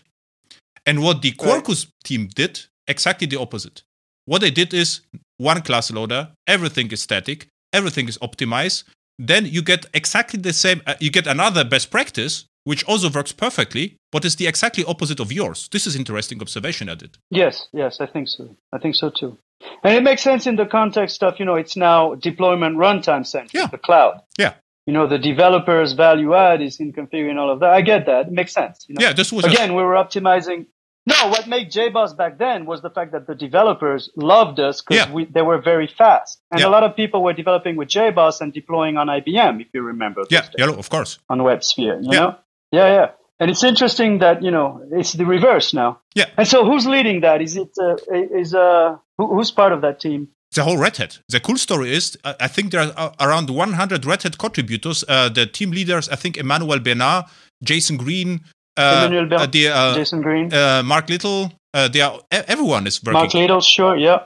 and 0.86 1.02
what 1.02 1.22
the 1.22 1.30
Right. 1.30 1.64
quarkus 1.64 1.86
team 2.04 2.28
did 2.34 2.60
exactly 2.86 3.26
the 3.26 3.38
opposite 3.38 3.82
what 4.26 4.40
they 4.40 4.50
did 4.50 4.72
is 4.74 5.00
one 5.38 5.60
class 5.62 5.90
loader 5.90 6.30
everything 6.46 6.90
is 6.92 7.02
static 7.02 7.48
everything 7.72 8.08
is 8.08 8.18
optimized 8.18 8.84
then 9.18 9.44
you 9.46 9.62
get 9.62 9.86
exactly 9.94 10.38
the 10.40 10.52
same 10.52 10.80
uh, 10.86 10.94
you 11.00 11.10
get 11.10 11.26
another 11.26 11.64
best 11.64 11.90
practice 11.90 12.44
which 12.64 12.84
also 12.84 13.08
works 13.10 13.32
perfectly 13.32 13.96
but 14.12 14.24
is 14.24 14.36
the 14.36 14.46
exactly 14.46 14.84
opposite 14.84 15.20
of 15.20 15.32
yours 15.32 15.68
this 15.72 15.86
is 15.86 15.96
interesting 15.96 16.40
observation 16.40 16.88
i 16.88 16.94
did 16.94 17.18
Yes, 17.30 17.66
yes, 17.72 18.00
I 18.00 18.06
think 18.06 18.28
so. 18.28 18.56
I 18.72 18.78
think 18.78 18.94
so 18.94 19.10
too. 19.10 19.38
And 19.84 19.94
it 19.94 20.02
makes 20.02 20.22
sense 20.22 20.46
in 20.46 20.56
the 20.56 20.66
context 20.66 21.22
of, 21.22 21.38
you 21.38 21.44
know, 21.44 21.56
it's 21.56 21.76
now 21.76 22.14
deployment 22.14 22.76
runtime 22.76 23.26
centric, 23.26 23.54
Yeah. 23.54 23.66
the 23.66 23.78
cloud. 23.78 24.22
Yeah. 24.38 24.54
You 24.86 24.92
know, 24.94 25.06
the 25.06 25.18
developer's 25.18 25.92
value 25.92 26.34
add 26.34 26.62
is 26.62 26.80
in 26.80 26.92
configuring 26.92 27.36
all 27.38 27.50
of 27.50 27.60
that. 27.60 27.70
I 27.70 27.82
get 27.82 28.06
that. 28.06 28.28
It 28.28 28.32
makes 28.32 28.52
sense. 28.52 28.86
You 28.88 28.94
know? 28.94 29.02
yeah 29.04 29.12
this 29.12 29.30
was 29.32 29.44
Again, 29.44 29.74
we 29.74 29.82
were 29.82 29.94
optimizing. 29.94 30.66
No, 31.12 31.18
what 31.34 31.44
made 31.54 31.66
JBoss 31.76 32.10
back 32.22 32.32
then 32.38 32.58
was 32.70 32.78
the 32.86 32.90
fact 32.96 33.10
that 33.12 33.24
the 33.30 33.34
developers 33.46 34.02
loved 34.16 34.58
us 34.68 34.74
because 34.82 35.06
Yeah. 35.06 35.12
we 35.16 35.22
they 35.36 35.42
were 35.50 35.60
very 35.72 35.88
fast. 36.02 36.32
And 36.50 36.60
Yeah. 36.60 36.68
a 36.68 36.72
lot 36.76 36.82
of 36.88 36.90
people 37.00 37.18
were 37.26 37.36
developing 37.42 37.74
with 37.80 37.88
JBoss 37.96 38.40
and 38.42 38.48
deploying 38.60 38.94
on 39.00 39.04
IBM, 39.18 39.54
if 39.64 39.68
you 39.74 39.82
remember. 39.94 40.20
yeah 40.30 40.42
days 40.42 40.54
yeah 40.58 40.82
of 40.84 40.88
course 40.94 41.12
on 41.32 41.38
WebSphere, 41.50 41.96
you 42.04 42.10
Yeah. 42.12 42.20
know? 42.20 42.30
Yeah, 42.78 42.88
yeah. 42.96 43.08
And 43.40 43.46
it's 43.52 43.64
interesting 43.72 44.18
that, 44.24 44.36
you 44.46 44.50
know, 44.56 44.68
it's 45.00 45.12
the 45.20 45.24
reverse 45.36 45.68
now. 45.82 45.90
Yeah. 46.20 46.26
And 46.38 46.46
so 46.52 46.58
who's 46.68 46.86
leading 46.86 47.18
that? 47.26 47.38
Is 47.46 47.56
it, 47.62 47.70
uh, 47.86 47.96
is, 48.42 48.50
uh, 48.52 48.96
who, 49.16 49.24
who's 49.34 49.50
part 49.60 49.72
of 49.76 49.80
that 49.86 49.96
team? 50.00 50.28
the 50.56 50.64
whole 50.64 50.78
Red 50.78 50.96
Hat. 50.96 51.12
The 51.28 51.40
cool 51.40 51.58
story 51.58 51.88
is, 51.98 52.16
uh, 52.24 52.32
I 52.40 52.48
think 52.48 52.70
there 52.72 52.80
are 52.80 52.92
uh, 52.96 53.10
around 53.26 53.50
100 53.50 54.04
Red 54.06 54.22
Hat 54.24 54.38
contributors. 54.38 55.04
Uh, 55.06 55.28
the 55.28 55.44
team 55.46 55.70
leaders, 55.78 56.08
I 56.08 56.16
think 56.16 56.36
Emmanuel 56.38 56.78
Bernard, 56.80 57.24
Jason 57.62 57.96
Greene, 57.98 58.40
uh, 58.78 59.06
Emmanuel 59.06 59.34
uh, 59.40 59.46
the, 59.46 59.68
uh, 59.68 59.94
Jason 59.94 60.22
Greene? 60.22 60.52
uh, 60.52 60.82
Mark 60.84 61.08
Little. 61.08 61.52
Uh, 61.74 61.86
they 61.88 62.00
are, 62.00 62.18
everyone 62.30 62.86
is 62.86 63.02
working. 63.02 63.12
Mark 63.20 63.34
Little, 63.34 63.60
sure, 63.60 63.96
yeah. 63.96 64.20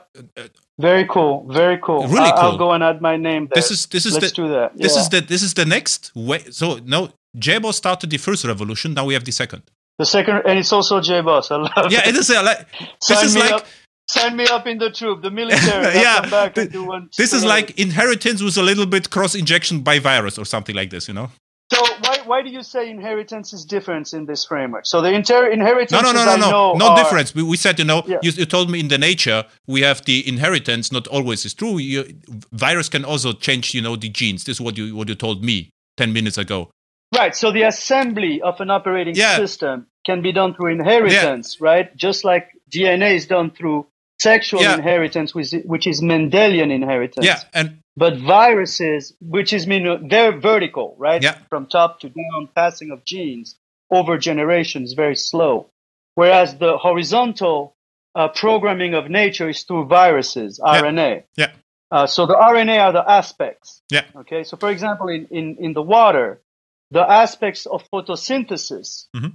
Very 0.79 1.05
cool, 1.07 1.45
very 1.49 1.77
cool. 1.77 2.07
Really 2.07 2.25
I- 2.31 2.41
I'll 2.41 2.57
go 2.57 2.71
and 2.71 2.83
add 2.83 3.01
my 3.01 3.15
name 3.17 3.47
there. 3.47 3.55
this 3.61 3.69
is 3.69 3.85
this 3.87 4.05
is 4.05 4.13
Let's 4.13 4.29
the 4.31 4.35
do 4.41 4.47
that. 4.49 4.71
this 4.75 4.95
Yeah. 4.95 5.01
is 5.01 5.09
the 5.09 5.21
this 5.21 5.43
is 5.43 5.53
the 5.53 5.65
next 5.65 6.11
way. 6.15 6.39
So 6.51 6.79
no, 6.83 7.09
JBoss 7.37 7.75
started 7.75 8.09
the 8.09 8.17
first 8.17 8.43
revolution. 8.45 8.93
Now 8.93 9.05
we 9.05 9.13
have 9.13 9.23
the 9.23 9.31
second. 9.31 9.61
the 9.99 10.05
second, 10.05 10.41
and 10.47 10.57
it's 10.57 10.73
also 10.73 10.99
JBoss. 10.99 11.51
I 11.51 11.57
love 11.57 11.91
Yeah, 11.91 11.99
it. 12.07 12.07
it 12.09 12.15
is 12.15 12.29
a, 12.31 12.41
like 12.41 12.59
this 12.79 12.89
Sign 13.01 13.25
is 13.25 13.35
me 13.35 13.41
like 13.41 13.51
up. 13.51 13.65
Sign 14.09 14.35
me 14.35 14.45
up 14.47 14.65
in 14.67 14.77
the 14.79 14.89
troop, 14.89 15.21
the 15.21 15.29
military. 15.31 15.93
Yeah, 16.05 16.21
come 16.21 16.29
back 16.31 16.57
and 16.57 16.71
do 16.71 16.83
one 16.85 17.09
this 17.17 17.33
is 17.33 17.43
like 17.45 17.67
inheritance 17.79 18.41
with 18.41 18.57
a 18.57 18.63
little 18.63 18.85
bit 18.87 19.09
cross 19.11 19.35
injection 19.35 19.81
by 19.81 19.99
virus 19.99 20.37
or 20.39 20.45
something 20.45 20.75
like 20.75 20.89
this. 20.89 21.07
You 21.07 21.13
know. 21.13 21.29
So 21.71 21.81
why 22.01 22.19
why 22.25 22.41
do 22.43 22.49
you 22.49 22.61
say 22.61 22.89
inheritance 22.89 23.51
is 23.53 23.65
different 23.65 24.13
in 24.13 24.25
this 24.25 24.45
framework? 24.45 24.85
So 24.85 25.01
the 25.01 25.11
inter- 25.11 25.49
inheritance 25.49 25.91
No, 25.91 26.11
no, 26.11 26.11
no, 26.25 26.35
no, 26.35 26.49
no, 26.49 26.73
no 26.73 26.87
are- 26.89 26.97
difference. 26.97 27.33
We, 27.33 27.41
we 27.43 27.57
said, 27.57 27.79
you 27.79 27.85
know, 27.85 28.03
Yeah. 28.05 28.19
you, 28.21 28.31
you 28.31 28.45
told 28.45 28.69
me 28.69 28.79
in 28.79 28.89
the 28.89 28.97
nature 28.97 29.45
we 29.67 29.81
have 29.81 30.03
the 30.05 30.27
inheritance. 30.27 30.91
Not 30.91 31.07
always 31.07 31.45
is 31.45 31.53
true. 31.53 31.77
You, 31.79 32.05
virus 32.51 32.89
can 32.89 33.03
also 33.05 33.33
change, 33.33 33.73
you 33.73 33.81
know, 33.81 33.95
the 33.95 34.09
genes. 34.09 34.43
This 34.43 34.57
is 34.57 34.61
what 34.61 34.77
you 34.77 34.95
what 34.95 35.07
you 35.09 35.15
told 35.15 35.43
me 35.43 35.69
ten 35.97 36.13
minutes 36.13 36.37
ago. 36.37 36.69
Right. 37.15 37.35
So 37.35 37.51
the 37.51 37.63
assembly 37.63 38.41
of 38.41 38.59
an 38.61 38.69
operating 38.69 39.15
Yeah. 39.15 39.37
system 39.37 39.87
can 40.05 40.21
be 40.21 40.31
done 40.31 40.53
through 40.55 40.71
inheritance, 40.73 41.61
right? 41.61 41.95
Just 41.95 42.23
like 42.25 42.49
DNA 42.71 43.15
is 43.15 43.25
done 43.27 43.51
through 43.51 43.87
sexual 44.21 44.61
Yeah. 44.61 44.75
inheritance, 44.75 45.33
which 45.33 45.53
is, 45.53 45.63
which 45.65 45.87
is 45.87 46.01
Mendelian 46.01 46.71
inheritance. 46.71 47.25
Yeah, 47.25 47.39
and 47.53 47.79
But 47.95 48.17
viruses, 48.17 49.13
which 49.21 49.53
is 49.53 49.67
mean 49.67 50.07
they're 50.07 50.37
vertical, 50.39 50.95
right? 50.97 51.21
Yeah. 51.21 51.37
From 51.49 51.67
top 51.67 51.99
to 52.01 52.09
down, 52.09 52.49
passing 52.55 52.89
of 52.91 53.05
genes 53.05 53.55
over 53.91 54.17
generations, 54.17 54.93
very 54.93 55.15
slow. 55.15 55.69
Whereas 56.15 56.57
the 56.57 56.77
horizontal 56.77 57.75
uh, 58.15 58.27
programming 58.29 58.93
of 58.95 59.09
nature 59.09 59.49
is 59.49 59.63
through 59.63 59.85
viruses, 59.85 60.59
RNA. 60.59 61.23
yeah, 61.37 61.51
Uh, 61.91 62.07
so 62.07 62.25
the 62.25 62.33
RNA 62.35 62.77
are 62.85 62.93
the 62.93 63.05
aspects. 63.09 63.81
yeah, 63.91 64.05
Okay, 64.15 64.43
so 64.43 64.57
for 64.57 64.69
example, 64.71 65.07
in, 65.09 65.27
in, 65.31 65.57
in 65.59 65.73
the 65.73 65.81
water, 65.81 66.41
the 66.91 67.01
aspects 67.23 67.65
of 67.67 67.83
photosynthesis 67.91 69.07
Mhm. 69.15 69.33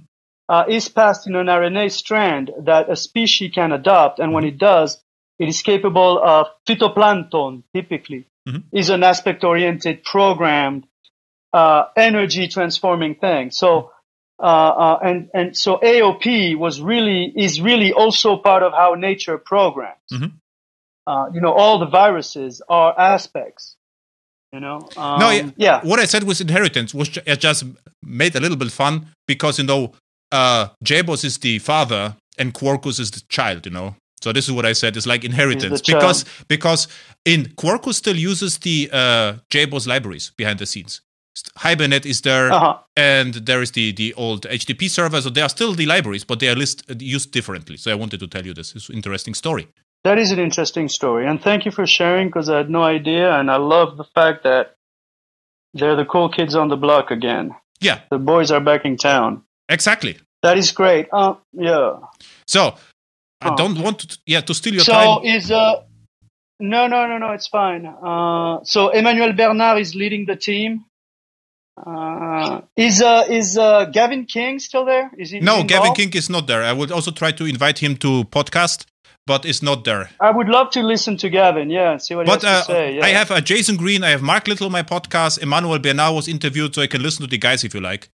uh, 0.49 0.65
is 0.67 0.89
passed 0.89 1.27
in 1.27 1.35
an 1.35 1.47
RNA 1.47 1.89
strand 1.91 2.51
that 2.69 2.89
a 2.89 2.95
species 2.95 3.51
can 3.53 3.71
adopt, 3.71 4.19
and 4.19 4.33
when 4.33 4.43
it 4.45 4.57
does, 4.57 5.01
it 5.37 5.47
is 5.47 5.61
capable 5.61 6.19
of 6.23 6.47
phytoplankton. 6.67 7.63
Typically, 7.73 8.25
Mhm. 8.47 8.63
is 8.71 8.89
an 8.89 9.03
aspect-oriented, 9.03 10.03
programmed, 10.03 10.85
uh, 11.53 11.83
energy 11.95 12.47
transforming 12.47 13.15
thing. 13.15 13.51
So. 13.51 13.91
Uh, 14.41 14.45
uh, 14.85 14.99
and 15.03 15.29
and 15.33 15.57
so 15.57 15.77
AOP 15.83 16.55
was 16.55 16.79
really 16.79 17.25
is 17.35 17.59
really 17.59 17.91
also 17.91 18.37
part 18.37 18.63
of 18.63 18.71
how 18.71 18.93
nature 18.93 19.37
programs. 19.37 20.09
Mhm. 20.13 20.31
Uh, 21.05 21.25
you 21.33 21.41
know, 21.41 21.51
all 21.51 21.77
the 21.77 21.85
viruses 21.87 22.61
are 22.69 22.97
aspects. 22.97 23.75
You 24.53 24.61
know, 24.61 24.77
um, 24.95 25.19
No, 25.19 25.29
yeah. 25.29 25.49
yeah, 25.57 25.81
what 25.83 25.99
I 25.99 26.05
said 26.05 26.23
with 26.23 26.39
inheritance 26.39 26.93
was 26.93 27.09
I 27.27 27.35
just 27.35 27.65
made 28.01 28.33
a 28.37 28.39
little 28.39 28.55
bit 28.55 28.71
fun 28.71 29.07
because 29.27 29.59
you 29.59 29.65
know, 29.65 29.91
uh, 30.31 30.69
JBoss 30.85 31.25
is 31.25 31.37
the 31.39 31.59
father 31.59 32.15
and 32.37 32.53
Quarkus 32.53 32.97
is 33.01 33.11
the 33.11 33.21
child. 33.27 33.65
You 33.65 33.73
know, 33.73 33.95
so 34.21 34.31
this 34.33 34.45
is 34.47 34.51
what 34.53 34.65
I 34.65 34.73
said. 34.73 34.95
It's 34.97 35.05
like 35.07 35.23
inheritance 35.23 35.81
because 35.81 36.25
because 36.47 36.87
in 37.25 37.45
Quarkus 37.55 37.95
still 37.95 38.15
uses 38.17 38.57
the 38.59 38.89
uh, 38.91 39.33
JBoss 39.49 39.87
libraries 39.87 40.31
behind 40.37 40.59
the 40.59 40.65
scenes. 40.65 41.01
Hibernate 41.57 42.05
is 42.05 42.21
there, 42.21 42.51
Uh-huh. 42.51 42.77
and 42.97 43.33
there 43.45 43.61
is 43.61 43.71
the 43.71 43.93
the 43.93 44.13
old 44.15 44.41
HTTP 44.49 44.89
server. 44.89 45.21
So 45.21 45.29
they 45.29 45.41
are 45.41 45.49
still 45.49 45.73
the 45.73 45.85
libraries, 45.85 46.25
but 46.25 46.39
they 46.39 46.49
are 46.49 46.55
list, 46.55 46.83
used 46.99 47.31
differently. 47.31 47.77
So 47.77 47.91
I 47.91 47.95
wanted 47.95 48.19
to 48.19 48.27
tell 48.27 48.45
you 48.45 48.53
this. 48.53 48.75
It's 48.75 48.89
an 48.89 48.95
interesting 48.95 49.35
story. 49.35 49.67
That 50.03 50.17
is 50.17 50.31
an 50.31 50.39
interesting 50.39 50.89
story, 50.89 51.27
and 51.27 51.41
thank 51.41 51.65
you 51.65 51.71
for 51.71 51.85
sharing 51.87 52.27
because 52.29 52.49
I 52.49 52.57
had 52.57 52.69
no 52.69 52.83
idea, 52.83 53.33
and 53.39 53.49
I 53.51 53.57
love 53.57 53.97
the 53.97 54.05
fact 54.15 54.43
that 54.43 54.75
they're 55.73 55.95
the 55.95 56.05
cool 56.05 56.29
kids 56.29 56.55
on 56.55 56.69
the 56.69 56.77
block 56.77 57.11
again. 57.11 57.55
Yeah, 57.81 57.99
The 58.09 58.17
boys 58.17 58.51
are 58.51 58.59
back 58.61 58.83
in 58.85 58.97
town. 58.97 59.43
exactly. 59.69 60.17
That 60.41 60.57
is 60.57 60.71
great. 60.71 61.07
Uh, 61.11 61.35
yeah. 61.53 61.97
So 62.47 62.75
I 63.41 63.55
don't 63.55 63.79
want 63.79 63.99
to, 63.99 64.17
yeah 64.25 64.41
to 64.41 64.53
steal 64.53 64.73
your 64.73 64.83
so 64.83 64.91
time. 64.91 65.23
is 65.23 65.51
uh 65.51 65.83
no 66.59 66.87
no 66.87 67.07
no 67.07 67.17
no 67.17 67.31
it's 67.31 67.47
fine. 67.47 67.85
Uh, 67.85 68.59
so 68.63 68.89
Emmanuel 68.89 69.33
Bernard 69.33 69.79
is 69.79 69.95
leading 69.95 70.25
the 70.25 70.35
team. 70.35 70.85
Uh, 71.77 72.61
is 72.75 73.01
uh 73.01 73.23
is 73.29 73.57
uh 73.57 73.85
Gavin 73.85 74.25
King 74.25 74.59
still 74.59 74.83
there? 74.83 75.09
Is 75.17 75.31
he? 75.31 75.39
No, 75.39 75.61
involved? 75.61 75.69
Gavin 75.69 75.93
King 75.93 76.13
is 76.13 76.29
not 76.29 76.47
there. 76.47 76.63
I 76.63 76.73
would 76.73 76.91
also 76.91 77.11
try 77.11 77.31
to 77.31 77.45
invite 77.45 77.79
him 77.79 77.95
to 77.97 78.25
podcast, 78.25 78.85
but 79.25 79.45
is 79.45 79.63
not 79.63 79.85
there. 79.85 80.09
I 80.19 80.31
would 80.31 80.49
love 80.49 80.71
to 80.71 80.83
listen 80.83 81.15
to 81.17 81.29
Gavin. 81.29 81.69
Yeah, 81.69 81.95
see 81.95 82.15
what 82.15 82.25
But 82.25 82.41
he 82.41 82.47
has 82.47 82.63
uh, 82.63 82.67
to 82.67 82.73
say. 82.73 82.95
Yeah. 82.95 83.05
I 83.05 83.09
have 83.09 83.31
uh, 83.31 83.39
Jason 83.39 83.77
Greene, 83.77 84.03
I 84.03 84.09
have 84.09 84.21
Mark 84.21 84.49
Little 84.49 84.65
on 84.65 84.73
my 84.73 84.83
podcast. 84.83 85.41
Emmanuel 85.41 85.79
Bernard 85.79 86.13
was 86.13 86.27
interviewed, 86.27 86.75
so 86.75 86.81
I 86.81 86.87
can 86.87 87.01
listen 87.01 87.21
to 87.21 87.29
the 87.29 87.37
guys 87.37 87.63
if 87.63 87.73
you 87.73 87.79
like. 87.79 88.09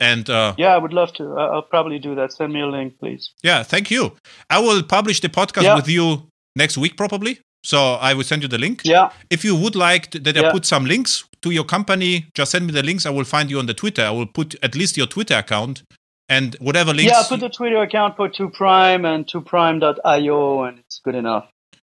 And 0.00 0.28
uh, 0.28 0.54
Yeah, 0.58 0.74
I 0.74 0.78
would 0.78 0.92
love 0.92 1.12
to. 1.14 1.24
I'll 1.38 1.62
probably 1.62 1.98
do 1.98 2.14
that. 2.16 2.32
Send 2.32 2.52
me 2.52 2.60
a 2.60 2.66
link, 2.66 2.98
please. 2.98 3.30
yeah, 3.42 3.62
thank 3.62 3.90
you. 3.90 4.12
I 4.50 4.58
will 4.60 4.82
publish 4.82 5.20
the 5.20 5.28
podcast 5.28 5.62
Yeah. 5.62 5.74
with 5.76 5.88
you 5.88 6.26
next 6.54 6.76
week, 6.78 6.96
probably. 6.96 7.38
So 7.64 7.94
I 7.94 8.14
will 8.14 8.22
send 8.24 8.42
you 8.42 8.48
the 8.48 8.58
link. 8.58 8.82
Yeah. 8.84 9.10
If 9.30 9.44
you 9.44 9.56
would 9.56 9.74
like 9.74 10.10
to, 10.12 10.18
that 10.20 10.36
I 10.36 10.40
Yeah. 10.42 10.52
put 10.52 10.64
some 10.66 10.84
links 10.84 11.24
to 11.42 11.50
your 11.50 11.64
company, 11.64 12.26
just 12.34 12.50
send 12.52 12.66
me 12.66 12.72
the 12.72 12.82
links. 12.82 13.06
I 13.06 13.10
will 13.10 13.24
find 13.24 13.50
you 13.50 13.58
on 13.58 13.66
the 13.66 13.74
Twitter. 13.74 14.02
I 14.04 14.10
will 14.10 14.26
put 14.26 14.54
at 14.62 14.74
least 14.76 14.96
your 14.96 15.06
Twitter 15.08 15.34
account 15.36 15.82
and 16.28 16.54
whatever 16.60 16.92
links. 16.92 17.10
Yeah, 17.12 17.20
I 17.20 17.24
put 17.28 17.40
the 17.40 17.48
Twitter 17.48 17.80
account 17.82 18.16
for 18.16 18.28
Two 18.28 18.50
Prime 18.50 19.04
and 19.04 19.26
twoprime.io, 19.26 20.62
and 20.64 20.78
it's 20.78 21.00
good 21.04 21.14
enough. 21.14 21.46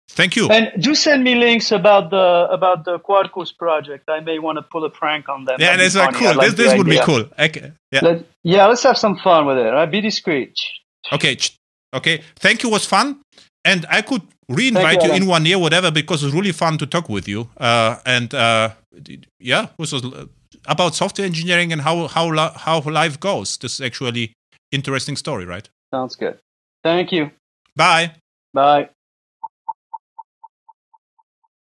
Thank 0.08 0.36
you. 0.36 0.48
And 0.48 0.70
do 0.82 0.94
send 0.94 1.24
me 1.24 1.34
links 1.34 1.72
about 1.72 2.10
the 2.10 2.48
about 2.50 2.84
the 2.84 2.98
Quarkus 2.98 3.56
project. 3.56 4.08
I 4.08 4.20
may 4.20 4.38
want 4.38 4.56
to 4.56 4.62
pull 4.62 4.84
a 4.84 4.90
prank 4.90 5.28
on 5.28 5.44
them. 5.44 5.56
Yeah, 5.58 5.76
that's 5.76 5.94
be 5.94 6.00
uh, 6.00 6.12
cool. 6.12 6.34
like 6.34 6.46
this 6.46 6.54
this 6.54 6.78
would 6.78 6.86
be 6.86 7.00
cool. 7.02 7.24
Okay. 7.38 7.72
Yeah. 7.90 8.00
Let, 8.02 8.24
yeah, 8.44 8.66
let's 8.66 8.82
have 8.84 8.96
some 8.96 9.16
fun 9.16 9.46
with 9.46 9.58
it. 9.58 9.70
Right? 9.70 9.90
Be 9.90 10.00
discreet. 10.00 10.54
Okay. 11.12 11.36
Okay. 11.92 12.22
Thank 12.36 12.62
you. 12.62 12.70
Was 12.70 12.86
fun, 12.86 13.20
and 13.64 13.84
I 13.90 14.02
could 14.02 14.22
re-invite 14.48 15.02
you, 15.02 15.08
you, 15.08 15.14
in 15.14 15.26
one 15.26 15.44
year, 15.44 15.58
whatever, 15.58 15.90
because 15.90 16.22
it 16.22 16.26
was 16.26 16.34
really 16.34 16.52
fun 16.52 16.78
to 16.78 16.86
talk 16.86 17.08
with 17.08 17.26
you. 17.26 17.48
Uh, 17.56 17.96
and 18.06 18.32
uh, 18.32 18.70
yeah, 19.40 19.66
this 19.78 19.92
was 19.92 20.04
uh, 20.04 20.26
about 20.66 20.94
software 20.94 21.26
engineering 21.26 21.72
and 21.72 21.82
how 21.82 22.06
how 22.06 22.32
how 22.54 22.80
life 22.80 23.18
goes. 23.18 23.56
This 23.56 23.74
is 23.74 23.80
actually 23.80 24.32
interesting 24.70 25.16
story, 25.16 25.44
right? 25.44 25.68
Sounds 25.92 26.16
good. 26.16 26.38
Thank 26.82 27.12
you. 27.12 27.30
Bye. 27.74 28.12
Bye. 28.54 28.90